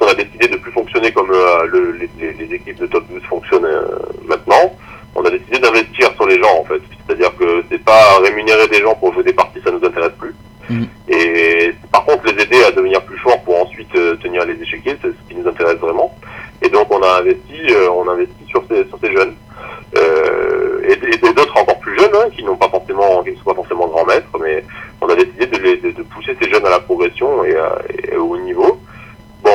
puisqu'on 0.00 0.06
a 0.12 0.14
décidé 0.24 0.48
de 0.48 0.56
plus 0.56 0.72
fonctionner 0.72 1.12
comme 1.12 1.30
euh, 1.30 1.66
le- 1.66 1.92
les, 1.92 2.32
les- 2.32 2.54
équipes 2.54 2.78
de 2.80 2.86
top 2.86 3.04
12 3.10 3.22
fonctionnent 3.24 3.64
euh, 3.64 3.82
maintenant. 4.26 4.72
On 5.14 5.24
a 5.24 5.30
décidé 5.30 5.58
d'investir 5.58 6.12
sur 6.14 6.26
les 6.26 6.40
gens 6.40 6.58
en 6.60 6.64
fait, 6.64 6.80
c'est-à-dire 7.06 7.34
que 7.36 7.62
c'est 7.70 7.82
pas 7.84 8.18
rémunérer 8.22 8.68
des 8.68 8.80
gens 8.80 8.94
pour 8.94 9.12
jouer 9.12 9.24
des 9.24 9.32
parties, 9.32 9.60
ça 9.64 9.70
nous 9.70 9.84
intéresse 9.84 10.12
plus. 10.18 10.34
Mhm. 10.68 10.86
Et 11.08 11.72
par 11.92 12.04
contre 12.04 12.26
les 12.32 12.42
aider 12.42 12.62
à 12.64 12.70
devenir 12.70 13.02
plus 13.02 13.18
forts 13.18 13.42
pour 13.42 13.60
ensuite 13.60 13.94
euh, 13.96 14.14
tenir 14.16 14.44
les 14.46 14.60
échequiers, 14.62 14.96
c'est 15.02 15.08
ce 15.08 15.28
qui 15.28 15.34
nous 15.34 15.48
intéresse 15.48 15.76
vraiment. 15.78 16.14
Et 16.62 16.68
donc 16.68 16.86
on 16.92 17.02
a 17.02 17.18
investi, 17.20 17.58
on 17.92 18.08
a 18.08 18.12
investi 18.12 18.44
sur 18.48 18.62
ces 18.70 18.84
sur 18.88 18.98
ces 19.02 19.12
jeunes. 19.12 19.34
Et, 19.96 20.92
et 20.92 21.32
d'autres 21.34 21.56
encore 21.60 21.78
plus 21.80 21.98
jeunes 21.98 22.14
hein, 22.14 22.28
qui 22.34 22.42
n'ont 22.44 22.56
pas 22.56 22.68
forcément 22.68 23.22
qui 23.22 23.32
ne 23.32 23.36
sont 23.36 23.44
pas 23.44 23.54
forcément 23.54 23.86
grands 23.88 24.04
maîtres 24.06 24.30
mais 24.40 24.64
on 25.00 25.08
a 25.08 25.14
décidé 25.14 25.46
de, 25.46 25.56
les, 25.58 25.76
de, 25.76 25.90
de 25.90 26.02
pousser 26.04 26.36
ces 26.40 26.48
jeunes 26.50 26.64
à 26.66 26.70
la 26.70 26.80
progression 26.80 27.44
et, 27.44 27.54
à- 27.56 27.78
et 28.12 28.16
au 28.16 28.28
haut 28.28 28.38
niveau 28.38 28.79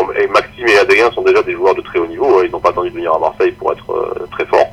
bon 0.01 0.11
et 0.13 0.27
Maxime 0.27 0.67
et 0.67 0.77
Adrien 0.77 1.09
sont 1.11 1.21
déjà 1.21 1.41
des 1.43 1.53
joueurs 1.53 1.75
de 1.75 1.81
très 1.81 1.99
haut 1.99 2.05
niveau 2.07 2.39
hein, 2.39 2.43
ils 2.45 2.51
n'ont 2.51 2.59
pas 2.59 2.69
attendu 2.69 2.89
de 2.89 2.95
venir 2.95 3.13
à 3.13 3.19
Marseille 3.19 3.51
pour 3.51 3.71
être 3.71 3.89
euh, 3.91 4.27
très 4.31 4.45
forts. 4.45 4.67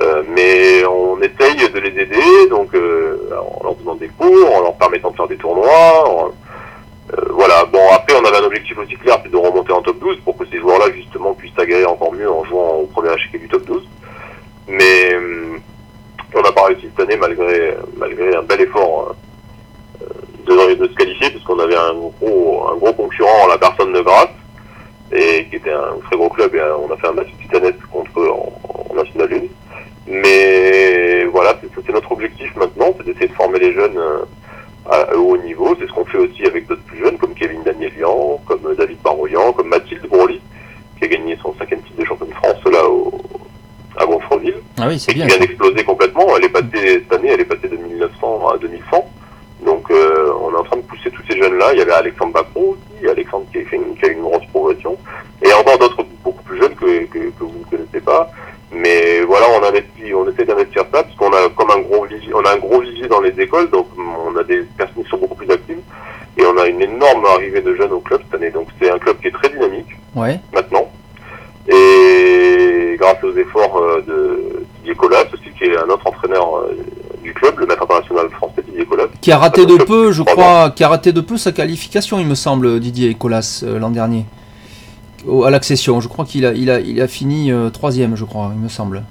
Euh, 0.00 0.22
mais 0.28 0.84
on 0.86 1.18
essaye 1.20 1.56
de 1.70 1.78
les 1.78 2.00
aider 2.02 2.48
donc 2.50 2.74
euh, 2.74 3.18
en 3.60 3.64
leur 3.64 3.74
donnant 3.76 3.94
des 3.96 4.08
cours 4.08 4.54
en 4.56 4.60
leur 4.62 4.74
permettant 4.74 5.10
de 5.10 5.16
faire 5.16 5.28
des 5.28 5.36
tournois 5.36 6.08
en- 6.08 6.30
voilà, 7.30 7.64
bon 7.66 7.78
après 7.94 8.16
on 8.20 8.24
avait 8.24 8.38
un 8.38 8.44
objectif 8.46 8.76
aussi 8.78 8.96
clair, 8.96 9.18
c'est 9.22 9.30
de 9.30 9.36
remonter 9.36 9.72
en 9.72 9.80
top 9.80 9.98
12 10.00 10.18
pour 10.24 10.36
que 10.36 10.44
ces 10.50 10.58
joueurs-là 10.58 10.86
justement 10.92 11.34
puissent 11.34 11.54
s'aguerrer 11.56 11.84
encore 11.86 12.12
mieux 12.12 12.28
en 12.30 12.44
jouant 12.44 12.78
au 12.82 12.86
premier 12.86 13.14
échec 13.14 13.40
du 13.40 13.46
top 13.48 13.64
12. 13.64 13.88
Mais 14.68 15.14
on 16.34 16.42
n'a 16.42 16.50
pas 16.52 16.64
réussi 16.64 16.88
cette 16.96 17.06
année 17.08 17.16
malgré 17.16 17.76
malgré 17.96 18.34
un 18.34 18.42
bel 18.42 18.60
effort 18.62 19.14
euh, 20.02 20.06
de, 20.46 20.74
de 20.74 20.88
se 20.88 20.94
qualifier 20.94 21.30
puisqu'on 21.30 21.58
avait 21.60 21.76
un 21.76 21.94
gros 21.94 22.66
un 22.72 22.76
gros 22.76 22.92
concurrent 22.92 23.44
en 23.44 23.46
la 23.46 23.58
personne 23.58 23.92
de 23.92 24.00
Grasse 24.00 24.28
et 25.12 25.46
qui 25.50 25.56
était 25.56 25.72
un 25.72 25.98
très 26.06 26.16
gros 26.16 26.28
club 26.28 26.54
et 26.54 26.60
euh, 26.60 26.76
on 26.78 26.92
a 26.92 26.96
fait 26.96 27.06
un 27.08 27.12
match 27.12 27.28
titanesque 27.40 27.86
contre 27.92 28.20
eux 28.20 28.30
en, 28.30 28.52
en 28.90 28.94
National 28.94 29.28
1. 29.32 29.38
Mais 30.08 31.24
voilà, 31.24 31.58
c'est 31.84 31.92
notre 31.92 32.12
objectif 32.12 32.54
maintenant, 32.56 32.94
c'est 32.96 33.06
d'essayer 33.06 33.28
de 33.28 33.32
former 33.34 33.58
les 33.58 33.72
jeunes 33.72 33.98
euh, 33.98 34.24
à, 34.90 35.14
haut 35.16 35.36
niveau. 35.38 35.74
C'est 35.78 35.86
ce 35.86 35.92
qu'on 35.92 36.04
fait 36.04 36.18
aussi 36.18 36.44
avec 36.46 36.66
d'autres 36.66 36.82
plus 36.82 36.98
jeunes, 36.98 37.18
comme 37.18 37.34
Kevin 37.34 37.62
Danielian, 37.64 38.40
comme 38.46 38.66
euh, 38.66 38.74
David 38.74 38.98
Baroyan, 39.02 39.52
comme 39.52 39.68
Mathilde 39.68 40.06
Broly, 40.08 40.40
qui 40.98 41.04
a 41.04 41.08
gagné 41.08 41.36
son 41.42 41.54
cinquième 41.58 41.80
titre 41.82 41.98
de 42.00 42.04
champion 42.04 42.26
de 42.26 42.34
France 42.34 42.62
là 42.72 42.88
au, 42.88 43.12
à 43.98 44.04
Gonfreville, 44.06 44.60
Ah 44.78 44.86
oui, 44.88 44.98
c'est 44.98 45.10
et 45.10 45.14
qui 45.14 45.20
bien. 45.20 45.26
vient 45.26 45.38
d'exploser 45.38 45.82
complètement. 45.84 46.26
Elle 46.36 46.44
est 46.44 46.48
passée 46.50 47.02
cette 47.02 47.12
année, 47.12 47.30
elle 47.30 47.40
est 47.40 47.44
passée 47.44 47.68
de 47.68 47.76
1900 47.76 48.48
à 48.48 48.58
2100. 48.58 49.04
Donc 49.64 49.90
euh, 49.90 50.30
on 50.40 50.52
est 50.54 50.58
en 50.58 50.64
train 50.64 50.76
de 50.76 50.82
pousser 50.82 51.10
tous 51.10 51.22
ces 51.28 51.36
jeunes-là. 51.38 51.72
Il 51.72 51.78
y 51.78 51.82
avait 51.82 51.92
Alexandre 51.92 52.32
Bacro 52.34 52.76
aussi, 52.76 53.08
Alexandre 53.08 53.46
qui 53.50 53.58
a 53.58 53.64
fait 53.64 53.76
une, 53.76 53.96
qui 53.96 54.04
a 54.04 54.08
eu 54.08 54.12
une 54.12 54.20
grosse 54.22 54.46
progression, 54.52 54.95
a 67.26 67.36
une 67.36 67.36
énorme 67.36 67.36
arrivée 67.40 67.60
de 67.60 67.74
jeunes 67.74 67.92
au 67.92 68.00
club 68.00 68.20
cette 68.24 68.40
année. 68.40 68.50
Donc 68.50 68.68
c'est 68.80 68.90
un 68.90 68.98
club 68.98 69.18
qui 69.20 69.28
est 69.28 69.32
très 69.32 69.48
dynamique 69.48 69.86
Ouais. 70.14 70.40
maintenant. 70.54 70.90
Et 71.68 72.96
grâce 72.98 73.22
aux 73.24 73.36
efforts 73.36 73.76
euh, 73.78 74.00
de 74.06 74.66
Didier 74.78 74.94
Collas 74.94 75.24
aussi, 75.32 75.50
qui 75.58 75.64
est 75.64 75.76
un 75.76 75.88
autre 75.88 76.06
entraîneur 76.06 76.56
euh, 76.58 76.76
du 77.22 77.34
club, 77.34 77.58
le 77.58 77.66
maître 77.66 77.82
international 77.82 78.30
français 78.30 78.62
Didier 78.66 78.86
Collas. 78.86 79.06
Qui 79.20 79.32
a 79.32 79.38
raté 79.38 79.66
de 79.66 79.76
peu, 79.76 80.12
je 80.12 80.22
crois, 80.22 80.70
qui 80.70 80.84
a 80.84 80.88
raté 80.88 81.12
de 81.12 81.20
peu 81.20 81.36
sa 81.36 81.52
qualification, 81.52 82.18
il 82.18 82.26
me 82.26 82.34
semble, 82.34 82.80
Didier 82.80 83.14
Colas 83.14 83.62
euh, 83.66 83.78
l'an 83.78 83.90
dernier. 83.90 84.24
Au- 85.26 85.44
à 85.44 85.50
l'accession, 85.50 86.00
je 86.00 86.08
crois 86.08 86.24
qu'il 86.24 86.46
a, 86.46 86.52
il 86.52 86.70
a, 86.70 86.78
il 86.80 87.00
a 87.00 87.08
fini 87.08 87.50
troisième, 87.72 88.16
je 88.16 88.24
crois, 88.24 88.50
il 88.54 88.60
me 88.60 88.68
semble. 88.68 89.02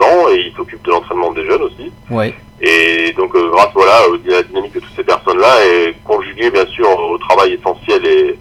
Non, 0.00 0.28
et 0.30 0.46
il 0.48 0.52
s'occupe 0.56 0.82
de 0.84 0.90
l'entraînement 0.90 1.30
des 1.32 1.44
jeunes 1.44 1.62
aussi. 1.62 1.92
Ouais. 2.10 2.34
Et 2.62 3.12
donc 3.18 3.34
euh, 3.34 3.50
grâce 3.50 3.68
voilà 3.74 3.92
à 3.96 4.30
la 4.30 4.42
dynamique 4.42 4.72
de 4.74 4.80
toutes 4.80 4.94
ces 4.96 5.04
personnes-là 5.04 5.54
et 5.66 5.94
conjugué 6.04 6.50
bien 6.50 6.66
sûr 6.66 6.88
au 7.10 7.16
travail 7.18 7.54
essentiel 7.54 8.04
et, 8.06 8.38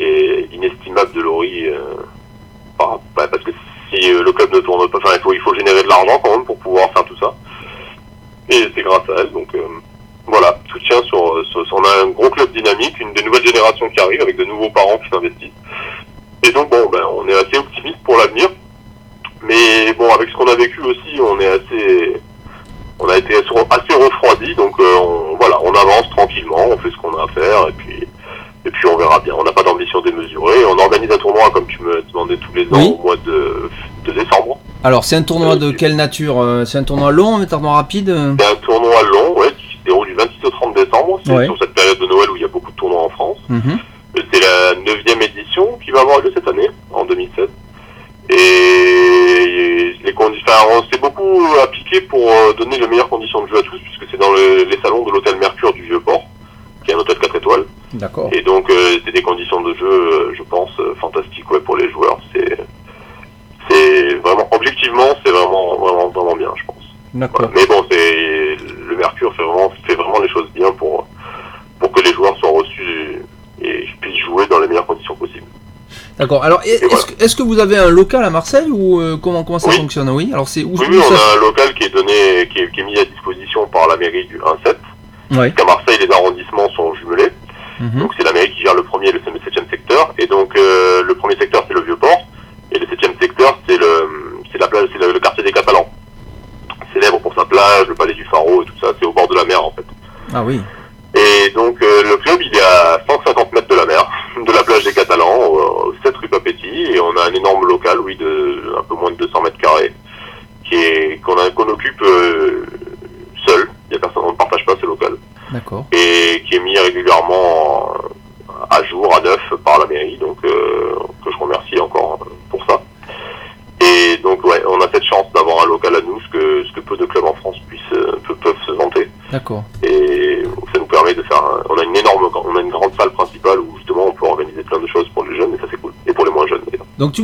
et 0.00 0.48
inestimable 0.52 1.12
de 1.12 1.20
Laurie, 1.22 1.66
euh, 1.68 1.94
par- 2.78 3.00
bah, 3.16 3.26
parce 3.28 3.42
que 3.44 3.50
si 3.90 4.12
euh, 4.12 4.22
le 4.24 4.32
club 4.32 4.52
ne 4.52 4.60
tourne 4.60 4.88
pas, 4.90 4.98
enfin 4.98 5.14
il 5.16 5.20
faut 5.22 5.32
il 5.32 5.40
faut 5.40 5.54
générer 5.54 5.82
de 5.82 5.88
l'argent 5.88 6.20
quand 6.22 6.30
même 6.32 6.44
pour 6.44 6.58
pouvoir 6.58 6.92
faire 6.92 7.04
tout 7.04 7.16
ça. 7.18 7.34
Et 8.48 8.68
c'est 8.74 8.82
grâce 8.82 9.08
à 9.10 9.20
elle, 9.22 9.30
donc 9.32 9.52
euh, 9.54 9.60
voilà, 10.26 10.58
soutien 10.70 11.00
sur, 11.04 11.44
sur, 11.50 11.64
sur- 11.66 11.76
on 11.76 11.82
a 11.84 12.04
un 12.04 12.08
gros 12.10 12.30
club 12.30 12.50
dynamique, 12.52 12.98
une 13.00 13.12
des 13.12 13.22
nouvelles 13.22 13.46
générations 13.46 13.88
qui 13.90 14.00
arrive 14.00 14.22
avec 14.22 14.36
de 14.36 14.44
nouveaux 14.44 14.70
parents 14.70 14.98
qui 14.98 15.08
s'investissent. 15.10 15.50
Et 16.44 16.50
donc 16.50 16.68
bon 16.70 16.88
ben 16.90 17.02
on 17.16 17.26
est 17.28 17.34
assez 17.34 17.58
optimiste 17.58 17.98
pour 18.04 18.16
l'avenir. 18.16 18.48
Mais 19.46 19.92
bon 19.92 20.12
avec 20.12 20.28
ce 20.30 20.34
qu'on 20.34 20.48
a 20.48 20.56
vécu 20.56 20.80
aussi, 20.80 21.20
on 21.20 21.38
est 21.38 21.46
assez 21.46 22.20
on 22.98 23.08
a 23.10 23.18
été 23.18 23.34
assez 23.36 23.94
refroidi, 23.94 24.54
donc 24.54 24.72
euh, 24.80 24.96
on, 24.98 25.36
voilà, 25.36 25.58
on 25.62 25.70
avance 25.74 26.08
tranquillement, 26.16 26.56
on 26.70 26.78
fait 26.78 26.90
ce 26.90 26.96
qu'on 26.96 27.12
a 27.18 27.24
à 27.24 27.28
faire, 27.28 27.68
et 27.68 27.72
puis 27.72 28.02
et 28.64 28.70
puis 28.70 28.88
on 28.88 28.96
verra 28.96 29.20
bien. 29.20 29.34
On 29.38 29.44
n'a 29.44 29.52
pas 29.52 29.62
d'ambition 29.62 30.00
démesurée. 30.00 30.64
On 30.64 30.78
organise 30.78 31.10
un 31.12 31.18
tournoi, 31.18 31.50
comme 31.50 31.66
tu 31.66 31.80
me 31.82 32.00
demandais 32.10 32.38
tous 32.38 32.54
les 32.54 32.64
ans, 32.64 32.68
Oui. 32.72 32.94
au 32.98 33.02
mois 33.02 33.16
de, 33.16 33.70
de 34.06 34.12
décembre. 34.12 34.58
Alors, 34.86 35.02
c'est 35.02 35.16
un 35.16 35.22
tournoi 35.24 35.56
de 35.56 35.72
quelle 35.72 35.96
nature 35.96 36.40
euh, 36.40 36.64
C'est 36.64 36.78
un 36.78 36.84
tournoi 36.84 37.10
long, 37.10 37.38
un 37.38 37.46
tournoi 37.46 37.72
rapide 37.72 38.08
euh 38.08 38.36
C'est 38.38 38.46
un 38.46 38.54
tournoi 38.54 39.02
long, 39.02 39.36
ouais, 39.36 39.48
qui 39.58 39.76
se 39.78 39.84
déroule 39.84 40.06
du 40.06 40.14
26 40.14 40.44
au 40.44 40.50
30 40.50 40.76
décembre. 40.76 41.20
C'est 41.26 41.32
Ouais. 41.32 41.44
sur 41.46 41.58
cette 41.58 41.74
période 41.74 41.98
de 41.98 42.06
Noël 42.06 42.30
où 42.30 42.36
il 42.36 42.42
y 42.42 42.44
a 42.44 42.48
beaucoup 42.48 42.70
de 42.70 42.76
tournois 42.76 43.02
en 43.02 43.08
France. 43.08 43.38
Mhm. 43.48 43.78
C'est 44.32 44.40
la 44.40 44.78
neuvième 44.80 45.20
édition 45.22 45.76
qui 45.84 45.90
va 45.90 46.02
avoir 46.02 46.20
lieu 46.20 46.30
cette 46.32 46.46
année, 46.46 46.68
en 46.92 47.04
2007. 47.04 47.50
Et 48.30 49.92
les 50.04 50.12
conditions, 50.14 50.46
enfin, 50.46 50.78
on 50.78 50.82
s'est 50.92 51.00
beaucoup 51.00 51.42
appliqué 51.64 52.00
pour 52.02 52.20
euh, 52.30 52.52
donner 52.56 52.78
les 52.78 52.86
meilleures 52.86 53.08
conditions 53.08 53.42
de 53.42 53.48
jeu 53.48 53.58
à 53.58 53.62
tous, 53.62 53.78
puisque 53.80 54.08
c'est 54.08 54.18
dans 54.20 54.30
le- 54.30 54.66
les 54.70 54.78
salons 54.82 55.04
de 55.04 55.10
l'hôtel 55.10 55.34
Mercure 55.40 55.72
du 55.72 55.82
Vieux-Port, 55.82 56.22
qui 56.84 56.92
est 56.92 56.94
un 56.94 56.98
hôtel 56.98 57.18
4 57.18 57.34
étoiles. 57.34 57.64
D'accord. 57.92 58.28
Et 58.32 58.42
donc, 58.42 58.70
euh, 58.70 58.98
c'est 59.04 59.12
des 59.12 59.22
conditions 59.22 59.60
de 59.62 59.74
jeu, 59.74 59.84
euh, 59.90 60.34
je 60.38 60.44
pense, 60.44 60.70
euh, 60.78 60.94
fantastiques 61.00 61.50
ouais, 61.50 61.60
pour 61.60 61.76
les 61.76 61.90
joueurs. 61.90 62.18
C'est, 62.32 62.56
c'est 63.68 64.14
vraiment, 64.16 64.48
objectivement, 64.52 65.08
c'est 65.24 65.30
vraiment, 65.32 65.76
vraiment, 65.76 66.08
vraiment 66.08 66.36
bien, 66.36 66.50
je 66.56 66.64
Mais 67.54 67.66
bon, 67.66 67.84
c'est 67.90 68.56
le 68.88 68.96
Mercure 68.96 69.34
fait 69.34 69.42
vraiment, 69.42 69.72
fait 69.86 69.94
vraiment 69.94 70.20
les 70.20 70.28
choses 70.28 70.48
bien 70.54 70.70
pour, 70.72 71.06
pour 71.78 71.92
que 71.92 72.02
les 72.02 72.12
joueurs 72.12 72.36
soient 72.38 72.50
reçus 72.50 73.22
et 73.60 73.86
puissent 74.00 74.24
jouer 74.24 74.46
dans 74.46 74.58
les 74.60 74.68
meilleures 74.68 74.86
conditions 74.86 75.14
possibles. 75.16 75.46
D'accord. 76.18 76.44
Alors, 76.44 76.60
voilà. 76.64 76.98
est-ce 77.20 77.36
que, 77.36 77.42
vous 77.42 77.58
avez 77.58 77.76
un 77.76 77.90
local 77.90 78.24
à 78.24 78.30
Marseille 78.30 78.70
ou 78.70 79.00
euh, 79.00 79.16
comment, 79.22 79.44
comment 79.44 79.58
ça 79.58 79.68
Oui. 79.70 79.76
fonctionne? 79.76 80.08
Oui. 80.10 80.30
Alors, 80.32 80.48
c'est 80.48 80.64
où, 80.64 80.72
Oui, 80.74 80.86
où 80.86 80.90
oui, 80.90 80.98
on 80.98 81.02
ça- 81.14 81.14
a 81.14 81.36
un 81.36 81.40
local 81.40 81.74
qui 81.74 81.84
est 81.84 81.90
donné, 81.94 82.48
qui 82.52 82.60
est, 82.60 82.70
qui 82.72 82.80
est 82.80 82.84
mis 82.84 82.98
à 82.98 83.04
disposition 83.04 83.66
par 83.66 83.86
la 83.88 83.96
mairie 83.96 84.26
du 84.26 84.38
1-7. 84.38 84.76
Ouais. 85.38 85.52
Qu'à 85.52 85.64
Marseille, 85.64 85.98
les 86.00 86.10
arrondissements 86.14 86.70
sont 86.70 86.94
jumelés. 86.94 87.30
Mhm. 87.80 88.00
Donc 88.00 88.12
c'est 88.16 88.24
la 88.24 88.32
mairie 88.32 88.50
Ah 100.38 100.44
oui. 100.44 100.75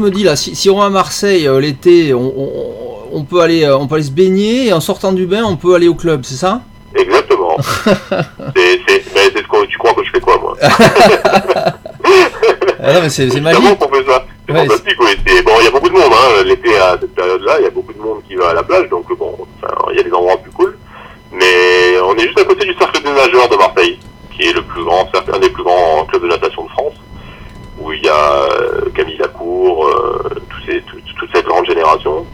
Me 0.03 0.11
dis 0.11 0.23
là, 0.25 0.37
si, 0.37 0.55
si 0.55 0.69
on 0.71 0.79
va 0.79 0.87
à 0.87 0.91
Marseille 0.91 1.47
euh, 1.49 1.61
l'été, 1.61 2.13
on, 2.15 2.21
on- 2.37 2.73
on 3.15 3.25
peut 3.25 3.41
aller, 3.41 3.65
euh, 3.65 3.77
on 3.77 3.87
peut 3.89 3.97
aller 3.97 4.05
se 4.05 4.11
baigner 4.11 4.69
et 4.69 4.73
en 4.73 4.81
sortant 4.81 5.13
du 5.13 5.27
bain, 5.27 5.43
on 5.45 5.57
peut 5.57 5.75
aller 5.75 5.89
au 5.89 5.95
club, 5.95 6.23
c'est 6.25 6.35
ça 6.37 6.63
Exactement. 6.95 7.57
c'est, 8.57 8.81
c'est, 8.89 9.05
mais 9.15 9.31
c'est 9.35 9.43
ce 9.43 9.67
tu 9.67 9.79
crois 9.79 9.93
que 9.95 10.03
je 10.05 10.11
fais 10.11 10.21
quoi 10.21 10.39
moi 10.41 10.57
Ah 12.85 12.93
non, 12.95 13.01
mais 13.03 13.11
c'est 13.11 13.31
c'est 13.31 13.41
magique. 13.41 13.79
qu'on 13.79 13.89
fait 13.95 14.05
ça. 14.05 14.25
C'est 14.49 14.55
Ouais, 14.55 14.67
fantastique, 14.67 14.97
oui. 15.01 15.17
C'est- 15.27 15.43
Bon, 15.43 15.53
il 15.61 15.65
y 15.65 15.69
a 15.69 15.71
beaucoup 15.71 15.89
de 15.89 15.95
monde, 15.95 16.13
hein. 16.13 16.43
L'été, 16.45 16.77
à 16.77 16.97
cette 17.01 17.15
période-là, 17.15 17.57
il 17.61 17.65
y 17.65 17.67
a 17.67 17.71
beaucoup 17.71 17.93
de 17.93 17.99
monde 18.01 18.21
qui 18.27 18.35
va 18.35 18.51
à 18.51 18.55
la 18.55 18.63
plage, 18.63 18.89
donc 18.89 19.07
bon, 19.17 19.37
il 19.91 19.97
y 19.97 20.01
a 20.01 20.03
des 20.03 20.13
endroits 20.13 20.37
plus 20.39 20.51
cool. 20.51 20.77
Mais 21.33 21.99
on 22.05 22.15
est 22.17 22.23
juste 22.27 22.41
à 22.41 22.45
côté 22.45 22.67
du 22.67 22.75
cercle 22.75 23.03
des 23.03 23.11
nageurs 23.11 23.49
de 23.49 23.57
Marseille, 23.57 23.99
qui 24.35 24.43
est 24.49 24.53
le 24.53 24.63
plus 24.63 24.85
grand 24.85 25.09
cercle, 25.13 25.31
un 25.35 25.39
des 25.39 25.49
plus 25.51 25.63
grands 25.63 26.05
clubs 26.07 26.23
de 26.23 26.29
natation 26.29 26.65
de 26.65 26.69
France, 26.71 26.95
où 27.79 27.93
il 27.93 28.03
y 28.05 28.09
a 28.09 28.15
euh, 28.15 28.81
Camille 28.95 29.17
Lacour, 29.19 29.87
euh, 29.87 30.19
tous 30.51 30.67
ces, 30.67 30.81
tout- 30.83 30.97
toute 31.19 31.31
cette 31.35 31.47
grande 31.47 31.67
génération, 31.67 32.27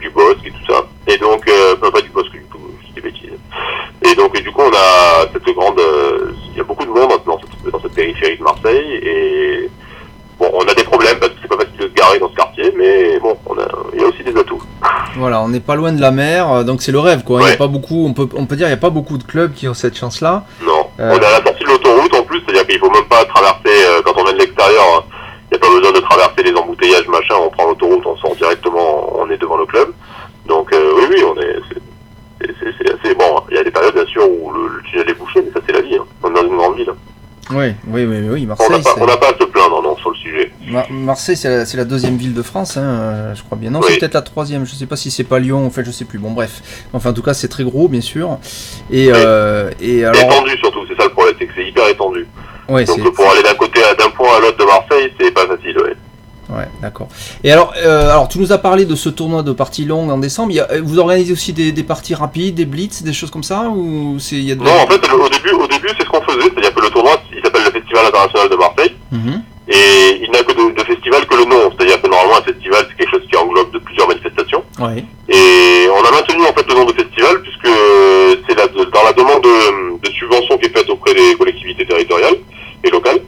du 0.00 0.08
Bosque 0.10 0.38
et 0.46 0.50
tout 0.50 0.72
ça. 0.72 0.86
Et 1.06 1.18
donc, 1.18 1.46
euh, 1.48 1.74
enfin, 1.80 1.90
pas 1.90 2.00
du 2.00 2.08
Bosque 2.08 2.32
du 2.32 2.44
tout, 2.50 2.58
je 2.80 2.86
dis 2.86 2.92
des 2.94 3.00
bêtises. 3.02 3.38
Et 4.10 4.14
donc, 4.16 4.36
et 4.36 4.40
du 4.42 4.50
coup, 4.50 4.62
on 4.62 4.70
a 4.74 5.26
cette 5.32 5.54
grande, 5.54 5.78
euh, 5.78 6.32
il 6.52 6.56
y 6.56 6.60
a 6.60 6.64
beaucoup 6.64 6.84
de 6.86 6.90
monde 6.90 7.20
dans 7.26 7.38
cette, 7.38 7.70
dans 7.72 7.80
cette 7.80 7.92
périphérie 7.94 8.38
de 8.38 8.42
Marseille, 8.42 8.94
et 9.02 9.70
Bon, 10.38 10.50
on 10.54 10.62
a 10.66 10.72
des 10.74 10.84
problèmes 10.84 11.18
parce 11.18 11.32
que 11.32 11.38
c'est 11.42 11.48
pas 11.48 11.58
facile 11.58 11.76
de 11.76 11.82
se 11.88 11.92
garer 11.92 12.18
dans 12.18 12.30
ce 12.30 12.34
quartier, 12.34 12.72
mais 12.74 13.18
bon, 13.18 13.36
on 13.44 13.58
a, 13.58 13.68
il 13.92 14.00
y 14.00 14.02
a 14.02 14.06
aussi 14.06 14.22
des 14.24 14.34
atouts. 14.34 14.62
Voilà, 15.40 15.44
on 15.44 15.48
n'est 15.48 15.60
pas 15.60 15.74
loin 15.74 15.92
de 15.92 16.00
la 16.00 16.10
mer, 16.10 16.50
euh, 16.52 16.64
donc 16.64 16.82
c'est 16.82 16.92
le 16.92 16.98
rêve 16.98 17.22
quoi. 17.24 17.40
Il 17.42 17.48
y 17.48 17.52
a 17.52 17.56
pas 17.56 17.66
beaucoup, 17.68 18.04
on 18.06 18.12
peut, 18.12 18.28
on 18.36 18.46
peut 18.46 18.56
dire, 18.56 18.66
il 18.66 18.70
n'y 18.70 18.74
a 18.74 18.78
pas 18.78 18.90
beaucoup 18.90 19.16
de 19.18 19.22
clubs 19.24 19.52
qui 19.54 19.68
ont 19.68 19.74
cette 19.74 19.96
chance-là. 19.96 20.44
Non, 20.62 20.86
Euh. 20.98 21.12
on 21.14 21.16
à 21.16 21.20
la 21.38 21.42
sortie 21.42 21.64
de 21.64 21.68
l'autoroute 21.68 22.14
en 22.14 22.22
plus, 22.24 22.40
c'est-à-dire 22.44 22.66
qu'il 22.66 22.78
faut 22.78 22.90
même 22.90 23.04
pas 23.08 23.24
traverser, 23.24 23.60
euh, 23.86 24.02
quand 24.04 24.12
on 24.16 24.24
vient 24.24 24.32
de 24.34 24.38
l'extérieur, 24.38 25.06
il 25.50 25.56
n'y 25.56 25.56
a 25.56 25.60
pas 25.60 25.74
besoin 25.74 25.92
de 25.92 26.00
traverser 26.00 26.42
les 26.44 26.54
embouteillages, 26.54 27.08
machin, 27.08 27.34
on 27.42 27.48
prend 27.50 27.66
l'autoroute, 27.68 28.04
on 28.06 28.16
sort 28.16 28.34
directement, 28.36 29.12
on 29.18 29.30
est 29.30 29.38
devant 29.38 29.56
le 29.56 29.66
club. 29.66 29.88
Donc 30.46 30.72
euh, 30.74 30.92
oui, 30.96 31.04
oui, 31.10 31.24
on 31.24 31.40
est, 31.40 31.56
c'est- 31.68 31.80
c'est 32.40 32.54
c'est- 32.60 32.74
c'est 32.78 32.92
assez 33.00 33.14
bon. 33.14 33.40
Il 33.50 33.56
y 33.56 33.60
a 33.60 33.64
des 33.64 33.70
périodes 33.70 33.94
bien 33.94 34.06
sûr 34.06 34.22
où 34.28 34.50
le, 34.52 34.68
le 34.76 34.82
tunnel 34.90 35.08
est 35.10 35.14
bouché, 35.14 35.40
mais 35.44 35.52
ça 35.52 35.60
c'est 35.66 35.72
la 35.72 35.80
vie. 35.80 35.96
Hein. 35.96 36.04
On 36.22 36.30
est 36.30 36.34
dans 36.34 36.42
une 36.48 36.56
grande 36.56 36.76
ville. 36.76 36.92
Oui, 37.52 37.74
oui, 37.88 38.04
oui, 38.04 38.18
oui. 38.28 38.28
On 38.28 38.34
n'a 38.40 38.46
Marseille, 38.46 38.82
pas, 38.82 38.90
c'est 38.94 39.02
on 39.02 39.06
n'a 39.06 39.16
pas 39.16 39.28
à 39.30 39.38
se 39.38 39.44
plaindre 39.44 39.82
non 39.82 39.96
sur 39.96 40.10
le 40.10 40.16
sujet. 40.16 40.52
Mar- 40.68 40.86
Marseille, 41.04 41.36
c'est 41.36 41.74
la, 41.74 41.84
deuxième 41.84 42.16
ville 42.16 42.34
de 42.34 42.42
France, 42.42 42.76
hein, 42.76 42.82
euh, 42.82 43.34
je 43.34 43.42
crois 43.42 43.56
bien. 43.58 43.70
Non, 43.70 43.80
Oui. 43.80 43.86
c'est 43.90 43.98
peut-être 43.98 44.14
la 44.14 44.22
troisième. 44.22 44.64
Je 44.66 44.74
sais 44.74 44.86
pas 44.86 44.96
si 44.96 45.10
c'est 45.10 45.24
pas 45.24 45.38
Lyon. 45.38 45.66
En 45.66 45.70
fait, 45.70 45.84
je 45.84 45.90
sais 45.90 46.04
plus. 46.04 46.18
Bon, 46.18 46.30
bref. 46.30 46.62
Enfin, 46.92 47.10
en 47.10 47.12
tout 47.12 47.22
cas, 47.22 47.34
c'est 47.34 47.48
très 47.48 47.64
gros, 47.64 47.88
bien 47.88 48.00
sûr. 48.00 48.38
Et, 48.90 49.06
Oui. 49.06 49.12
euh, 49.14 49.70
et 49.80 50.04
alors, 50.04 50.20
étendu 50.22 50.56
surtout, 50.58 50.80
c'est 50.88 50.96
ça 50.96 51.04
le 51.04 51.10
problème, 51.12 51.34
c'est 51.38 51.46
que 51.46 51.52
c'est 51.56 51.66
hyper 51.68 51.88
étendu. 51.88 52.26
ouais, 52.68 52.84
Donc 52.84 53.14
pour 53.14 53.30
aller 53.30 53.42
d'un 53.42 53.54
côté 53.54 53.80
à 53.82 53.94
d'un 53.94 54.10
point 54.10 54.36
à 54.36 54.40
l'autre 54.40 54.58
de 54.58 54.64
Marseille, 54.64 55.12
c'est 55.20 55.30
pas 55.32 55.46
facile. 55.46 55.76
Ouais. 55.78 55.94
Ouais, 56.52 56.66
d'accord. 56.82 57.06
Et 57.44 57.52
alors, 57.52 57.72
euh, 57.76 58.10
alors, 58.10 58.26
tu 58.26 58.40
nous 58.40 58.50
as 58.52 58.58
parlé 58.58 58.84
de 58.84 58.96
ce 58.96 59.08
tournoi 59.08 59.44
de 59.44 59.52
parties 59.52 59.84
longues 59.84 60.10
en 60.10 60.18
décembre. 60.18 60.50
Il 60.50 60.56
y 60.56 60.60
a- 60.60 60.68
euh, 60.72 60.80
vous 60.82 60.98
organisez 60.98 61.32
aussi 61.32 61.52
des, 61.52 61.70
des 61.70 61.84
parties 61.84 62.16
rapides, 62.16 62.56
des 62.56 62.64
blitz, 62.64 63.04
des 63.04 63.12
choses 63.12 63.30
comme 63.30 63.44
ça 63.44 63.68
ou 63.68 64.16
c'est 64.18 64.34
il 64.34 64.48
y 64.48 64.50
a 64.50 64.56
de... 64.56 64.60
Non, 64.64 64.72
en 64.72 64.86
fait, 64.88 64.96
au 65.12 65.28
début, 65.28 65.50
au 65.52 65.68
début, 65.68 65.86
c'est 65.96 66.02
ce 66.04 66.08
qu'on 66.08 66.20
faisait, 66.22 66.42
c'est-à-dire 66.52 66.74
que 66.74 66.80
le 66.80 66.90
tournoi, 66.90 67.12
il 67.32 67.40
s'appelle 67.44 67.62
le 67.66 67.70
Festival 67.70 68.04
international 68.06 68.48
de 68.50 68.56
Marseille, 68.56 68.96
Mhm. 69.12 69.42
Et 69.70 70.18
il 70.22 70.30
n'a 70.32 70.42
que 70.42 70.52
de, 70.52 70.74
de 70.74 70.82
festival 70.84 71.24
que 71.26 71.36
le 71.36 71.44
nom, 71.44 71.70
c'est-à-dire 71.70 72.00
que 72.02 72.08
normalement, 72.08 72.38
un 72.38 72.42
festival, 72.42 72.86
c'est 72.88 72.96
quelque 72.96 73.10
chose 73.16 73.26
qui 73.30 73.36
englobe 73.36 73.70
de 73.72 73.78
plusieurs 73.78 74.08
manifestations, 74.08 74.62
Ouais. 74.80 75.04
et 75.28 75.88
on 75.88 76.02
a 76.04 76.10
maintenu 76.10 76.42
en 76.42 76.52
fait 76.52 76.66
le 76.68 76.74
nom 76.74 76.84
de 76.84 76.92
festival 76.92 77.40
puisque 77.42 77.68
c'est 78.48 78.56
la, 78.56 78.66
dans 78.68 79.04
la 79.04 79.12
demande 79.12 79.42
de, 79.42 79.98
de 80.06 80.10
subvention 80.14 80.58
qui 80.58 80.66
est 80.66 80.76
faite 80.76 80.88
auprès 80.90 81.14
des 81.14 81.34
collectivités 81.36 81.86
territoriales 81.86 82.36
et 82.84 82.90
locales, 82.90 83.20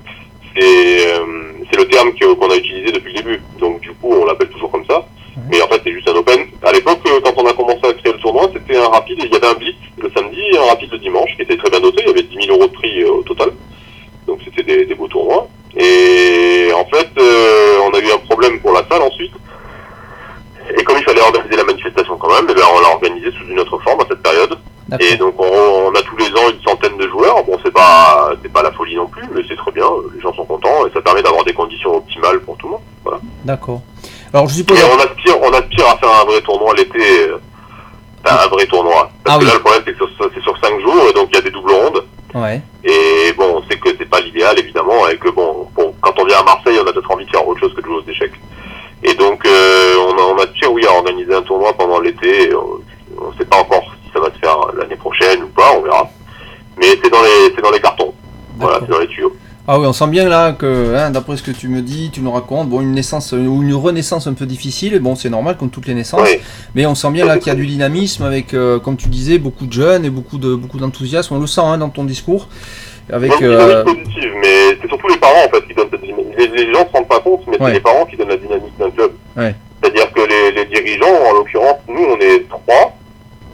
c'est 0.57 1.07
euh, 1.07 1.25
c'est 1.71 1.79
le 1.79 1.87
terme 1.89 2.11
qu'on 2.13 2.51
a 2.51 2.57
utilisé 2.57 2.93
depuis 2.93 3.13
le 3.15 3.23
début, 3.23 3.43
donc 3.59 3.81
du 3.81 3.91
coup, 3.93 4.13
on 4.13 4.25
l'appelle 4.27 4.49
toujours 4.49 4.71
comme 4.71 4.85
ça. 4.87 5.07
Mais 5.51 5.63
en 5.63 5.69
fait, 5.69 5.81
c'est 5.83 5.93
juste 5.93 6.07
un 6.09 6.15
open. 6.15 6.41
À 6.63 6.73
l'époque, 6.73 7.01
euh, 7.07 7.19
quand 7.25 7.33
on 7.39 7.47
a 7.47 7.55
commencé 7.55 7.81
à 7.85 7.93
créer 7.95 8.13
le 8.13 8.19
tournoi, 8.19 8.51
c'était 8.53 8.77
un 8.77 8.89
rapide. 8.89 9.17
Il 9.25 9.33
y 9.33 9.35
avait 9.37 9.47
un 9.47 9.55
blitz 9.55 9.77
le 9.97 10.11
samedi 10.15 10.39
et 10.53 10.59
un 10.59 10.65
rapide 10.67 10.91
le 10.93 10.99
dimanche 10.99 11.31
qui 11.37 11.43
était 11.43 11.57
très 11.57 11.71
bien 11.71 11.81
noté. 11.81 12.03
Il 12.03 12.09
y 12.09 12.11
avait 12.11 12.23
10 12.23 12.47
000 12.49 12.57
euros 12.59 12.67
de 12.69 12.73
prix 12.73 13.03
euh, 13.03 13.13
au 13.13 13.23
total. 13.23 13.49
Donc 14.27 14.41
c'était 14.45 14.63
des, 14.63 14.85
des 14.85 14.95
beaux 14.95 15.09
tournois. 15.09 15.49
Et 15.87 16.73
en 16.75 16.85
fait, 16.87 17.09
euh, 17.19 17.79
on 17.87 17.95
a 17.95 17.99
eu 17.99 18.11
un 18.13 18.19
problème 18.19 18.61
pour 18.61 18.73
la 18.73 18.83
salle 18.91 19.03
ensuite. 19.03 19.33
Et 20.79 20.85
comme 20.85 20.97
il 20.97 21.05
fallait 21.05 21.21
organiser 21.21 21.57
la 21.57 21.65
manifestation 21.65 22.17
quand 22.17 22.29
même, 22.33 22.47
eh 22.49 22.55
ben, 22.55 22.63
on 22.75 22.81
l'a 22.81 22.89
organisé 22.91 23.31
sous 23.33 23.45
une 23.51 23.59
autre 23.61 23.79
forme 23.83 24.01
à 24.01 24.05
cette 24.09 24.23
période. 24.23 24.57
Et 25.01 25.17
donc 25.17 25.35
on, 25.39 25.45
on 25.45 25.91
a 25.93 26.03
tous 26.03 26.17
les 26.19 26.27
ans 26.29 26.51
une 26.51 26.63
centaine 26.69 26.97
de 26.99 27.09
joueurs. 27.09 27.43
Bon, 27.45 27.59
c'est 27.65 27.73
pas 27.73 28.31
c'est 28.43 28.53
pas 28.53 28.63
la 28.63 28.73
folie 28.73 28.95
non 28.95 29.07
plus, 29.07 29.23
mais 29.35 29.41
c'est 29.49 29.57
très 29.57 29.73
bien. 29.73 29.87
Les 30.15 30.21
gens 30.21 30.33
sont 30.35 30.45
contents 30.45 30.87
et 30.87 30.91
ça 30.93 31.01
permet 31.01 31.23
d'avoir 31.23 31.45
des 31.45 31.55
conditions 31.55 31.97
optimales 31.97 32.41
pour 32.41 32.57
tout 32.59 32.67
le 32.67 32.73
monde. 32.73 32.81
Voilà. 33.03 33.19
D'accord. 33.45 33.81
Alors, 34.33 34.49
je 34.49 34.55
suppose. 34.57 34.79
Et 34.79 34.83
on 34.85 34.99
aspire, 34.99 35.37
on 35.43 35.53
aspire 35.53 35.89
à 35.89 35.97
faire 35.97 36.11
un 36.21 36.25
vrai 36.25 36.41
tournoi 36.43 36.75
l'été. 36.75 36.99
euh, 37.29 37.39
Enfin, 38.25 38.37
un 38.45 38.49
vrai 38.49 38.67
tournoi. 38.67 39.11
Parce 39.25 39.37
Ah 39.37 39.39
que 39.39 39.45
oui. 39.45 39.49
là, 39.49 39.55
le 39.55 39.61
problème, 39.61 39.82
Ah 59.75 59.79
oui, 59.79 59.87
on 59.87 59.95
sent 59.95 60.09
bien 60.09 60.29
là 60.29 60.53
que, 60.53 60.95
hein, 60.95 61.09
d'après 61.09 61.35
ce 61.39 61.43
que 61.43 61.51
tu 61.51 61.67
me 61.69 61.81
dis, 61.81 62.11
tu 62.13 62.21
nous 62.21 62.31
racontes, 62.31 62.69
bon, 62.69 62.83
une 62.83 62.93
naissance 62.93 63.33
ou 63.33 63.63
une 63.63 63.73
renaissance 63.73 64.27
un 64.27 64.35
peu 64.35 64.45
difficile, 64.45 64.99
bon, 64.99 65.15
c'est 65.17 65.31
normal 65.31 65.57
comme 65.57 65.71
toutes 65.71 65.87
les 65.87 65.95
naissances, 65.95 66.29
Oui, 66.29 66.41
mais 66.75 66.85
on 66.85 66.95
sent 66.95 67.11
bien 67.11 67.25
là 67.25 67.39
qu'il 67.39 67.47
y 67.47 67.51
a 67.53 67.55
du 67.55 67.65
dynamisme 67.67 68.23
avec, 68.23 68.53
euh, 68.53 68.79
comme 68.79 68.99
tu 68.99 69.09
disais, 69.09 69.39
beaucoup 69.39 69.65
de 69.65 69.73
jeunes 69.73 70.05
et 70.05 70.11
beaucoup 70.11 70.37
de 70.37 70.55
beaucoup 70.55 70.77
d'enthousiasme. 70.77 71.33
On 71.37 71.41
le 71.41 71.47
sent 71.47 71.63
hein, 71.65 71.79
dans 71.79 71.89
ton 71.89 72.05
discours. 72.05 72.49
Avec, 73.11 73.31
donc, 73.31 73.41
euh, 73.41 73.83
positive, 73.83 74.33
mais 74.43 74.77
c'est 74.79 74.89
surtout 74.89 75.09
les 75.09 75.17
parents, 75.17 75.47
en 75.47 75.49
fait, 75.49 75.67
qui 75.67 75.73
donnent 75.75 75.89
cette 75.91 76.03
dynamique. 76.03 76.27
Les, 76.37 76.49
les 76.49 76.65
gens 76.75 76.81
ne 76.81 76.89
se 76.89 76.93
rendent 76.93 77.09
pas 77.09 77.21
compte, 77.21 77.41
mais 77.47 77.53
Ouais. 77.59 77.69
c'est 77.69 77.73
les 77.73 77.81
parents 77.81 78.05
qui 78.05 78.17
donnent 78.19 78.29
la 78.29 78.37
dynamique 78.37 78.77
d'un 78.79 78.91
club. 78.91 79.13
Ouais. 79.39 79.55
C'est-à-dire 79.83 80.13
que 80.13 80.21
les, 80.21 80.53
les 80.53 80.67
dirigeants, 80.67 81.17
en 81.31 81.33
l'occurrence, 81.33 81.79
nous, 81.89 82.05
on 82.15 82.21
est 82.21 82.47
trois, 82.51 82.95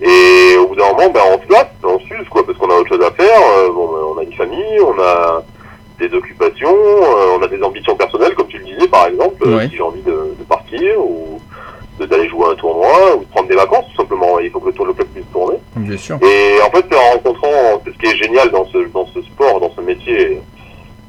et 0.03 0.57
au 0.59 0.66
bout 0.66 0.75
d'un 0.75 0.89
moment, 0.89 1.11
ben, 1.14 1.21
on 1.33 1.47
se 1.47 1.53
lasse, 1.53 1.69
on 1.85 2.01
s'use, 2.01 2.29
quoi, 2.29 2.45
parce 2.45 2.59
qu'on 2.59 2.71
a 2.71 2.75
autre 2.75 2.89
chose 2.89 3.05
à 3.07 3.12
faire, 3.12 3.41
euh, 3.59 3.69
bon, 3.73 3.87
ben, 3.87 3.99
on 4.16 4.19
a 4.19 4.25
une 4.25 4.33
famille, 4.35 4.81
on 4.85 5.01
a 5.01 5.45
des 5.99 6.12
occupations, 6.14 6.68
euh, 6.76 7.36
on 7.38 7.42
a 7.42 7.49
des 7.49 7.62
ambitions 7.62 7.96
personnelles, 7.96 8.34
comme 8.34 8.46
tu 8.49 8.59
le 8.59 8.64
disais, 8.64 8.88
par 8.88 9.07
exemple, 9.09 9.36
euh, 9.46 9.57
Ouais. 9.57 9.68
si 9.68 9.76
j'ai 9.76 9.82
envie 9.82 10.03
de, 10.03 10.12
de 10.38 10.44
partir, 10.49 10.99
ou 11.01 11.40
d'aller 11.99 12.28
jouer 12.28 12.46
à 12.46 12.51
un 12.51 12.55
tournoi, 12.55 13.16
ou 13.16 13.20
de 13.20 13.24
prendre 13.26 13.49
des 13.49 13.57
vacances, 13.57 13.84
tout 13.90 14.03
simplement, 14.03 14.38
il 14.38 14.51
faut 14.51 14.61
que 14.61 14.66
le, 14.68 14.92
club 14.92 15.09
puisse 15.09 15.24
tourner. 15.32 15.57
bien 15.76 15.96
sûr. 15.96 16.16
Et 16.22 16.62
en 16.62 16.70
fait, 16.70 16.84
c'est 16.90 16.96
en 16.96 17.11
rencontrant, 17.14 17.82
ce 17.84 17.90
qui 17.99 18.07
est 18.07 18.16
génial 18.16 18.51
dans 18.51 18.64
ce, 18.66 18.78
dans 18.94 19.07
ce 19.07 19.20
sport, 19.22 19.59
dans 19.61 19.72
ce 19.74 19.80
métier 19.80 20.40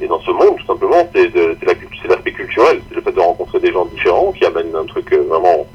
et 0.02 0.08
dans 0.08 0.20
ce 0.22 0.32
monde, 0.32 0.56
tout 0.58 0.66
simplement, 0.66 1.08
c'est 1.14 1.28
de- 1.28 1.56
c'est 1.60 1.66
la 1.68 1.76
culture- 1.76 2.00
c'est 2.02 2.08
l'aspect 2.08 2.32
culturel, 2.32 2.82
c'est 2.90 2.96
le 2.96 3.02
fait 3.02 3.12
de 3.12 3.20
rencontrer 3.20 3.60
des 3.60 3.72
gens 3.72 3.86
différents 3.86 4.32
qui 4.32 4.46
amènent 4.46 4.76
un 4.76 4.86
truc 4.86 5.12
euh, 5.14 5.24
vraiment 5.30 5.68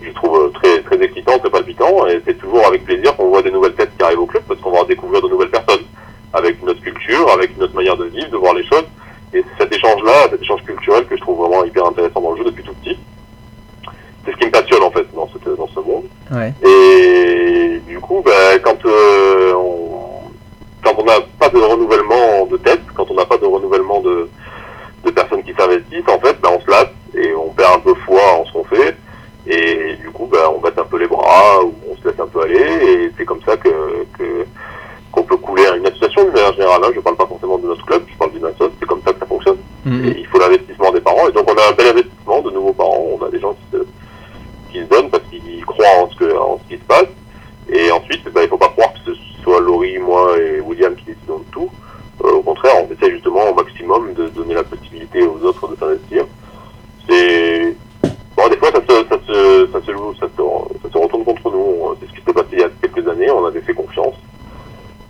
je 0.00 0.10
trouve 0.12 0.52
très 0.52 0.82
très 0.82 1.02
excitant, 1.02 1.38
très 1.38 1.50
palpitant, 1.50 2.06
et 2.06 2.20
c'est 2.26 2.38
toujours 2.38 2.64
avec 2.66 2.84
plaisir 2.84 3.16
qu'on 3.16 3.28
voit 3.28 3.40
des 3.42 3.50
nouvelles 3.50 3.72
têtes 3.74 3.90
qui 3.98 4.04
arrivent 4.04 4.20
au 4.20 4.26
club 4.26 4.42
parce 4.46 4.60
qu'on 4.60 4.70
va 4.70 4.84
découvrir 4.84 5.20
de 5.22 5.28
nouvelles 5.28 5.48
personnes 5.50 5.84
avec 6.36 6.62
notre 6.62 6.80
culture, 6.80 7.30
avec 7.32 7.56
notre 7.58 7.74
manière 7.74 7.96
de 7.96 8.04
vivre, 8.04 8.30
de 8.30 8.36
voir 8.36 8.54
les 8.54 8.64
choses. 8.64 8.84
Et 9.34 9.44
cet 9.58 9.74
échange-là, 9.74 10.28
cet 10.30 10.42
échange 10.42 10.62
culturel 10.64 11.06
que 11.06 11.16
je 11.16 11.20
trouve 11.20 11.38
vraiment 11.46 11.64
hyper 11.64 11.86
intéressant 11.86 12.20
dans 12.20 12.32
le 12.32 12.38
jeu 12.38 12.44
depuis 12.44 12.62
tout 12.62 12.74
petit, 12.74 12.96
c'est 14.24 14.32
ce 14.32 14.36
qui 14.36 14.46
me 14.46 14.50
passionne 14.50 14.82
en 14.82 14.90
fait 14.90 15.06
dans, 15.14 15.28
cette, 15.32 15.56
dans 15.56 15.68
ce 15.68 15.80
monde. 15.80 16.04
Ouais. 16.30 16.52
Et 16.68 17.80
du 17.86 17.98
coup, 18.00 18.22
ben, 18.24 18.58
quand 18.62 18.84
euh, 18.86 19.52
on 19.54 19.86
quand 20.84 20.94
on 20.98 21.04
n'a 21.04 21.20
pas 21.40 21.48
de 21.48 21.58
renouvellement 21.58 22.46
de 22.46 22.56
tête, 22.58 22.82
quand 22.94 23.10
on 23.10 23.14
n'a 23.14 23.24
pas 23.24 23.38
de 23.38 23.46
renouvellement 23.46 24.00
de, 24.00 24.28
de 25.04 25.10
personnes 25.10 25.42
qui 25.42 25.52
s'investissent, 25.54 26.08
en 26.08 26.20
fait, 26.20 26.40
ben, 26.40 26.50
on 26.52 26.60
se 26.60 26.70
lasse 26.70 26.90
et 27.14 27.34
on 27.34 27.48
perd 27.50 27.74
un 27.76 27.80
peu 27.80 27.94
foi 28.06 28.20
en 28.38 28.44
ce 28.44 28.52
qu'on 28.52 28.64
fait. 28.64 28.96
Et 29.48 29.96
du 30.00 30.10
coup, 30.10 30.26
ben, 30.26 30.40
on 30.54 30.60
baisse 30.60 30.76
un 30.76 30.84
peu 30.84 30.98
les 30.98 31.06
bras 31.06 31.62
ou 31.64 31.74
on 31.90 31.96
se 31.96 32.08
laisse 32.08 32.20
un 32.20 32.26
peu 32.26 32.42
aller. 32.42 32.60
Et 32.60 33.12
c'est 33.16 33.24
comme 33.24 33.42
ça 33.44 33.56
que, 33.56 33.70
qu'on 35.10 35.22
peut 35.22 35.36
couler 35.36 35.64
une 35.76 35.86
association 36.16 36.24
de 36.24 36.30
manière 36.30 36.52
générale. 36.52 36.80
Hein. 36.84 36.90
Je 36.94 37.00
parle 37.00 37.16
pas 37.16 37.26
forcément 37.26 37.58
de 37.58 37.66
notre 37.66 37.84
club, 37.84 38.02
je 38.10 38.16
parle 38.16 38.32
d'une 38.32 38.44
association. 38.44 38.72
C'est 38.80 38.86
comme 38.86 39.02
ça 39.04 39.12
que 39.12 39.20
ça 39.20 39.26
fonctionne. 39.26 39.58
Mhm. 39.84 40.04
Et 40.06 40.18
il 40.18 40.26
faut 40.26 40.38
l'investissement 40.38 40.92
des 40.92 41.00
parents. 41.00 41.28
Et 41.28 41.32
donc 41.32 41.50
on 41.50 41.56
a 41.56 41.70
un 41.70 41.72
bel 41.72 41.88
investissement 41.88 42.40
de 42.42 42.50
nouveaux 42.50 42.72
parents. 42.72 43.18
On 43.20 43.24
a 43.24 43.30
des 43.30 43.40
gens 43.40 43.52
qui 43.54 43.76
se, 43.76 43.86
qui 44.72 44.78
se 44.80 44.88
donnent 44.88 45.10
parce 45.10 45.24
qu'ils 45.24 45.64
croient 45.64 46.02
en 46.02 46.10
ce, 46.10 46.16
que, 46.16 46.36
en 46.36 46.58
ce 46.58 46.74
qui 46.74 46.80
se 46.80 46.86
passe. 46.86 47.08
Et 47.68 47.90
ensuite, 47.90 48.24
ben, 48.32 48.42
il 48.42 48.48
faut 48.48 48.56
pas 48.56 48.68
croire 48.68 48.92
que 48.94 49.12
ce 49.12 49.42
soit 49.42 49.60
Laurie, 49.60 49.98
moi 49.98 50.36
et 50.38 50.60
William 50.60 50.94
qui 50.94 51.06
décidons 51.06 51.38
de 51.38 51.44
tout. 51.50 51.68
Euh, 52.24 52.32
au 52.32 52.42
contraire, 52.42 52.74
on 52.82 52.92
essaie 52.92 53.10
justement 53.10 53.50
au 53.50 53.54
maximum 53.54 54.14
de 54.14 54.28
donner 54.28 54.54
la 54.54 54.64
possibilité 54.64 55.22
aux 55.22 55.44
autres 55.44 55.68
de 55.68 55.76
s'investir. 55.76 56.26
C'est 57.08 57.76
bon, 58.36 58.48
des 58.48 58.56
fois 58.56 58.70
ça 58.72 58.80
se, 58.80 59.08
ça 59.08 59.18
se, 59.26 59.68
ça 59.72 59.80
se 59.84 59.92
joue, 59.92 60.14
ça 60.14 60.26
se, 60.26 60.42
ça 60.82 60.92
se 60.92 60.98
retourne 60.98 61.24
contre 61.24 61.50
nous. 61.50 61.94
C'est 62.00 62.06
ce 62.06 62.12
qui 62.12 62.24
s'est 62.24 62.32
passé 62.32 62.48
il 62.52 62.60
y 62.60 62.62
a 62.62 62.70
quelques 62.80 63.06
années. 63.08 63.30
On 63.30 63.44
avait 63.44 63.60
fait 63.60 63.74
confiance. 63.74 64.14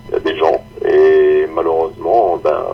Il 0.08 0.14
y 0.14 0.16
a 0.16 0.20
des 0.20 0.36
gens 0.36 0.64
et 0.84 1.46
malheureusement, 1.54 2.38
ben, 2.42 2.64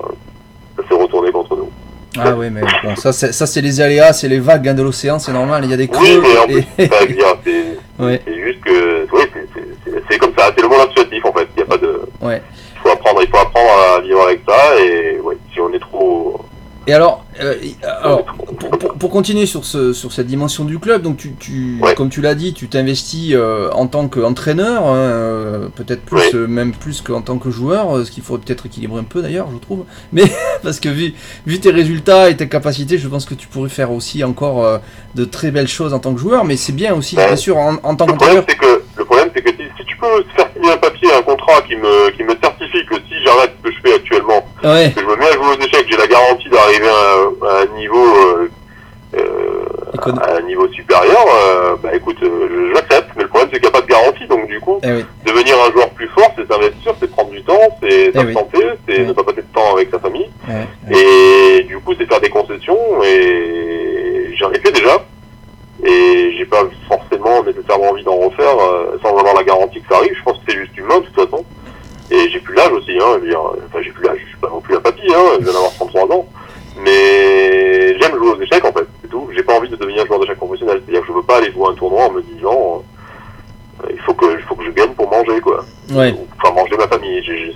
ça 0.76 0.82
s'est 0.88 0.94
retourné 0.94 1.30
contre 1.30 1.56
nous. 1.56 1.70
Ah 2.18 2.34
oui, 2.36 2.50
mais 2.50 2.60
bon, 2.84 2.94
ça 2.96 3.10
c'est 3.12 3.32
ça, 3.32 3.46
c'est 3.46 3.62
les 3.62 3.80
aléas, 3.80 4.12
c'est 4.12 4.28
les 4.28 4.38
vagues 4.38 4.68
hein, 4.68 4.74
de 4.74 4.82
l'océan, 4.82 5.18
c'est 5.18 5.32
normal, 5.32 5.64
il 5.64 5.70
y 5.70 5.74
a 5.74 5.78
des 5.78 5.88
creux. 5.88 6.04
Oui, 6.04 6.20
mais 6.22 6.38
en 6.38 6.42
et- 6.48 6.52
plus, 6.62 6.64
c'est 6.78 6.88
pas 6.88 7.00
à 7.00 7.06
dire, 7.06 7.36
c'est 7.44 7.62
Ouais. 8.04 8.20
c'est 8.26 8.34
juste 8.42 8.60
que, 8.60 9.06
oui, 9.12 9.22
c'est- 9.32 9.48
c'est- 9.54 9.68
c'est 9.84 10.02
c'est 10.10 10.18
comme 10.18 10.32
ça. 10.36 10.50
C'est 10.54 10.62
le 10.62 10.68
monde 10.68 10.80
associatif 10.80 11.24
en 11.24 11.32
fait. 11.32 11.48
Il 11.56 11.60
y 11.60 11.62
a 11.62 11.66
pas 11.66 11.78
de, 11.78 12.00
Ouais. 12.20 12.42
il 12.74 12.80
faut 12.80 12.88
apprendre, 12.90 13.22
il 13.22 13.28
faut 13.28 13.38
apprendre 13.38 13.70
à 13.96 14.00
vivre 14.00 14.22
avec 14.26 14.40
ça 14.46 14.78
et 14.78 15.18
ouais, 15.20 15.36
si 15.52 15.60
on 15.60 15.72
est 15.72 15.78
trop 15.78 16.40
Et 16.88 16.92
alors, 16.94 17.24
euh, 17.40 17.54
alors 18.02 18.24
pour, 18.58 18.70
pour- 18.70 18.94
pour 18.94 19.10
continuer 19.10 19.46
sur, 19.46 19.64
ce, 19.64 19.92
sur 19.92 20.10
cette 20.12 20.26
dimension 20.26 20.64
du 20.64 20.80
club, 20.80 21.02
donc 21.02 21.16
tu, 21.16 21.32
tu 21.38 21.78
Ouais. 21.80 21.94
comme 21.94 22.08
tu 22.08 22.20
l'as 22.20 22.34
dit, 22.34 22.54
tu 22.54 22.68
t'investis 22.68 23.34
euh, 23.34 23.70
en 23.72 23.86
tant 23.86 24.08
qu'entraîneur, 24.08 24.84
hein, 24.86 24.96
euh, 24.96 25.68
peut-être 25.74 26.02
plus, 26.02 26.16
Ouais. 26.18 26.34
euh, 26.34 26.46
même 26.48 26.72
plus 26.72 27.00
qu'en 27.00 27.22
tant 27.22 27.38
que 27.38 27.50
joueur, 27.50 27.96
euh, 27.96 28.04
ce 28.04 28.10
qu'il 28.10 28.24
faudrait 28.24 28.44
peut-être 28.44 28.66
équilibrer 28.66 28.98
un 29.00 29.04
peu 29.04 29.22
d'ailleurs, 29.22 29.48
je 29.52 29.58
trouve. 29.58 29.84
Mais 30.12 30.24
parce 30.64 30.80
que 30.80 30.88
vu, 30.88 31.14
vu 31.46 31.60
tes 31.60 31.70
résultats 31.70 32.30
et 32.30 32.36
tes 32.36 32.48
capacités, 32.48 32.98
je 32.98 33.06
pense 33.06 33.26
que 33.26 33.34
tu 33.34 33.46
pourrais 33.46 33.68
faire 33.70 33.92
aussi 33.92 34.24
encore 34.24 34.64
euh, 34.64 34.78
de 35.14 35.24
très 35.24 35.52
belles 35.52 35.68
choses 35.68 35.94
en 35.94 36.00
tant 36.00 36.12
que 36.14 36.20
joueur, 36.20 36.44
mais 36.44 36.56
c'est 36.56 36.72
bien 36.72 36.94
aussi, 36.94 37.16
Ouais. 37.16 37.26
bien 37.28 37.36
sûr, 37.36 37.58
en, 37.58 37.74
en 37.84 37.94
tant 37.94 38.06
Le 38.06 38.14
problème, 38.14 38.42
qu'entraîneur. 38.42 38.44
c'est 38.48 38.56
que 38.56 38.82
le 38.96 39.04
problème, 39.04 39.28
c'est 39.34 39.42
que 39.42 39.50
si, 39.50 39.62
si 39.78 39.84
tu 39.84 39.96
peux 39.98 40.24
faire 40.36 40.48
signer 40.52 40.72
un 40.72 40.76
papier, 40.78 41.08
un 41.16 41.22
contrat 41.22 41.60
qui 41.62 41.76
me 41.76 42.10
qui 42.16 42.24
me 42.24 42.34
Ouais, 44.64 44.92
je 44.96 45.02
me 45.04 45.16
mets 45.16 45.26
à 45.28 45.32
jouer 45.32 45.56
aux 45.56 45.60
échecs, 45.60 45.86
j'ai 45.90 45.96
la 45.96 46.06
garantie 46.06 46.48
d'arriver 46.48 46.88
à, 46.88 47.46
à 47.48 47.62
un 47.62 47.78
niveau 47.78 48.04
euh, 48.04 48.48
euh, 49.14 49.64
à 50.22 50.36
un 50.36 50.40
niveau 50.42 50.66
supérieur, 50.68 51.24
euh, 51.34 51.76
bah 51.82 51.90
écoute, 51.94 52.16
euh, 52.22 52.48
je- 52.50 52.74
j'accepte. 52.74 53.10
Mais 53.16 53.24
le 53.24 53.28
problème, 53.28 53.50
c'est 53.52 53.60
qu'il 53.60 53.68
n'y 53.68 53.76
a 53.76 53.80
pas 53.80 53.86
de 53.86 53.90
garantie, 53.90 54.26
donc 54.26 54.46
du 54.46 54.58
coup, 54.60 54.78
eh 54.82 54.90
oui, 54.92 55.04
devenir 55.26 55.54
un 55.68 55.70
joueur 55.72 55.90
plus 55.90 56.08
fort, 56.08 56.32
c'est 56.36 56.50
s'investir, 56.50 56.94
c'est 56.98 57.10
prendre 57.10 57.30
du 57.30 57.42
temps, 57.42 57.58
c'est 57.82 58.10
Eh 58.14 58.18
oui. 58.18 58.32
s'absenter, 58.34 58.64
c'est 58.88 58.98
ne 59.00 59.12
pas 59.12 59.22
passer 59.24 59.42
de 59.42 59.52
temps 59.54 59.74
avec 59.76 59.90
sa 59.90 59.98
famille. 59.98 60.30
Et 60.90 61.62
du 61.64 61.78
coup, 61.80 61.92
c'est 61.98 62.06
faire 62.06 62.20
des 62.20 62.30
concessions 62.30 62.78
et 63.04 64.34
j'en 64.38 64.50
ai 64.52 64.58
fait 64.60 64.72
déjà. 64.72 65.04
Et 65.84 66.34
j'ai 66.38 66.44
pas 66.46 66.62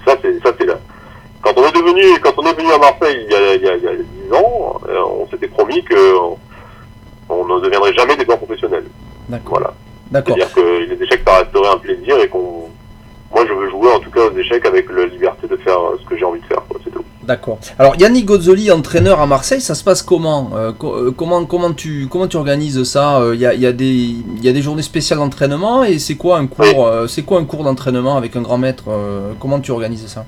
ça 0.04 0.16
c'est 0.22 0.38
ça 0.42 0.52
c'est 0.58 0.66
là. 0.66 0.78
Quand 1.42 1.52
on 1.56 1.62
est 1.68 1.72
devenu 1.72 2.02
quand 2.20 2.32
on 2.38 2.42
est 2.46 2.54
venu 2.54 2.70
à 2.72 2.78
Marseille 2.78 3.26
il 3.28 3.32
y 3.32 3.36
a 3.36 3.54
il 3.54 3.62
y 3.62 3.68
a, 3.68 3.76
il 3.76 3.82
y 3.84 3.88
a 3.88 3.92
10 3.94 4.32
ans, 4.34 4.80
euh, 4.88 4.98
on 5.20 5.28
s'était 5.28 5.48
promis 5.48 5.82
que 5.84 5.94
on, 7.28 7.44
ne 7.44 7.60
deviendrait 7.60 7.94
jamais 7.94 8.16
des 8.16 8.24
joueurs 8.24 8.38
professionnels. 8.38 8.84
D'accord. 9.28 9.58
Voilà. 9.58 9.74
D'accord. 10.10 10.36
C'est-à-dire 10.36 10.54
que 10.54 10.94
les 10.94 11.02
échecs 11.04 11.22
ça 11.26 11.38
resterait 11.38 11.68
un 11.74 11.78
plaisir 11.78 12.18
et 12.20 12.28
qu'on 12.28 12.68
moi 13.34 13.44
je 13.46 13.52
veux 13.52 13.68
jouer 13.70 13.90
en 13.92 13.98
tout 13.98 14.10
cas 14.10 14.20
aux 14.26 14.38
échecs 14.38 14.64
avec 14.66 14.88
la 14.90 15.06
liberté 15.06 15.46
de 15.48 15.56
faire 15.56 15.78
euh, 15.78 15.98
ce 16.02 16.08
que 16.08 16.16
j'ai 16.16 16.24
envie 16.24 16.40
de 16.40 16.46
faire 16.46 16.62
quoi, 16.68 16.78
c'est 16.84 16.90
tout. 16.90 17.02
D'accord. 17.22 17.58
Alors 17.78 17.96
Yannick 17.96 18.24
Gozzoli, 18.24 18.70
entraîneur 18.70 19.20
à 19.20 19.26
Marseille, 19.26 19.60
ça 19.60 19.74
se 19.74 19.82
passe 19.82 20.00
comment 20.02 20.50
Euh, 20.54 20.72
co- 20.72 21.10
comment, 21.10 21.44
comment, 21.44 21.72
tu, 21.72 22.06
comment 22.08 22.28
tu 22.28 22.36
organises 22.36 22.84
ça 22.84 23.20
Il 23.34 23.40
y, 23.40 23.46
a, 23.46 23.52
y, 23.54 23.66
a 23.66 23.72
des- 23.72 24.14
y 24.46 24.48
a 24.48 24.52
des 24.52 24.62
journées 24.62 24.82
spéciales 24.82 25.18
d'entraînement 25.18 25.84
et 25.84 25.98
c'est 25.98 26.16
quoi 26.16 26.38
un 26.38 26.46
cours 26.46 26.86
euh, 26.86 27.06
C'est 27.06 27.22
quoi 27.22 27.38
un 27.40 27.44
cours 27.44 27.64
d'entraînement 27.64 28.16
avec 28.16 28.36
un 28.36 28.42
grand 28.42 28.58
maître 28.58 28.84
Euh, 28.88 29.32
Comment 29.40 29.60
tu 29.60 29.70
organises 29.72 30.06
ça? 30.06 30.24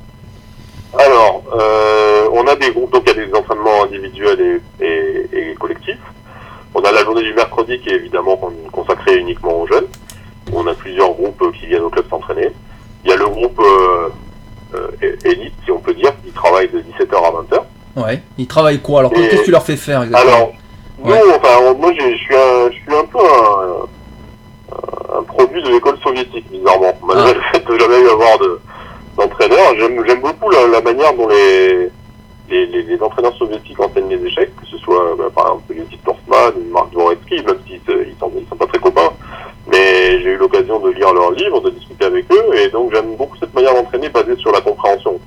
Alors, 0.98 1.42
euh, 1.58 2.28
on 2.32 2.46
a 2.46 2.56
des 2.56 2.70
groupes, 2.72 2.92
donc 2.92 3.02
il 3.06 3.16
y 3.16 3.20
a 3.22 3.26
des 3.26 3.34
entraînements 3.34 3.84
individuels 3.84 4.60
et, 4.80 4.84
et, 4.84 5.50
et 5.50 5.54
collectifs. 5.54 5.98
On 6.74 6.80
a 6.80 6.92
la 6.92 7.02
journée 7.04 7.22
du 7.22 7.34
mercredi 7.34 7.78
qui 7.80 7.90
est 7.90 7.96
évidemment 7.96 8.36
con- 8.36 8.52
consacrée 8.72 9.16
uniquement 9.18 9.60
aux 9.60 9.66
jeunes. 9.66 9.86
On 10.52 10.66
a 10.66 10.74
plusieurs 10.74 11.10
groupes 11.12 11.42
qui 11.60 11.66
viennent 11.66 11.82
au 11.82 11.90
club 11.90 12.06
s'entraîner. 12.08 12.48
Il 13.04 13.10
y 13.10 13.12
a 13.12 13.16
le 13.16 13.26
groupe 13.26 13.60
euh, 13.60 14.08
euh, 14.74 15.16
élite, 15.24 15.52
si 15.64 15.70
on 15.70 15.78
peut 15.78 15.94
dire, 15.94 16.12
qui 16.24 16.30
travaille 16.32 16.68
de 16.68 16.78
17h 16.80 17.14
à 17.16 17.30
20h. 17.30 17.60
Ouais. 18.06 18.22
Ils 18.38 18.46
travaillent 18.46 18.80
quoi? 18.80 19.00
Alors 19.00 19.12
qu'est-ce 19.12 19.36
que 19.40 19.44
tu 19.44 19.50
leur 19.50 19.62
fais 19.64 19.76
faire 19.76 20.02
exactement? 20.02 20.34
Alors, 20.34 20.52
nous, 21.04 21.14
enfin, 21.36 21.74
moi, 21.78 21.92
je 21.92 22.16
suis 22.16 22.34
un, 22.34 22.70
je 22.70 22.76
suis 22.76 22.94
un 22.94 23.04
peu 23.04 23.18
un, 23.18 25.18
un 25.18 25.22
produit 25.22 25.62
de 25.62 25.68
l'école 25.70 25.98
soviétique, 26.02 26.44
bizarrement. 26.58 26.92
Malgré 27.06 27.30
Ah. 27.30 27.34
le 27.34 27.40
fait 27.58 27.66
de 27.72 27.78
jamais 27.78 28.00
eu 28.00 28.08
avoir 28.08 28.38
de, 28.38 28.60
d'entraîneur, 29.16 29.74
j'aime, 29.78 30.04
j'aime 30.06 30.20
beaucoup 30.20 30.50
la, 30.50 30.66
la 30.66 30.80
manière 30.80 31.12
dont 31.14 31.28
les, 31.28 31.88
les, 32.50 32.66
les, 32.66 32.82
les 32.82 33.02
entraîneurs 33.02 33.34
soviétiques 33.36 33.80
enseignent 33.80 34.08
les 34.08 34.24
échecs, 34.26 34.54
que 34.56 34.66
ce 34.66 34.78
soit, 34.78 35.14
bah, 35.18 35.24
par 35.34 35.44
exemple, 35.46 35.74
types 35.90 36.04
Torsman 36.04 36.52
ou 36.56 36.72
Marc 36.72 36.90
Dvoretsky, 36.92 37.42
même 37.44 37.58
s'ils 37.66 37.80
ils 37.88 38.16
sont, 38.18 38.30
ils 38.36 38.46
sont 38.48 38.56
pas 38.56 38.66
très 38.66 38.78
copains. 38.78 39.12
Mais 39.70 40.20
j'ai 40.22 40.30
eu 40.30 40.36
l'occasion 40.38 40.78
de 40.80 40.90
lire 40.90 41.12
leurs 41.12 41.32
livres, 41.32 41.60
de 41.60 41.70
discuter 41.70 42.06
avec 42.06 42.24
eux, 42.32 42.56
et 42.56 42.68
donc 42.70 42.92
j'aime 42.94 43.16
beaucoup 43.16 43.36
cette 43.38 43.52
manière 43.54 43.74
d'entraîner 43.74 44.08
basée 44.08 44.36
sur 44.36 44.50
la 44.52 44.60
compréhension. 44.62 45.20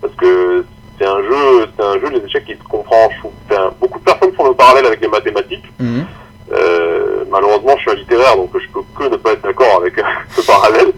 Parce 0.00 0.14
que 0.14 0.64
c'est 0.98 1.06
un 1.06 1.22
jeu, 1.22 1.66
c'est 1.76 1.84
un 1.84 1.94
jeu, 2.00 2.08
les 2.10 2.24
échecs 2.24 2.44
qui 2.44 2.54
se 2.54 2.68
comprend. 2.68 3.08
Enfin, 3.48 3.70
beaucoup 3.80 4.00
de 4.00 4.04
personnes 4.04 4.32
font 4.32 4.48
le 4.48 4.54
parallèle 4.54 4.86
avec 4.86 5.00
les 5.00 5.06
mathématiques. 5.08 5.64
Mhm. 5.78 6.04
Euh, 6.52 7.24
malheureusement, 7.30 7.74
je 7.76 7.82
suis 7.82 7.90
un 7.90 7.94
littéraire, 7.94 8.36
donc 8.36 8.50
je 8.54 8.68
peux 8.72 8.80
que 8.98 9.04
ne 9.08 9.16
pas 9.16 9.32
être 9.32 9.42
d'accord 9.42 9.76
avec 9.80 9.94
ce 10.30 10.44
parallèle. 10.44 10.92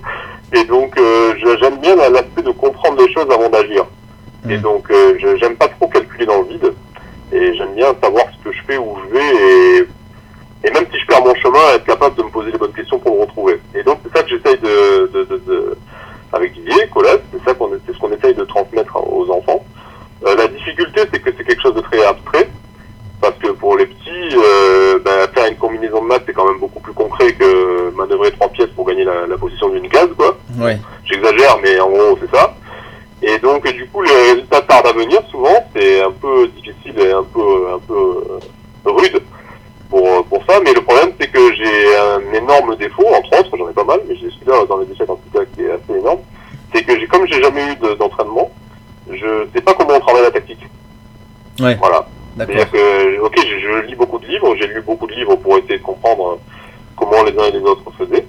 Et 0.54 0.64
donc, 0.64 0.98
euh, 0.98 1.34
je- 1.38 1.58
j'aime 1.60 1.76
bien 1.78 1.96
la- 1.96 2.08
l'aspect 2.08 2.42
de 2.42 2.50
comprendre 2.52 3.02
les 3.04 3.12
choses 3.12 3.26
avant 3.30 3.48
d'agir. 3.50 3.84
Et 4.48 4.56
Mhm. 4.56 4.62
donc, 4.62 4.90
euh, 4.90 5.14
je- 5.20 5.36
j'aime 5.36 5.56
pas 5.56 5.68
trop 5.68 5.86
calculer 5.88 6.24
dans 6.24 6.38
le 6.42 6.48
vide. 6.48 6.72
Et 7.32 7.54
j'aime 7.54 7.74
bien 7.74 7.94
savoir 8.02 8.24
ce 8.38 8.48
que 8.48 8.54
je 8.56 8.62
fais, 8.66 8.78
où 8.78 8.96
je 9.06 9.14
vais, 9.18 9.78
et, 9.78 9.78
et 10.64 10.70
même 10.72 10.86
si 10.92 10.98
je 11.00 11.06
perds 11.06 11.24
mon 11.24 11.34
chemin, 11.36 11.74
être 11.74 11.84
capable 11.84 12.16
de 12.16 12.22
me 12.22 12.30
poser 12.30 12.50
les 12.52 12.58
bonnes 12.58 12.72
questions 12.72 12.98
pour 12.98 13.14
le 13.16 13.20
retrouver. 13.22 13.60
Et 13.74 13.82
donc, 13.82 13.98
c'est 14.04 14.16
ça 14.16 14.22
que 14.24 14.30
j'essaye 14.30 14.58
de, 14.58 15.10
de, 15.12 15.24
de, 15.24 15.36
de- 15.46 15.78
avec 16.32 16.52
Didier, 16.54 16.86
Colas, 16.94 17.18
c'est 17.32 17.44
ça 17.44 17.54
qu'on, 17.54 17.70
c'est 17.86 17.92
ce 17.92 17.98
qu'on 17.98 18.12
essaye 18.12 18.34
de 18.34 18.44
transmettre 18.44 18.96
aux 18.96 19.28
enfants. 19.30 19.64
Euh, 20.26 20.34
la 20.36 20.46
difficulté, 20.48 21.02
c'est 21.12 21.20
que 21.20 21.30
c'est 21.36 21.44
quelque 21.44 21.62
chose 21.62 21.74
de 21.74 21.80
très 21.80 22.04
abstrait, 22.04 22.48
parce 23.20 23.34
que 23.38 23.48
pour 23.48 23.76
les 23.76 23.86
petits, 23.86 24.36
euh, 24.36 24.98
ben, 25.04 25.28
faire 25.34 25.46
une 25.46 25.56
combinaison 25.56 26.02
de 26.02 26.06
maths, 26.08 26.22
c'est 26.26 26.32
quand 26.32 26.46
même 26.46 26.58
beaucoup 26.58 26.80
plus 26.80 26.92
concret 26.92 27.32
que 27.34 27.90
manœuvrer 27.94 28.30
trois 28.32 28.48
pièces 28.48 28.70
pour 28.76 28.86
gagner 28.86 29.04
la, 29.04 29.26
la 29.26 29.36
position 29.38 29.68
d'une 29.70 29.88
case, 29.88 30.08
quoi. 30.16 30.36
Ouais. 30.58 30.78
J'exagère, 31.04 31.58
mais 31.62 31.78
en 31.80 31.90
gros, 31.90 32.18
c'est 32.20 32.36
ça. 32.36 32.54
Et 33.22 33.38
donc, 33.38 33.66
du 33.72 33.86
coup, 33.88 34.00
les 34.02 34.14
résultats 34.30 34.62
tardent 34.62 34.86
à 34.86 34.92
venir 34.92 35.20
souvent. 35.30 35.52
C'est 35.76 36.00
un 36.02 36.10
peu 36.12 36.46
difficile 36.48 36.98
et 37.00 37.12
un 37.12 37.22
peu, 37.24 37.66
un 37.74 37.78
peu 37.78 37.94
euh, 37.94 38.90
rude 38.90 39.20
pour, 39.90 40.24
pour 40.24 40.42
ça. 40.48 40.58
Mais 40.64 40.72
le 40.72 40.80
problème, 40.80 41.10
c'est 41.20 41.30
que 41.30 41.52
j'ai 41.54 41.96
un 41.98 42.32
énorme 42.32 42.76
défaut, 42.76 43.06
entre 43.08 43.38
autres, 43.40 43.54
j'en 43.58 43.68
ai 43.68 43.74
pas 43.74 43.84
mal, 43.84 44.00
mais 44.08 44.14
j'ai 44.16 44.30
celui-là 44.30 44.64
dans 44.66 44.78
les 44.78 44.90
échecs 44.90 45.10
en 45.10 45.16
tout 45.16 45.38
cas 45.38 45.44
qui 45.54 45.62
est 45.64 45.70
assez 45.70 45.98
énorme. 45.98 46.20
C'est 46.74 46.82
que 46.82 46.98
j'ai, 46.98 47.06
comme 47.08 47.26
j'ai 47.26 47.42
jamais 47.42 47.72
eu 47.72 47.76
de- 47.76 47.92
d'entraînement, 47.92 48.50
je 49.12 49.46
sais 49.54 49.60
pas 49.60 49.74
comment 49.74 49.96
on 49.96 50.00
travaille 50.00 50.22
la 50.22 50.30
tactique. 50.30 50.64
Ouais. 51.60 51.74
Voilà. 51.78 52.06
D'accord. 52.36 52.54
C'est-à-dire 52.56 52.72
que, 52.72 53.20
ok, 53.20 53.34
je, 53.38 53.58
je 53.58 53.86
lis 53.86 53.96
beaucoup 53.96 54.18
de 54.18 54.26
livres, 54.28 54.54
j'ai 54.58 54.66
lu 54.68 54.80
beaucoup 54.80 55.06
de 55.06 55.12
livres 55.12 55.36
pour 55.36 55.58
essayer 55.58 55.76
de 55.76 55.82
comprendre 55.82 56.26
euh, 56.26 56.36
comment 56.96 57.10
comment 57.10 57.24
les 57.24 57.38
uns 57.38 57.48
et 57.48 57.50
les 57.58 57.60
autres 57.64 57.82
faisaient. 57.98 58.24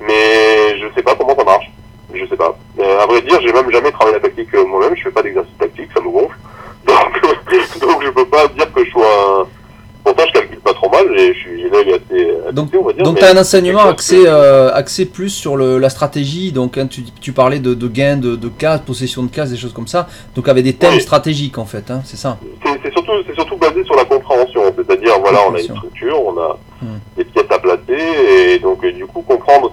Mais 0.00 0.78
je 0.78 0.86
sais 0.94 1.02
pas 1.02 1.16
comment 1.16 1.34
ça 1.36 1.42
marche. 1.44 1.70
Je 2.14 2.24
sais 2.26 2.36
pas. 2.36 2.56
Euh, 2.78 3.00
à 3.00 3.06
vrai 3.06 3.20
dire, 3.22 3.38
j'ai 3.42 3.52
même 3.52 3.70
jamais 3.70 3.90
travaillé 3.90 4.16
la 4.16 4.20
tactique 4.28 4.54
euh, 4.54 4.64
moi-même. 4.64 4.94
Je 4.96 5.02
fais 5.02 5.10
pas 5.10 5.22
d'exercice 5.22 5.56
tactique, 5.58 5.88
ça 5.94 6.00
me 6.00 6.08
gonfle. 6.10 6.36
Donc, 6.86 7.22
donc 7.80 8.02
je 8.04 8.10
peux 8.10 8.26
pas 8.26 8.46
dire 8.48 8.72
que 8.72 8.84
je 8.84 8.90
sois. 8.90 9.48
Pourtant, 10.04 10.22
je 10.28 10.32
calcule 10.38 10.60
pas 10.60 10.72
trop 10.74 10.88
mal 10.88 11.04
et 11.18 11.34
je 11.34 11.38
suis 11.40 11.62
l'œil 11.68 11.94
assez. 11.94 12.52
Donc, 12.52 12.68
on 12.78 12.82
va 12.84 12.92
dire, 12.92 13.02
donc 13.04 13.14
mais 13.14 13.20
tu 13.20 13.25
as 13.25 13.25
un 13.36 13.40
enseignement 13.40 13.82
axé, 13.88 14.24
euh, 14.26 14.70
axé 14.72 15.06
plus 15.06 15.30
sur 15.30 15.56
le, 15.56 15.78
la 15.78 15.90
stratégie. 15.90 16.52
Donc, 16.52 16.78
hein, 16.78 16.86
tu, 16.86 17.02
tu 17.20 17.32
parlais 17.32 17.58
de, 17.58 17.74
de 17.74 17.88
gains 17.88 18.16
de, 18.16 18.36
de 18.36 18.48
cases, 18.48 18.80
possession 18.80 19.22
de 19.22 19.28
cases, 19.30 19.50
des 19.50 19.56
choses 19.56 19.72
comme 19.72 19.86
ça. 19.86 20.08
Donc, 20.34 20.48
avec 20.48 20.64
des 20.64 20.72
thèmes 20.74 20.94
Oui. 20.94 21.00
stratégiques 21.00 21.58
en 21.58 21.64
fait, 21.66 21.90
hein, 21.90 22.00
c'est 22.04 22.16
ça. 22.16 22.38
c'est 22.82 22.92
surtout, 22.92 23.12
c'est 23.26 23.34
surtout 23.34 23.56
basé 23.56 23.84
sur 23.84 23.94
la 23.96 24.04
compréhension. 24.04 24.62
C'est-à-dire, 24.76 25.18
voilà, 25.20 25.38
on 25.48 25.54
a 25.54 25.60
une 25.60 25.76
structure, 25.76 26.20
on 26.24 26.38
a 26.38 26.58
Hmm. 26.82 26.98
des 27.16 27.24
pièces 27.24 27.46
à 27.48 27.58
placer 27.58 27.80
et 28.52 28.58
donc 28.58 28.84
du 28.84 29.06
coup 29.06 29.22
comprendre 29.22 29.72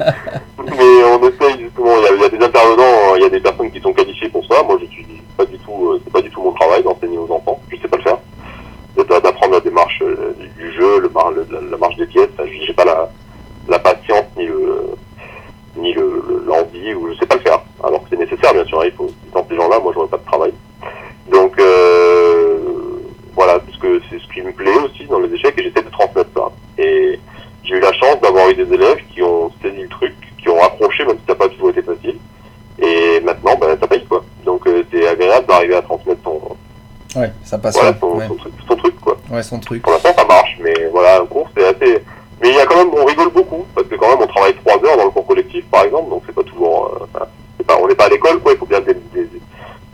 Ouais, 37.61 37.71
passe. 37.71 37.75
voilà, 37.75 37.93
son, 37.99 38.07
ouais. 38.17 38.27
son 38.27 38.35
truc, 38.35 38.53
son 38.67 38.75
truc, 38.75 38.99
quoi. 39.01 39.17
ouais, 39.31 39.43
son 39.43 39.59
truc. 39.59 39.81
Pour 39.83 39.91
l'instant, 39.93 40.13
ça 40.17 40.25
marche, 40.25 40.57
mais 40.61 40.73
voilà, 40.91 41.21
un 41.21 41.25
cours, 41.25 41.49
c'est 41.55 41.65
assez... 41.65 42.03
Mais 42.41 42.49
il 42.49 42.55
y 42.55 42.59
a 42.59 42.65
quand 42.65 42.75
même, 42.77 42.89
on 42.97 43.05
rigole 43.05 43.29
beaucoup, 43.29 43.65
parce 43.75 43.87
que 43.87 43.95
quand 43.95 44.09
même, 44.09 44.17
on 44.21 44.27
travaille 44.27 44.55
trois 44.55 44.73
heures 44.83 44.97
dans 44.97 45.05
le 45.05 45.11
cours 45.11 45.27
collectif, 45.27 45.63
par 45.71 45.83
exemple, 45.83 46.09
donc 46.09 46.23
c'est 46.25 46.33
pas 46.35 46.43
toujours... 46.43 46.85
euh, 47.01 47.05
enfin, 47.13 47.25
c'est 47.57 47.65
pas, 47.67 47.77
on 47.81 47.87
n'est 47.87 47.95
pas 47.95 48.05
à 48.05 48.09
l'école, 48.09 48.39
quoi, 48.39 48.51
il 48.53 48.57
faut 48.57 48.65
bien 48.65 48.81
dé- 48.81 48.95
dé- 49.13 49.27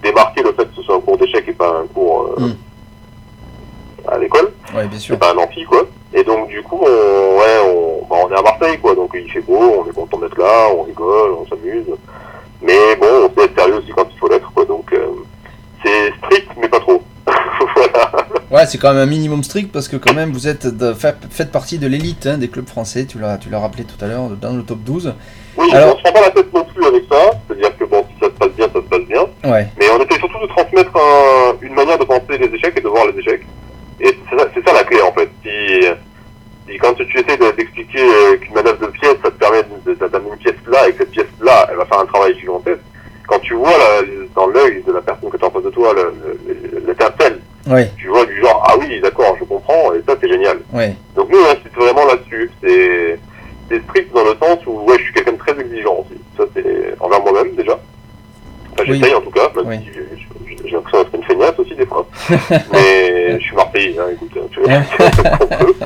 démarquer 0.02 0.44
le 0.44 0.54
fait 0.54 0.66
que 0.66 0.76
ce 0.76 0.82
soit 0.84 0.96
un 0.96 1.02
cours 1.02 1.18
d'échec 1.18 1.44
et 1.48 1.54
pas 1.54 1.80
un 1.84 1.88
cours 1.88 2.34
euh, 2.38 2.42
Mm. 2.48 2.56
à 4.08 4.18
l'école. 4.18 4.52
Ouais, 4.74 4.88
bien 4.88 5.00
sûr. 5.00 5.16
c'est 5.16 5.20
pas 5.20 5.34
un 5.34 5.38
amphi 5.38 5.64
quoi. 5.66 5.84
Et 6.14 6.24
donc 6.24 6.48
du 6.48 6.62
coup 6.64 6.80
on, 6.82 6.86
ouais, 6.86 7.58
on, 7.66 8.06
bah, 8.10 8.16
on 8.24 8.32
est 8.32 8.38
à 8.38 8.42
Marseille 8.42 8.78
quoi, 8.80 8.96
donc 8.96 9.12
il 9.14 9.30
fait 9.30 9.42
beau, 9.42 9.84
on 9.86 9.90
est 9.90 9.94
content 9.94 10.18
d'être 10.20 10.38
là, 10.38 10.70
on 10.78 10.84
rigole, 10.84 11.32
on 11.32 11.46
s'amuse. 11.48 11.84
Mais 12.62 12.96
bon, 12.96 13.26
on 13.26 13.30
peut 13.30 13.44
être 13.44 13.56
sérieux 13.60 13.76
aussi 13.78 13.92
quand 13.96 14.06
il 14.12 14.18
faut 14.18 14.30
l'être 14.30 14.52
quoi, 14.54 14.64
donc 14.66 14.92
euh, 14.94 15.08
c'est 15.84 16.14
strict 16.24 16.50
mais 16.58 16.70
pas 16.70 16.80
trop. 16.80 17.02
voilà. 17.76 18.12
Ouais, 18.52 18.57
c'est 18.68 18.78
quand 18.78 18.90
même 18.94 19.02
un 19.02 19.06
minimum 19.08 19.44
strict 19.44 19.72
parce 19.72 19.88
que 19.88 19.98
quand 19.98 20.14
même 20.14 20.32
vous 20.32 20.48
êtes 20.48 20.68
de, 20.68 20.94
fait- 20.94 21.16
faites 21.32 21.52
partie 21.52 21.80
de 21.80 21.88
l'élite 21.88 22.28
hein, 22.28 22.38
des 22.38 22.48
clubs 22.50 22.68
français. 22.68 23.06
Tu 23.06 23.18
l'as, 23.20 23.40
rappelé 23.60 23.84
tout 23.84 24.04
à 24.04 24.08
l'heure 24.08 24.30
dans 24.40 24.54
le 24.56 24.62
top 24.64 24.80
12. 24.80 25.14
Oui, 25.58 25.68
Alors- 25.74 26.00
pas 26.04 26.22
la 26.22 26.30
tête 26.30 26.54
non 26.54 26.64
plus 26.64 26.86
avec 26.86 27.04
ça, 27.12 27.32
c'est-à-dire 27.48 27.76
que 27.78 27.86
bon, 27.86 28.06
si 28.14 28.20
ça 28.20 28.28
se 28.28 28.32
passe 28.38 28.52
bien, 28.52 28.68
ça 28.68 28.74
se 28.76 28.80
passe 28.88 29.02
bien. 29.08 29.22
Ouais, 29.52 29.68
Mais 29.80 29.86
on 29.90 29.98
essaie 30.04 30.20
surtout 30.20 30.40
de 30.42 30.48
transmettre 30.48 30.92
un- 30.96 31.56
une 31.66 31.74
manière 31.74 31.98
de 31.98 32.04
penser 32.06 32.38
les 32.38 32.46
échecs 32.54 32.76
et 32.78 32.82
de 32.82 32.88
voir 32.88 33.06
les 33.08 33.20
échecs. 33.20 33.42
Et 34.00 34.16
c'est 34.30 34.38
ça, 34.38 34.46
c'est 34.54 34.64
ça 34.68 34.74
la 34.74 34.84
clé 34.84 35.02
en 35.02 35.12
fait. 35.14 35.30
Si, 35.44 35.88
si 36.70 36.78
quand 36.78 36.94
tu 36.94 37.04
essaies 37.18 37.38
de- 37.38 37.56
d'expliquer 37.58 38.00
euh, 38.04 38.38
qu'une 38.38 38.54
manœuvre 38.54 38.80
de 38.86 38.92
pièce, 38.92 39.16
ça 39.24 39.32
te 39.32 39.38
permet 39.40 39.64
de- 39.86 39.94
de- 39.94 40.08
d'amener 40.08 40.30
une 40.32 40.38
pièce 40.38 40.56
là 40.68 40.88
et 40.88 40.92
que 40.92 41.00
cette 41.00 41.12
pièce 41.12 41.26
là, 41.42 41.68
elle 41.72 41.78
va 41.78 41.86
faire 41.86 42.00
un 42.00 42.06
travail 42.06 42.38
gigantesque. 42.40 42.82
Quand 43.28 43.40
tu 43.40 43.56
vois 43.56 43.72
là, 43.72 44.02
dans 44.36 44.48
l'œil 44.48 44.84
de 44.88 44.94
la 44.94 45.02
personne 45.02 45.30
que 45.30 45.36
tu 45.38 45.44
as 45.44 45.48
en 45.48 45.52
face 45.52 45.64
de 45.64 45.70
toi 45.70 45.94
le- 45.94 46.14
le- 46.48 46.80
l'étincelle, 46.88 47.40
ouais, 47.70 47.92
tu 47.98 48.08
vois 48.08 48.26
du 48.26 48.40
genre 48.40 48.64
ah 48.70 48.76
oui 48.80 49.02
d'accord, 49.02 49.36
je 49.40 49.44
comprends 49.44 49.94
et 49.94 50.02
ça 50.08 50.16
c'est 50.22 50.30
génial. 50.30 50.60
ouais. 50.72 50.96
Donc 51.16 51.30
nous 51.30 51.38
on 51.40 51.50
insiste 51.52 51.76
vraiment 51.76 52.06
là-dessus. 52.06 52.47
C'est 52.62 53.20
strict 53.84 54.14
dans 54.14 54.24
le 54.24 54.36
sens 54.42 54.60
où 54.66 54.80
ouais 54.90 54.98
je 54.98 55.04
suis 55.04 55.14
quelqu'un 55.14 55.34
de 55.34 55.38
très 55.38 55.60
exigeant 55.60 55.98
aussi. 56.06 56.20
Ça 56.38 56.44
c'est 56.54 56.96
envers 57.00 57.22
moi-même 57.22 57.56
déjà. 57.56 57.74
Enfin 58.74 58.84
Oui. 58.90 58.98
j'essaye 59.00 59.16
en 59.16 59.22
tout 59.22 59.32
cas. 59.32 59.50
Oui. 59.66 59.76
j'ai- 59.86 60.72
l'impression 60.72 61.04
d'être 61.04 61.16
une 61.16 61.24
feignasse 61.24 61.60
aussi 61.60 61.76
des 61.76 61.86
fois. 61.86 62.08
Mais 62.72 63.40
je 63.40 63.44
suis 63.44 63.56
marseillais, 63.56 63.96
hein, 64.00 64.06
écoute, 64.14 64.32
tu 64.52 64.60
vois, 64.60 64.80
peut. 65.58 65.74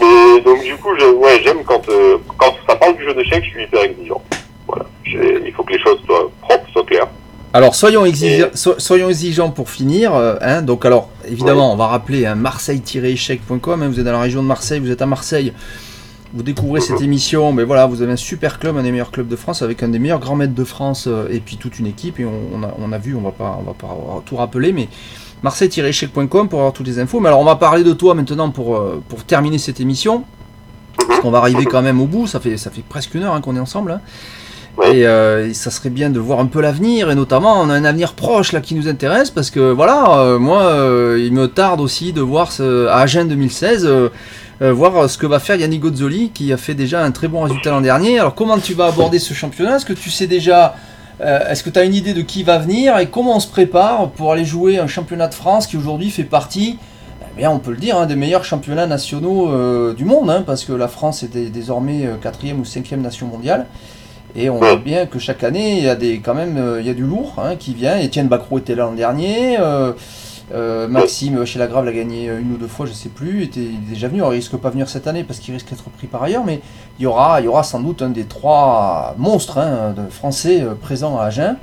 Mais 0.00 0.40
donc 0.42 0.62
du 0.62 0.74
coup, 0.76 0.90
ouais, 0.94 1.40
j'aime 1.44 1.62
quand, 1.64 1.88
euh, 1.88 2.16
quand 2.36 2.52
ça 2.68 2.76
parle 2.76 2.96
du 2.96 3.04
jeu 3.04 3.14
d'échecs, 3.14 3.44
je 3.44 3.50
suis 3.50 3.62
hyper 3.64 3.82
exigeant. 3.84 4.22
Voilà. 4.66 4.84
Il 5.06 5.52
faut 5.52 5.62
que 5.62 5.72
les 5.72 5.78
choses 5.80 5.98
soient 6.06 6.30
propres, 6.42 6.68
soient 6.72 6.84
claires. 6.84 7.06
Alors 7.52 7.74
soyons, 7.74 8.04
exige- 8.04 8.50
so- 8.54 8.78
soyons 8.78 9.08
exigeants 9.08 9.50
pour 9.50 9.70
finir. 9.70 10.14
euh, 10.14 10.36
hein. 10.42 10.60
donc 10.62 10.84
alors 10.84 11.08
évidemment 11.26 11.72
on 11.72 11.76
va 11.76 11.86
rappeler 11.86 12.26
hein, 12.26 12.34
marseille-échec.com. 12.34 13.82
hein, 13.82 13.88
vous 13.88 13.98
êtes 13.98 14.04
dans 14.04 14.12
la 14.12 14.20
région 14.20 14.42
de 14.42 14.48
Marseille, 14.48 14.80
vous 14.80 14.90
êtes 14.90 15.00
à 15.02 15.06
Marseille. 15.06 15.52
Vous 16.36 16.42
découvrez 16.42 16.82
cette 16.82 17.00
émission, 17.00 17.54
mais 17.54 17.64
voilà, 17.64 17.86
vous 17.86 18.02
avez 18.02 18.12
un 18.12 18.16
super 18.16 18.58
club, 18.58 18.76
un 18.76 18.82
des 18.82 18.90
meilleurs 18.90 19.10
clubs 19.10 19.26
de 19.26 19.36
France, 19.36 19.62
avec 19.62 19.82
un 19.82 19.88
des 19.88 19.98
meilleurs 19.98 20.18
grands 20.20 20.36
maîtres 20.36 20.54
de 20.54 20.64
France, 20.64 21.06
euh, 21.08 21.26
et 21.30 21.40
puis 21.40 21.56
toute 21.56 21.78
une 21.78 21.86
équipe. 21.86 22.20
Et 22.20 22.26
on, 22.26 22.40
on 22.52 22.62
a, 22.62 22.74
on 22.78 22.92
a 22.92 22.98
vu, 22.98 23.16
on 23.16 23.22
va 23.22 23.30
pas, 23.30 23.58
on 23.58 23.62
va 23.62 23.72
pas 23.72 23.88
tout 24.26 24.36
rappeler, 24.36 24.74
mais 24.74 24.88
marseille-échec.com 25.42 26.48
pour 26.50 26.58
avoir 26.58 26.74
toutes 26.74 26.88
les 26.88 26.98
infos. 26.98 27.20
Mais 27.20 27.28
alors 27.28 27.40
on 27.40 27.44
va 27.44 27.56
parler 27.56 27.84
de 27.84 27.94
toi 27.94 28.14
maintenant 28.14 28.50
pour, 28.50 28.76
euh, 28.76 29.02
pour 29.08 29.24
terminer 29.24 29.56
cette 29.56 29.80
émission, 29.80 30.24
parce 31.08 31.20
qu'on 31.20 31.30
va 31.30 31.38
arriver 31.38 31.64
quand 31.64 31.80
même 31.80 32.02
au 32.02 32.06
bout. 32.06 32.26
Ça 32.26 32.38
fait, 32.38 32.58
ça 32.58 32.70
fait 32.70 32.84
presque 32.86 33.14
une 33.14 33.22
heure 33.22 33.32
hein, 33.32 33.40
qu'on 33.40 33.56
est 33.56 33.60
ensemble. 33.60 33.92
hein. 33.92 34.00
Et, 34.84 35.06
euh, 35.06 35.48
et 35.48 35.54
ça 35.54 35.70
serait 35.70 35.88
bien 35.88 36.10
de 36.10 36.20
voir 36.20 36.38
un 36.38 36.44
peu 36.44 36.60
l'avenir, 36.60 37.10
et 37.10 37.14
notamment 37.14 37.62
on 37.62 37.70
a 37.70 37.72
un 37.72 37.84
avenir 37.86 38.12
proche 38.12 38.52
là 38.52 38.60
qui 38.60 38.74
nous 38.74 38.88
intéresse, 38.88 39.30
parce 39.30 39.50
que 39.50 39.72
voilà, 39.72 40.18
euh, 40.18 40.38
moi 40.38 40.64
euh, 40.64 41.18
il 41.18 41.32
me 41.32 41.48
tarde 41.48 41.80
aussi 41.80 42.12
de 42.12 42.20
voir 42.20 42.52
ce, 42.52 42.86
à 42.88 42.98
Agen 42.98 43.26
2016, 43.26 43.88
euh, 44.60 44.66
euh, 44.66 44.72
voir 44.72 45.08
ce 45.10 45.18
que 45.18 45.26
va 45.26 45.38
faire 45.38 45.56
Yannick 45.56 45.80
Gozzoli, 45.80 46.30
qui 46.30 46.52
a 46.52 46.56
fait 46.56 46.74
déjà 46.74 47.02
un 47.04 47.10
très 47.10 47.28
bon 47.28 47.42
résultat 47.42 47.70
l'an 47.70 47.80
dernier. 47.80 48.18
Alors 48.18 48.34
comment 48.34 48.58
tu 48.58 48.74
vas 48.74 48.86
aborder 48.86 49.18
ce 49.18 49.34
championnat? 49.34 49.76
Est-ce 49.76 49.86
que 49.86 49.92
tu 49.92 50.10
sais 50.10 50.26
déjà, 50.26 50.74
euh, 51.20 51.48
est-ce 51.50 51.62
que 51.62 51.70
tu 51.70 51.78
as 51.78 51.84
une 51.84 51.94
idée 51.94 52.14
de 52.14 52.22
qui 52.22 52.42
va 52.42 52.58
venir, 52.58 52.98
et 52.98 53.06
comment 53.06 53.36
on 53.36 53.40
se 53.40 53.48
prépare 53.48 54.10
pour 54.10 54.32
aller 54.32 54.44
jouer 54.44 54.78
un 54.78 54.86
championnat 54.86 55.28
de 55.28 55.34
France 55.34 55.66
qui 55.66 55.76
aujourd'hui 55.76 56.10
fait 56.10 56.24
partie 56.24 56.78
eh 57.22 57.40
bien, 57.40 57.50
on 57.50 57.58
peut 57.58 57.70
le 57.70 57.76
dire, 57.76 57.98
hein, 57.98 58.06
des 58.06 58.16
meilleurs 58.16 58.46
championnats 58.46 58.86
nationaux 58.86 59.50
euh, 59.50 59.92
du 59.92 60.06
monde, 60.06 60.30
hein, 60.30 60.42
parce 60.46 60.64
que 60.64 60.72
la 60.72 60.88
France 60.88 61.22
est 61.22 61.30
dé- 61.30 61.50
désormais 61.50 62.06
euh, 62.06 62.14
quatrième 62.16 62.60
ou 62.60 62.64
cinquième 62.64 63.02
nation 63.02 63.26
mondiale. 63.26 63.66
Et 64.34 64.48
on 64.50 64.56
voit 64.56 64.76
bien 64.76 65.06
que 65.06 65.18
chaque 65.18 65.44
année, 65.44 65.78
il 65.78 65.84
y 65.84 65.88
a 65.88 65.94
des, 65.94 66.18
quand 66.20 66.34
même 66.34 66.56
euh, 66.58 66.80
il 66.80 66.86
y 66.86 66.90
a 66.90 66.94
du 66.94 67.02
lourd 67.02 67.34
hein, 67.38 67.56
qui 67.56 67.74
vient. 67.74 67.98
Étienne 67.98 68.28
Bacrot 68.28 68.58
était 68.58 68.74
là 68.74 68.84
l'an 68.84 68.92
dernier. 68.92 69.58
Euh, 70.52 70.84
euh, 70.84 70.88
Maxime 70.88 71.44
chez 71.44 71.58
la 71.58 71.66
Grave 71.66 71.84
l'a 71.84 71.92
gagné 71.92 72.28
euh, 72.28 72.38
une 72.40 72.52
ou 72.54 72.56
deux 72.56 72.66
fois, 72.68 72.86
je 72.86 72.92
sais 72.92 73.08
plus. 73.08 73.42
Était, 73.42 73.60
il 73.60 73.74
est 73.74 73.94
déjà 73.94 74.08
venu. 74.08 74.20
Alors, 74.20 74.32
il 74.32 74.36
risque 74.36 74.56
pas 74.56 74.70
venir 74.70 74.88
cette 74.88 75.06
année 75.06 75.24
parce 75.24 75.38
qu'il 75.40 75.52
risque 75.54 75.68
d'être 75.70 75.88
pris 75.90 76.06
par 76.06 76.22
ailleurs. 76.22 76.44
Mais 76.44 76.60
il 76.98 77.02
y 77.02 77.06
aura, 77.06 77.40
il 77.40 77.44
y 77.44 77.48
aura 77.48 77.62
sans 77.62 77.80
doute 77.80 78.02
un 78.02 78.10
des 78.10 78.24
trois 78.24 79.14
monstres 79.18 79.58
hein, 79.58 79.94
de 79.96 80.08
français 80.10 80.62
euh, 80.62 80.74
présents 80.74 81.18
à 81.18 81.24
Agen. 81.24 81.56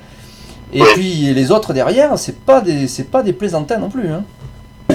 Et 0.74 0.82
puis 0.96 1.34
les 1.34 1.52
autres 1.52 1.72
derrière, 1.72 2.18
c'est 2.18 2.40
pas 2.46 2.60
des, 2.60 2.88
c'est 2.88 3.12
pas 3.12 3.22
des 3.24 3.34
plaisantins 3.34 3.78
non 3.78 3.90
plus. 3.90 4.10
Hein. 4.12 4.24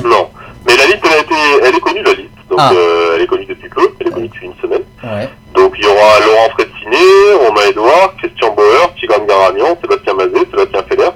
Non. 0.05 0.29
Mais 0.67 0.77
la 0.77 0.87
liste, 0.87 0.99
elle, 1.05 1.13
a 1.13 1.21
été, 1.21 1.35
elle 1.69 1.75
est 1.77 1.81
connue, 1.81 2.03
la 2.03 2.13
liste. 2.15 2.29
Donc, 2.51 2.59
Ah. 2.61 2.73
euh, 2.75 3.13
elle 3.15 3.23
est 3.23 3.27
connue 3.27 3.47
depuis 3.47 3.69
peu. 3.69 3.83
Elle 4.01 4.09
est 4.09 4.11
connue 4.11 4.29
depuis 4.29 4.47
une 4.47 4.55
semaine. 4.61 4.83
Ouais. 5.05 5.29
Donc 5.55 5.75
il 5.79 5.85
y 5.85 5.87
aura 5.87 6.19
Laurent 6.27 6.51
Fredciné, 6.51 7.07
Romain 7.47 7.61
Edouard, 7.71 8.15
Christian 8.19 8.55
Bauer, 8.55 8.93
Tigran 8.99 9.25
Garamian, 9.25 9.79
Sébastien 9.81 10.15
Mazet, 10.15 10.47
Sébastien 10.51 10.83
Feller, 10.89 11.11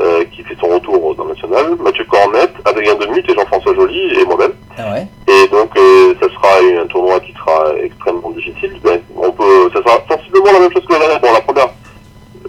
euh, 0.00 0.24
qui 0.32 0.42
fait 0.44 0.56
son 0.60 0.68
retour 0.68 1.14
dans 1.16 1.24
le 1.24 1.34
national, 1.34 1.74
Mathieu 1.80 2.04
Cornette, 2.04 2.54
Adrien 2.64 2.94
Demut 2.94 3.28
et 3.28 3.34
Jean-François 3.34 3.74
Joly 3.74 4.20
et 4.20 4.24
moi-même. 4.24 4.52
Ah 4.76 4.92
ouais. 4.94 5.06
Et 5.26 5.48
donc 5.48 5.76
euh, 5.76 6.14
ça 6.20 6.28
sera 6.28 6.82
un 6.82 6.86
tournoi 6.86 7.18
qui 7.20 7.32
sera 7.32 7.74
extrêmement 7.82 8.30
difficile. 8.30 8.78
Ben, 8.84 9.00
on 9.16 9.30
peut, 9.32 9.70
ça 9.74 9.80
sera 9.82 9.98
sensiblement 10.08 10.52
la 10.52 10.60
même 10.60 10.72
chose 10.72 10.84
que 10.86 10.92
la 10.92 10.98
dernière. 11.00 11.20
Bon, 11.20 11.32
la 11.32 11.40
première, 11.40 11.68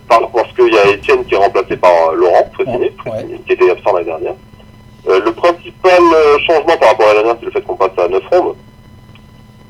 par- 0.08 0.30
parce 0.32 0.52
qu'il 0.54 0.74
y 0.74 0.78
a 0.78 0.88
Étienne 0.92 1.26
qui 1.26 1.34
est 1.34 1.38
remplacé 1.38 1.76
par 1.78 1.92
euh, 2.12 2.16
Laurent 2.16 2.50
Ouais. 2.60 3.26
qui 3.48 3.54
était 3.54 3.72
absent 3.72 3.94
l'année 3.94 4.06
dernière. 4.06 4.36
Euh, 5.08 5.20
le 5.24 5.32
principal 5.32 6.02
changement 6.46 6.78
par 6.78 6.90
rapport 6.90 7.08
à 7.08 7.14
l'année 7.14 7.24
dernière, 7.24 7.38
c'est 7.40 7.46
le 7.46 7.52
fait 7.52 7.62
qu'on 7.62 7.76
passe 7.76 7.98
à 7.98 8.08
9 8.08 8.22
rondes. 8.32 8.56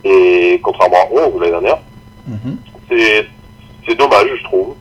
Et 0.04 0.60
contrairement 0.64 0.98
à 0.98 1.14
11 1.28 1.34
l'année 1.40 1.52
dernière, 1.52 1.78
c'est 2.90 3.26
c'est 3.88 3.96
dommage, 3.96 4.28
je 4.38 4.44
trouve. 4.44 4.76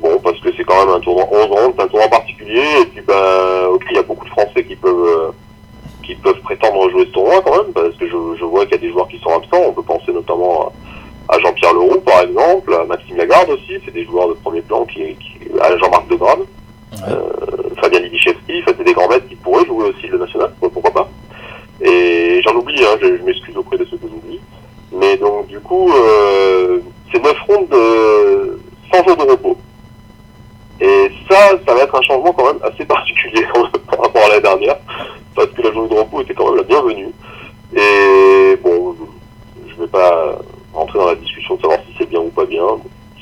Bon, 0.00 0.18
parce 0.22 0.38
que 0.40 0.48
c'est 0.56 0.64
quand 0.64 0.84
même 0.84 0.94
un 0.94 1.00
tournoi 1.00 1.24
11 1.30 1.44
rondes, 1.46 1.72
c'est 1.76 1.82
un 1.84 1.88
tournoi 1.88 2.08
particulier, 2.08 2.62
et 2.82 2.86
puis 2.86 3.00
ben, 3.06 3.66
ok, 3.70 3.82
il 3.90 3.96
y 3.96 3.98
a 3.98 4.02
beaucoup 4.02 4.24
de 4.26 4.30
Français 4.30 4.64
qui 4.64 4.76
peuvent 4.76 5.06
euh, 5.06 5.30
qui 6.02 6.14
peuvent 6.16 6.40
prétendre 6.40 6.90
jouer 6.90 7.06
ce 7.06 7.10
tournoi 7.12 7.40
quand 7.42 7.56
même, 7.62 7.72
parce 7.72 7.96
que 7.96 8.06
je, 8.06 8.16
je 8.38 8.44
vois 8.44 8.64
qu'il 8.66 8.72
y 8.74 8.78
a 8.78 8.80
des 8.86 8.90
joueurs 8.90 9.08
qui 9.08 9.18
sont 9.20 9.30
absents. 9.34 9.62
On 9.68 9.72
peut 9.72 9.82
penser 9.82 10.12
notamment 10.12 10.72
à, 11.28 11.34
à 11.36 11.38
Jean-Pierre 11.38 11.72
Leroux, 11.72 12.00
par 12.04 12.20
exemple, 12.22 12.74
à 12.74 12.84
Maxime 12.84 13.16
Lagarde 13.16 13.48
aussi, 13.50 13.78
c'est 13.84 13.94
des 13.94 14.04
joueurs 14.04 14.28
de 14.28 14.34
premier 14.34 14.60
plan, 14.60 14.84
qui, 14.84 15.00
qui 15.16 15.38
à 15.60 15.76
Jean-Marc 15.78 16.08
Degrave, 16.08 16.40
Ouais. 16.92 17.00
euh, 17.08 17.74
Fabien 17.80 17.98
Lidichevski, 18.00 18.60
enfin, 18.62 18.72
c'est 18.78 18.84
des 18.84 18.92
grands 18.92 19.08
maîtres 19.08 19.26
qui 19.28 19.34
pourraient 19.34 19.64
jouer 19.66 19.88
aussi 19.88 20.06
le 20.06 20.16
national, 20.18 20.54
pourquoi 20.60 20.92
pas. 20.92 21.08
Et 21.80 22.40
j'en 22.44 22.54
oublie, 22.54 22.84
hein, 22.84 22.96
je, 23.02 23.16
je 23.16 23.22
m'excuse 23.24 23.56
auprès 23.56 23.76
de 23.78 23.84
ceux 23.86 23.96
que 23.96 24.06
j'oublie. 24.06 24.38
Mais 24.92 25.16
donc, 25.16 25.48
du 25.48 25.58
coup, 25.58 25.90
euh, 25.92 26.78
c'est 27.12 27.20
neuf 27.20 27.36
rondes 27.48 27.68
de, 27.68 28.60
sans 28.92 29.02
jour 29.02 29.16
de 29.16 29.28
repos. 29.30 29.56
Et 30.80 31.10
ça, 31.30 31.50
ça 31.66 31.74
va 31.74 31.82
être 31.82 31.94
un 31.94 32.02
changement 32.02 32.32
quand 32.32 32.46
même 32.46 32.62
assez 32.62 32.84
particulier 32.84 33.46
par 33.90 34.00
rapport 34.00 34.24
à 34.24 34.28
l'année 34.28 34.42
dernière, 34.42 34.76
parce 35.34 35.48
que 35.48 35.62
la 35.62 35.72
journée 35.72 35.88
de 35.88 35.94
repos 35.94 36.22
était 36.22 36.34
quand 36.34 36.46
même 36.46 36.56
la 36.56 36.62
bienvenue. 36.62 37.12
Et 37.76 38.56
bon, 38.62 38.94
je 39.68 39.80
vais 39.80 39.88
pas 39.88 40.38
rentrer 40.72 40.98
dans 40.98 41.06
la 41.06 41.14
discussion 41.14 41.56
de 41.56 41.60
savoir 41.60 41.78
si 41.86 41.94
c'est 41.98 42.08
bien 42.08 42.20
ou 42.20 42.30
pas 42.30 42.44
bien. 42.44 42.64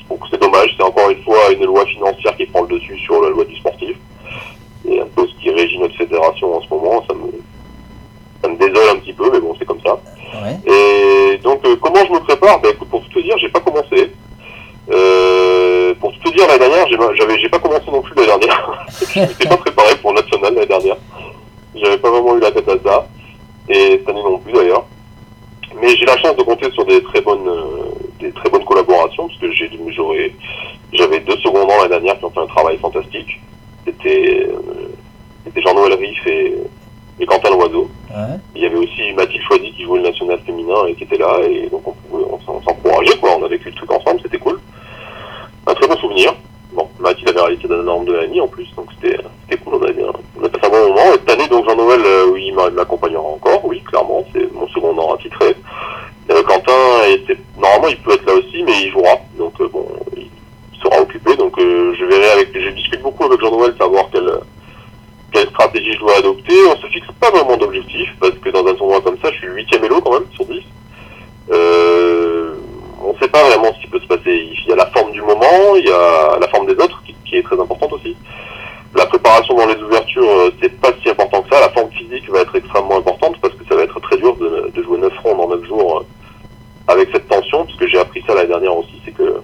Que 0.09 0.27
c'est 0.29 0.39
dommage, 0.39 0.71
c'est 0.77 0.83
encore 0.83 1.09
une 1.09 1.23
fois 1.23 1.51
une 1.51 1.65
loi 1.65 1.83
financière 1.87 2.37
qui 2.37 2.45
prend 2.45 2.61
le 2.61 2.67
dessus 2.67 2.99
sur 2.99 3.19
la 3.23 3.29
loi 3.29 3.45
du 3.45 3.55
sportif. 3.55 3.97
Et 4.87 4.99
un 4.99 5.07
peu 5.07 5.25
ce 5.25 5.41
qui 5.41 5.49
régit 5.49 5.79
notre 5.79 5.95
fédération 5.95 6.55
en 6.55 6.61
ce 6.61 6.69
moment, 6.69 7.03
ça 7.07 7.15
me, 7.15 7.31
ça 8.43 8.47
me 8.47 8.57
désole 8.57 8.89
un 8.91 8.99
petit 8.99 9.13
peu, 9.13 9.31
mais 9.31 9.39
bon, 9.39 9.55
c'est 9.57 9.65
comme 9.65 9.79
ça. 9.83 9.99
Ouais. 10.43 10.59
Et 10.71 11.37
donc, 11.37 11.65
euh, 11.65 11.75
comment 11.81 12.05
je 12.05 12.11
me 12.11 12.19
prépare? 12.19 12.59
Ben 12.61 12.73
écoute, 12.73 12.89
pour 12.89 13.01
tout 13.05 13.09
te 13.09 13.19
dire, 13.23 13.35
j'ai 13.39 13.49
pas 13.49 13.61
commencé. 13.61 14.11
Euh, 14.91 15.82
dire, 16.33 16.47
l'année 16.47 16.59
dernière, 16.59 16.87
j'ai 16.87 16.97
pas- 16.97 17.13
j'avais, 17.15 17.39
j'ai 17.39 17.49
pas 17.49 17.59
commencé 17.59 17.85
non 17.91 18.01
plus 18.01 18.13
l'année 18.15 18.27
dernière. 18.27 18.85
je 19.15 19.19
m'étais 19.19 19.47
pas 19.47 19.57
préparé 19.57 19.95
pour 20.01 20.13
national 20.13 20.53
l'année 20.53 20.65
dernière. 20.67 20.97
J'avais 21.75 21.97
pas 21.97 22.09
vraiment 22.11 22.35
eu 22.37 22.39
la 22.39 22.51
tête 22.51 22.69
à 22.69 22.77
ça. 22.83 23.07
Et 23.69 23.91
cette 23.97 24.09
année 24.09 24.23
non 24.23 24.37
plus 24.39 24.53
d'ailleurs. 24.53 24.85
Mais 25.81 25.95
j'ai 25.95 26.05
la 26.05 26.17
chance 26.17 26.35
de 26.35 26.43
compter 26.43 26.69
sur 26.71 26.85
des 26.85 27.01
très 27.01 27.21
bonnes, 27.21 27.47
euh, 27.47 27.89
des 28.19 28.31
très 28.31 28.49
bonnes 28.49 28.63
collaborations, 28.65 29.27
parce 29.27 29.39
que 29.39 29.51
j'ai, 29.53 29.69
j'aurais, 29.89 30.31
j'avais 30.93 31.19
deux 31.21 31.37
secondaires 31.37 31.77
l'année 31.77 31.89
dernière 31.89 32.19
qui 32.19 32.25
ont 32.25 32.29
fait 32.29 32.41
un 32.41 32.47
travail 32.47 32.77
fantastique. 32.77 33.39
C'était, 33.85 34.47
euh, 34.49 34.89
c'était 35.45 35.61
Jean-Noël 35.61 35.93
Riff 35.93 36.27
et, 36.27 36.53
et 37.19 37.25
Quentin 37.25 37.49
Loiseau. 37.49 37.89
Ouais. 38.11 38.37
Il 38.55 38.61
y 38.61 38.65
avait 38.65 38.77
aussi 38.77 39.13
Mathilde 39.13 39.43
Choisy 39.47 39.71
qui 39.73 39.83
jouait 39.83 39.99
le 39.99 40.09
national 40.09 40.39
féminin 40.45 40.85
et 40.87 40.93
qui 40.93 41.03
était 41.05 41.17
là, 41.17 41.39
et 41.49 41.67
donc 41.69 41.81
on 41.87 41.93
on 42.47 42.61
s'encourageait, 42.61 43.17
quoi. 43.17 43.31
On 43.39 43.43
a 43.43 43.47
vécu 43.47 43.69
le 43.69 43.75
truc 43.75 43.91
ensemble, 43.91 44.19
c'était 44.21 44.37
cool. 44.37 44.59
Un 45.67 45.73
très 45.75 45.87
bon 45.87 45.95
souvenir. 45.97 46.33
Bon, 46.73 46.87
Mathilde 46.99 47.29
avait 47.29 47.41
réalisé 47.41 47.67
d'un 47.67 47.83
norme 47.83 48.05
de 48.05 48.13
l'année 48.13 48.41
en 48.41 48.47
plus, 48.47 48.67
donc 48.75 48.87
c'était, 48.99 49.17
c'était 49.47 49.61
cool, 49.63 49.75
on 49.75 49.83
a 49.83 49.89
on 50.37 50.49
passé 50.49 50.65
un 50.65 50.69
bon 50.69 50.87
moment. 50.89 51.05
Et 51.09 51.11
cette 51.13 51.29
année, 51.31 51.47
donc 51.47 51.65
Jean-Noël, 51.69 52.01
euh, 52.03 52.25
oui, 52.33 52.45
il 52.47 52.53
m'a- 52.55 52.67
il 52.67 52.73
m'accompagnera 52.73 53.21
encore, 53.23 53.63
oui, 53.65 53.81
clairement, 53.81 54.25
c'est 54.33 54.51
mon 54.53 54.67
second 54.69 54.93
nom 54.93 55.13
attitré. 55.13 55.55
Euh, 56.31 56.41
Quentin, 56.43 56.73
était, 57.09 57.37
normalement, 57.57 57.89
il 57.89 57.97
peut 57.97 58.13
être 58.13 58.25
là 58.25 58.33
aussi, 58.33 58.63
mais 58.63 58.73
il 58.81 58.91
jouera, 58.91 59.17
donc 59.37 59.53
euh, 59.61 59.67
bon, 59.71 59.85
il 60.17 60.27
sera 60.81 60.99
occupé, 61.01 61.35
donc 61.35 61.57
euh, 61.59 61.93
je 61.99 62.05
verrai 62.05 62.31
avec, 62.31 62.49
je 62.59 62.69
discute 62.69 63.01
beaucoup 63.03 63.25
avec 63.25 63.39
Jean-Noël, 63.39 63.75
savoir 63.77 64.05
quelle, 64.11 64.31
quelle 65.31 65.47
stratégie 65.49 65.93
je 65.93 65.99
dois 65.99 66.17
adopter. 66.17 66.53
On 66.67 66.81
se 66.81 66.87
fixe 66.87 67.07
pas 67.19 67.29
vraiment 67.29 67.55
d'objectif, 67.57 68.09
parce 68.19 68.33
que 68.33 68.49
dans 68.49 68.65
un 68.65 68.73
tournoi 68.73 68.99
comme 69.01 69.17
ça, 69.21 69.31
je 69.31 69.37
suis 69.37 69.47
huitième 69.47 69.83
élo 69.85 70.01
quand 70.01 70.13
même, 70.13 70.25
sur 70.33 70.45
10. 70.45 70.61
Euh, 71.51 72.55
on 73.05 73.13
sait 73.19 73.27
pas 73.27 73.43
vraiment 73.43 73.73
ce 73.75 73.81
qui 73.81 73.87
peut 73.87 73.99
se 73.99 74.07
passer. 74.07 74.47
Il 74.65 74.69
y 74.69 74.71
a 74.71 74.77
la 74.77 74.85
forme 74.87 75.11
du 75.11 75.21
moment, 75.21 75.42
il 75.77 75.85
y 75.85 75.91
a 75.91 76.37
la 76.39 76.47
forme 76.49 76.67
des 76.67 76.73
autres, 76.75 77.01
qui, 77.05 77.15
qui 77.25 77.37
est 77.37 77.43
très 77.43 77.59
importante 77.59 77.93
aussi. 77.93 78.15
La 78.95 79.05
préparation 79.07 79.55
dans 79.55 79.65
les 79.65 79.81
ouvertures, 79.81 80.29
euh, 80.29 80.51
c'est 80.61 80.79
pas 80.79 80.91
si 81.01 81.09
important 81.09 81.41
que 81.41 81.49
ça. 81.55 81.61
La 81.61 81.69
forme 81.69 81.91
physique 81.91 82.29
va 82.29 82.41
être 82.41 82.55
extrêmement 82.55 82.97
importante, 82.97 83.35
parce 83.41 83.53
que 83.55 83.63
ça 83.67 83.75
va 83.75 83.83
être 83.83 83.99
très 84.01 84.17
dur 84.17 84.35
de, 84.35 84.71
de 84.75 84.83
jouer 84.83 84.99
9 84.99 85.11
rondes 85.23 85.41
en 85.41 85.47
9 85.55 85.65
jours 85.65 85.99
euh, 85.99 86.03
avec 86.93 87.09
cette 87.11 87.27
tension, 87.27 87.65
parce 87.65 87.77
que 87.77 87.87
j'ai 87.87 87.97
appris 87.99 88.23
ça 88.27 88.35
l'année 88.35 88.49
dernière 88.49 88.77
aussi, 88.77 89.01
c'est 89.05 89.11
que 89.13 89.41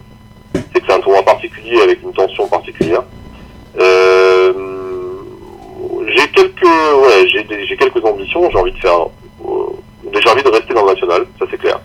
c'est 0.54 0.80
que 0.82 0.86
c'est 0.88 0.94
un 0.94 1.00
tournoi 1.00 1.22
particulier 1.24 1.82
avec 1.82 2.02
une 2.04 2.14
tension 2.14 2.48
particulière. 2.48 3.02
Euh, 3.80 4.54
j'ai 6.08 6.28
quelques, 6.30 6.64
ouais, 6.64 7.28
j'ai 7.28 7.44
des- 7.44 7.66
j'ai 7.66 7.78
quelques 7.78 8.04
ambitions. 8.04 8.50
J'ai 8.52 8.58
envie 8.58 8.72
de 8.72 8.78
faire, 8.80 9.00
euh, 9.46 9.66
j'ai 10.24 10.30
envie 10.30 10.44
de 10.44 10.50
rester 10.50 10.74
dans 10.74 10.86
le 10.86 10.94
national, 10.94 11.26
ça 11.40 11.46
c'est 11.50 11.58
clair. 11.58 11.80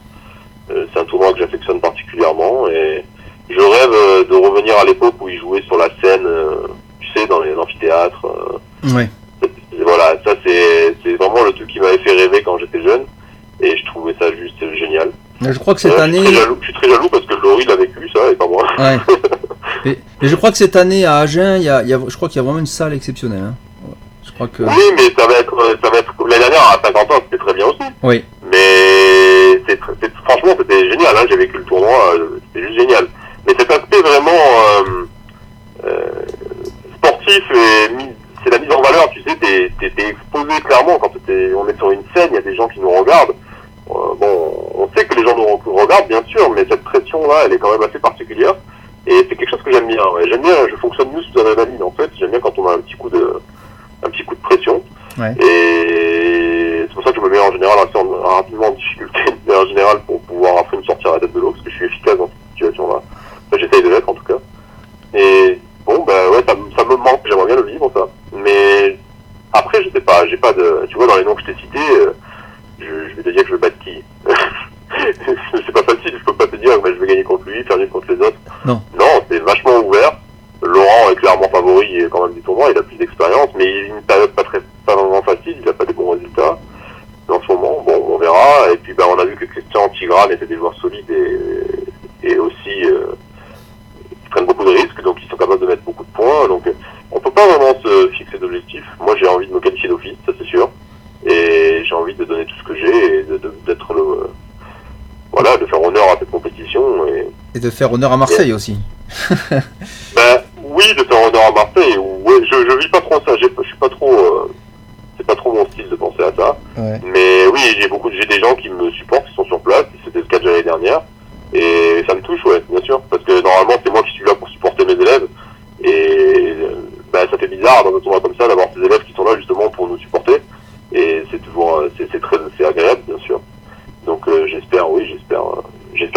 Euh, 0.70 0.87
c'est 0.93 1.01
un 1.01 1.05
tournoi 1.05 1.33
que 1.33 1.39
j'affectionne 1.41 1.81
particulièrement 1.81 2.68
et 2.68 3.05
je 3.51 3.61
rêve 3.61 3.91
euh, 3.93 4.25
de 4.25 4.35
revenir 4.35 4.77
à 4.79 4.85
l'époque 4.85 5.14
où 5.20 5.29
ils 5.29 5.39
jouaient 5.39 5.62
sur 5.62 5.77
la 5.77 5.89
scène, 6.03 6.25
euh, 6.27 6.66
tu 7.01 7.09
sais, 7.14 7.27
dans 7.27 7.41
les 7.41 7.55
amphithéâtres. 7.55 8.27
euh, 8.27 8.59
Ouais. 8.95 9.09
et 9.43 9.83
voilà, 9.83 10.14
ça 10.25 10.35
c'est 10.45 10.95
c'est 11.03 11.14
vraiment 11.16 11.43
le 11.45 11.53
truc 11.53 11.68
qui 11.68 11.81
m'avait 11.81 11.99
fait 11.99 12.12
rêver 12.12 12.43
quand 12.43 12.59
j'étais 12.59 12.83
jeune 12.83 13.05
et 13.61 13.77
je 13.77 13.85
trouvais 13.87 14.14
ça 14.18 14.31
juste 14.35 14.59
génial. 14.75 15.11
Mais 15.41 15.53
Je 15.53 15.54
crois 15.65 15.75
que 15.75 15.81
cette 15.81 15.99
année. 15.99 16.19
je, 16.25 16.25
suis 16.25 16.33
très 16.35 16.41
jaloux, 16.41 16.59
je 16.61 16.65
suis 16.67 16.75
très 16.75 16.89
jaloux 16.91 17.09
parce 17.09 17.25
que 17.27 17.35
Laurie 17.43 17.65
l'a 17.65 17.77
vécu 17.77 18.09
ça 18.15 18.31
et 18.31 18.35
pas 18.35 18.47
moi. 18.47 18.65
Ouais. 18.79 18.99
Et, 19.87 19.99
et 20.23 20.29
je 20.29 20.37
crois 20.37 20.51
que 20.51 20.57
cette 20.57 20.77
année 20.77 21.05
à 21.05 21.19
Agen, 21.19 21.57
il 21.59 21.62
y 21.65 21.69
a, 21.69 21.83
y 21.83 21.93
a- 21.93 22.01
je 22.09 22.17
crois 22.17 22.29
qu'il 22.29 22.37
y 22.37 22.39
a 22.39 22.43
vraiment 22.43 22.59
une 22.59 22.67
salle 22.67 22.95
exceptionnelle. 22.95 23.43
hein. 23.51 23.55
Je 24.23 24.33
crois 24.33 24.49
que. 24.49 24.62
Oui, 24.62 24.83
mais 24.97 25.11
ça 25.19 25.27
va 25.27 25.35
être, 25.39 25.55
ça 25.83 25.91
va 25.91 25.99
être 25.99 26.15
l'année 26.27 26.41
dernière 26.49 26.62
à 26.62 26.81
50 26.87 27.11
ans, 27.12 27.15
c'était 27.25 27.43
très 27.45 27.53
bien 27.55 27.67
aussi. 27.67 27.79
Oui. 28.03 28.25
Mais 28.51 29.61
c'est, 29.69 29.79
tr- 29.81 29.95
c'est- 30.03 30.12
franchement, 30.25 30.55
c'était 30.59 30.91
génial. 30.91 31.15
Hein, 31.17 31.27
j'ai 31.29 31.37
vécu 31.37 31.59
le 31.59 31.65
tournoi, 31.65 32.15
euh, 32.15 32.41
c'était 32.55 32.67
juste 32.67 32.81
génial. 32.81 33.09
Mais 33.47 33.55
cet 33.59 33.71
aspect 33.71 34.01
vraiment 34.01 34.31
euh, 34.33 35.07
euh, 35.87 36.09
sportif, 36.97 37.43
et 37.51 37.93
mis- 37.95 38.12
c'est 38.43 38.51
la 38.51 38.59
mise 38.59 38.73
en 38.73 38.81
valeur. 38.81 39.11
Tu 39.11 39.23
sais, 39.23 39.37
t'es, 39.37 39.71
t'es, 39.81 39.91
t'es 39.91 40.09
exposé 40.09 40.61
clairement 40.62 40.99
quand 40.99 41.12
t'es- 41.27 41.53
on 41.55 41.69
est 41.69 41.77
sur 41.77 41.91
une 41.91 42.03
scène, 42.15 42.29
il 42.33 42.35
y 42.37 42.39
a 42.39 42.43
des 42.43 42.55
gens 42.57 42.69
qui 42.69 42.81
nous 42.81 42.91
regardent. 42.91 43.35
Euh, 43.91 44.15
bon, 44.19 44.71
on 44.77 44.89
sait 44.97 45.05
que 45.05 45.15
les 45.17 45.27
gens 45.27 45.37
nous 45.37 45.45
re- 45.45 45.83
regardent, 45.83 46.09
bien 46.09 46.23
sûr, 46.27 46.49
mais 46.51 46.65
cette 46.71 46.85
pression-là, 46.85 47.43
elle 47.45 47.53
est 47.53 47.59
quand 47.59 47.73
même 47.73 47.83
assez 47.89 47.99
particulière. 47.99 48.55
Et 49.07 49.27
c'est 49.29 49.37
quelque 49.37 49.51
chose 49.51 49.61
que 49.62 49.71
j'aime 49.71 49.87
bien. 49.87 50.03
ouais. 50.15 50.27
J'aime 50.31 50.41
bien. 50.41 50.55
Je 50.71 50.77
fonctionne 50.77 51.11
mieux 51.12 51.21
sous 51.21 51.39
adrénaline 51.39 51.83
en 51.83 51.91
fait. 51.91 52.09
J'aime 52.19 52.31
bien 52.31 52.41
quand 52.41 52.59
on 52.59 52.67
a 52.69 52.73
un 52.73 52.79
petit 52.79 52.95
coup 52.95 53.11
de, 53.11 53.35
un 54.03 54.09
petit 54.09 54.25
coup 54.25 54.35
de 54.35 54.41
pression. 54.41 54.83
Ouais. 55.19 55.35
Et 55.45 56.87
c'est 56.89 56.95
pour 56.95 57.05
ça 57.05 57.11
que 57.12 57.17
je 57.17 57.21
me 57.21 57.29
mets 57.29 57.39
en 57.39 57.53
général 57.53 57.81
assez 57.81 57.99
en- 57.99 58.23
rapidement 58.37 58.69
en 58.69 58.71
difficulté, 58.71 59.21
mais 59.47 59.55
en 59.55 59.67
général 59.67 60.01
pour 60.07 60.23
pouvoir 60.23 60.57
après 60.57 60.79
me 60.79 60.83
sortir 60.85 61.12
la 61.12 61.21
tête 61.21 61.35
de 61.35 61.39
l'eau, 61.39 61.51
parce 61.51 61.62
que 61.62 61.71
je 61.71 61.77
suis 61.77 61.85
efficace 61.85 62.17
dans 62.17 62.29
cette 62.29 62.53
situation-là. 62.55 63.03
Enfin, 63.53 63.59
j'essaye 63.61 63.83
de 63.83 63.91
l'être 63.91 64.09
en 64.09 64.15
tout 64.15 64.25
cas. 64.25 64.39
Et 65.12 65.59
bon, 65.85 66.03
bah 66.07 66.31
ouais, 66.31 66.43
ça, 66.49 66.55
me- 66.55 66.71
ça 66.75 66.85
me 66.87 66.97
manque, 66.97 67.21
j'aimerais 67.29 67.47
bien 67.47 67.57
le 67.57 67.71
vivre 67.71 67.91
ça. 67.95 68.09
Mais 68.33 68.97
après, 69.53 69.83
je 69.85 69.91
sais 69.91 70.01
pas, 70.01 70.27
j'ai 70.29 70.39
pas 70.39 70.55
de. 70.55 70.87
Tu 70.89 70.95
vois, 70.97 71.07
dans 71.09 71.17
les 71.17 71.25
noms 71.25 71.35
que 71.35 71.43
je 71.43 71.47
t'ai 71.53 71.61
cités, 71.61 71.79
euh, 72.01 72.12
je, 72.81 72.87
je 73.11 73.17
vais 73.17 73.23
te 73.23 73.29
dire 73.29 73.43
que 73.43 73.49
je 73.49 73.55
vais 73.55 73.61
battre 73.61 73.79
qui 73.85 74.03
C'est 74.97 75.73
pas 75.73 75.83
facile, 75.83 76.17
je 76.19 76.25
peux 76.25 76.35
pas 76.35 76.47
te 76.47 76.57
dire 76.57 76.81
que 76.81 76.95
je 76.95 76.99
vais 77.01 77.07
gagner 77.09 77.25
contre 77.25 77.49
lui, 77.49 77.62
faire 77.65 77.77
nul 77.79 77.89
contre 77.89 78.12
les 78.12 78.21
autres. 78.27 78.37
Non. 78.65 78.81
Non, 78.99 79.07
c'est 79.29 79.41
vachement 79.41 79.79
ouvert. 79.85 80.12
Laurent 80.62 81.11
est 81.11 81.17
clairement 81.17 81.49
favori 81.51 81.87
il 81.91 82.05
est 82.05 82.09
quand 82.09 82.25
même 82.25 82.35
du 82.35 82.41
tournoi, 82.43 82.71
il 82.71 82.79
a 82.79 82.83
plus 82.83 82.97
d'expérience, 82.97 83.49
mais 83.57 83.65
il 83.65 83.77
est 83.77 83.89
une 83.89 84.03
période 84.03 84.31
pas 84.31 84.45
très 84.45 84.61
pas 84.87 84.95
vraiment 84.97 85.21
facile, 85.23 85.57
il 85.61 85.69
a 85.69 85.73
pas 85.73 85.85
des 85.85 85.93
bons 85.93 86.11
résultats 86.12 86.59
en 87.29 87.41
ce 87.43 87.49
moment. 87.53 87.83
Bon, 87.85 88.05
on 88.15 88.19
verra. 88.19 88.71
Et 88.73 88.77
puis 88.77 88.95
ben, 88.95 89.05
on 89.11 89.19
a 89.19 89.25
vu 89.25 89.35
que 89.37 89.45
Christian 89.47 89.89
Tigran 89.91 90.29
étaient 90.31 90.47
des 90.47 90.57
joueurs 90.57 90.75
solides 90.81 91.11
et, 91.11 92.29
et 92.29 92.39
aussi 92.39 92.85
euh, 92.87 93.09
qui 94.23 94.29
prennent 94.31 94.47
beaucoup 94.47 94.65
de 94.65 94.71
risques, 94.71 95.03
donc 95.03 95.19
ils 95.23 95.29
sont 95.29 95.37
capables 95.37 95.61
de 95.61 95.67
mettre 95.67 95.83
beaucoup 95.83 96.05
de 96.05 96.12
points. 96.12 96.47
Donc 96.49 96.62
on 97.11 97.21
peut 97.21 97.31
pas 97.33 97.47
vraiment 97.47 97.79
se 97.83 98.09
fixer 98.17 98.39
d'objectifs. 98.39 98.87
Moi 99.01 99.17
j'ai 99.19 99.27
envie 99.29 99.49
de 99.49 99.53
me 99.55 99.61
qualifier 99.61 99.89
d'office, 99.89 100.17
ça 100.25 100.33
c'est 100.39 100.47
sûr. 100.47 100.71
Et 101.27 101.83
j'ai 101.85 101.93
envie 102.05 102.14
de 102.14 102.24
donner 102.24 102.44
tout 102.44 102.55
ce 102.62 102.68
que 102.68 102.76
j'ai 102.76 103.18
et 103.20 103.24
d'être 103.66 103.94
le 103.94 104.30
voilà, 105.32 105.57
de 105.57 105.66
faire 105.66 105.82
honneur 105.82 106.05
à 106.11 106.18
cette 106.18 106.30
compétition 106.30 107.07
et 107.09 107.26
Et 107.57 107.61
de 107.61 107.70
faire 107.70 107.92
honneur 107.92 108.12
à 108.12 108.16
Marseille 108.16 108.52
aussi. 108.52 108.78
ben 109.50 110.42
oui, 110.62 110.84
de 110.96 111.02
faire 111.02 111.26
honneur 111.26 111.46
à 111.46 111.52
Marseille. 111.52 111.98
Ouais, 111.98 112.34
je, 112.50 112.70
je 112.70 112.78
vis 112.78 112.88
pas 112.88 113.00
trop 113.00 113.20
ça. 113.26 113.34
Je 113.36 113.46
suis 113.46 113.76
pas 113.80 113.88
trop. 113.88 114.12
euh, 114.12 114.55
c'est 115.16 115.26
pas 115.26 115.34
trop 115.34 115.52
mon 115.52 115.66
style 115.66 115.88
de 115.88 115.96
penser 115.96 116.22
à 116.22 116.32
ça. 116.36 116.57
Ouais. 116.76 117.00
Mais 117.12 117.46
oui, 117.52 117.61
j'ai 117.80 117.88
beaucoup, 117.88 118.11
j'ai 118.11 118.26
des 118.26 118.40
gens 118.40 118.55
qui 118.55 118.68
me 118.68 118.90
supportent, 118.92 119.26
qui 119.26 119.34
sont 119.34 119.44
sur 119.44 119.61
place. 119.61 119.86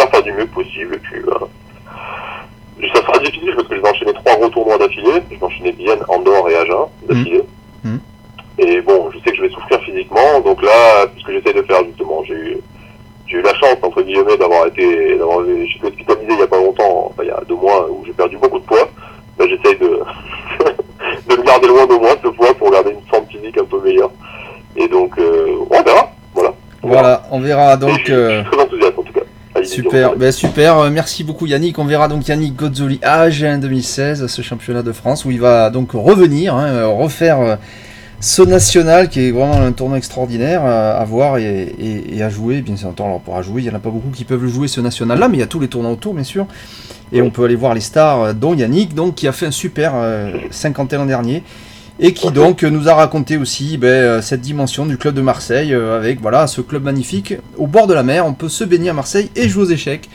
faire 0.09 0.23
du 0.23 0.31
mieux 0.33 0.47
possible. 0.47 0.95
Et 0.95 0.99
puis, 0.99 1.21
euh, 1.27 2.87
ça 2.93 3.01
sera 3.01 3.19
difficile 3.19 3.53
parce 3.55 3.67
que 3.67 3.75
je 3.75 3.81
vais 3.81 3.89
enchaîner 3.89 4.13
trois 4.13 4.35
gros 4.35 4.49
tournois 4.49 4.77
d'affilée. 4.77 5.21
Je 5.31 5.35
vais 5.35 5.43
enchaîner 5.43 5.71
Vienne, 5.71 5.99
Andorre 6.07 6.49
et 6.49 6.55
Agen 6.55 6.87
d'affilée. 7.07 7.43
Mmh. 7.83 7.89
Mmh. 7.89 7.99
Et 8.59 8.81
bon, 8.81 9.09
je 9.11 9.19
sais 9.19 9.31
que 9.31 9.37
je 9.37 9.41
vais 9.43 9.49
souffrir 9.49 9.79
physiquement. 9.81 10.39
Donc 10.43 10.61
là, 10.63 11.05
ce 11.17 11.23
que 11.23 11.33
j'essaie 11.33 11.53
de 11.53 11.61
faire 11.63 11.83
justement, 11.85 12.23
j'ai 12.25 12.33
eu, 12.33 12.57
j'ai 13.27 13.37
eu 13.37 13.41
la 13.41 13.53
chance, 13.55 13.77
entre 13.81 14.01
guillemets, 14.01 14.37
d'avoir 14.37 14.67
été, 14.67 15.17
d'avoir, 15.17 15.41
été 15.41 15.79
hospitalisé 15.83 16.33
il 16.33 16.39
y 16.39 16.43
a 16.43 16.47
pas 16.47 16.57
longtemps, 16.57 17.11
enfin, 17.11 17.23
il 17.23 17.27
y 17.27 17.31
a 17.31 17.41
deux 17.47 17.55
mois, 17.55 17.87
où 17.89 18.03
j'ai 18.05 18.13
perdu 18.13 18.37
beaucoup 18.37 18.59
de 18.59 18.65
poids. 18.65 18.89
Là, 19.39 19.45
j'essaie 19.47 19.75
de, 19.75 20.01
de 21.29 21.35
me 21.35 21.43
garder 21.43 21.67
loin 21.67 21.85
de 21.85 21.93
moi 21.93 22.15
ce 22.23 22.31
fois 22.31 22.53
pour 22.55 22.71
garder 22.71 22.91
une 22.91 23.07
forme 23.07 23.27
physique 23.27 23.57
un 23.57 23.65
peu 23.65 23.79
meilleure. 23.81 24.11
Et 24.75 24.87
donc, 24.87 25.17
euh, 25.19 25.57
on 25.69 25.83
verra. 25.83 26.11
Voilà. 26.33 26.53
On 26.81 26.87
voilà, 26.87 27.23
verra. 27.77 27.91
on 27.91 27.95
donc. 27.95 28.09
Euh... 28.09 28.43
très 28.43 28.61
enthousiaste 28.61 28.97
en 28.97 29.03
tout 29.03 29.13
cas. 29.13 29.21
Super, 29.63 30.15
ben 30.15 30.31
super, 30.31 30.77
euh, 30.77 30.89
merci 30.89 31.23
beaucoup 31.23 31.45
Yannick. 31.45 31.79
On 31.79 31.85
verra 31.85 32.07
donc 32.07 32.27
Yannick 32.27 32.55
Gozzoli 32.55 32.99
à 33.01 33.21
Agen 33.21 33.59
2016, 33.59 34.27
ce 34.27 34.41
championnat 34.41 34.83
de 34.83 34.91
France, 34.91 35.25
où 35.25 35.31
il 35.31 35.39
va 35.39 35.69
donc 35.69 35.91
revenir, 35.93 36.55
hein, 36.55 36.85
refaire 36.85 37.41
euh, 37.41 37.55
ce 38.19 38.43
national 38.43 39.09
qui 39.09 39.27
est 39.27 39.31
vraiment 39.31 39.59
un 39.59 39.71
tournoi 39.71 39.97
extraordinaire 39.97 40.63
à, 40.63 41.03
voir 41.05 41.37
et, 41.37 41.75
et, 42.11 42.23
à 42.23 42.29
jouer. 42.29 42.61
Bien 42.61 42.75
sûr, 42.75 42.93
alors 42.97 43.19
pour 43.19 43.41
jouer, 43.43 43.61
il 43.61 43.65
n'y 43.65 43.71
en 43.71 43.75
a 43.75 43.79
pas 43.79 43.89
beaucoup 43.89 44.09
qui 44.09 44.23
peuvent 44.23 44.41
le 44.41 44.49
jouer 44.49 44.67
ce 44.67 44.81
national 44.81 45.19
là, 45.19 45.27
mais 45.27 45.37
il 45.37 45.39
y 45.39 45.43
a 45.43 45.47
tous 45.47 45.59
les 45.59 45.67
tournois 45.67 45.91
autour, 45.91 46.13
bien 46.13 46.23
sûr. 46.23 46.47
Et 47.11 47.21
on 47.21 47.29
peut 47.29 47.43
aller 47.43 47.55
voir 47.55 47.73
les 47.73 47.81
stars, 47.81 48.33
dont 48.33 48.55
Yannick, 48.55 48.95
donc, 48.95 49.15
qui 49.15 49.27
a 49.27 49.31
fait 49.31 49.45
un 49.45 49.51
super 49.51 49.93
51 50.49 51.05
dernier 51.05 51.43
et 51.99 52.13
qui 52.13 52.31
donc 52.31 52.63
nous 52.63 52.89
a 52.89 52.93
raconté 52.93 53.37
aussi 53.37 53.77
ben, 53.77 53.87
euh, 53.87 54.21
cette 54.21 54.41
dimension 54.41 54.85
du 54.85 54.97
club 54.97 55.15
de 55.15 55.21
Marseille 55.21 55.73
euh, 55.73 55.97
avec 55.97 56.21
voilà 56.21 56.47
ce 56.47 56.61
club 56.61 56.83
magnifique 56.83 57.33
au 57.57 57.67
bord 57.67 57.87
de 57.87 57.93
la 57.93 58.03
mer. 58.03 58.25
On 58.25 58.33
peut 58.33 58.49
se 58.49 58.63
baigner 58.63 58.89
à 58.89 58.93
Marseille 58.93 59.29
et 59.35 59.49
jouer 59.49 59.63
aux 59.63 59.69
échecs. 59.69 60.09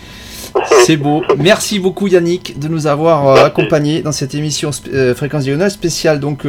C'est 0.84 0.96
beau. 0.96 1.22
Merci 1.38 1.78
beaucoup 1.78 2.06
Yannick 2.08 2.58
de 2.58 2.68
nous 2.68 2.86
avoir 2.86 3.26
euh, 3.26 3.44
accompagnés 3.46 4.02
dans 4.02 4.12
cette 4.12 4.34
émission 4.34 4.70
Fréquence 5.16 5.44
Diagonale 5.44 5.70
spéciale 5.70 6.20
donc 6.20 6.46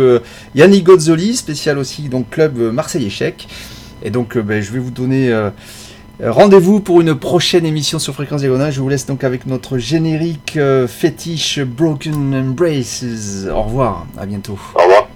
Yannick 0.56 0.84
Gozzoli, 0.84 1.36
spécial 1.36 1.78
aussi 1.78 2.04
donc 2.04 2.30
club 2.30 2.58
Marseille 2.58 3.06
échecs. 3.06 3.48
Et 4.04 4.10
donc 4.12 4.38
ben, 4.38 4.62
je 4.62 4.72
vais 4.72 4.80
vous 4.80 4.92
donner 4.92 5.34
Rendez-vous 6.22 6.80
pour 6.80 7.02
une 7.02 7.16
prochaine 7.16 7.66
émission 7.66 7.98
sur 7.98 8.14
Fréquence 8.14 8.42
Diagonale. 8.42 8.72
Je 8.72 8.82
vous 8.82 8.90
laisse 8.90 9.06
donc 9.08 9.24
avec 9.24 9.48
notre 9.48 9.78
générique 9.78 10.60
fétiche 10.88 11.60
Broken 11.62 12.36
Embraces. 12.36 13.04
Au 13.52 13.64
revoir, 13.64 14.06
à 14.18 14.26
bientôt. 14.26 14.60
Au 14.76 14.84
revoir. 14.84 15.13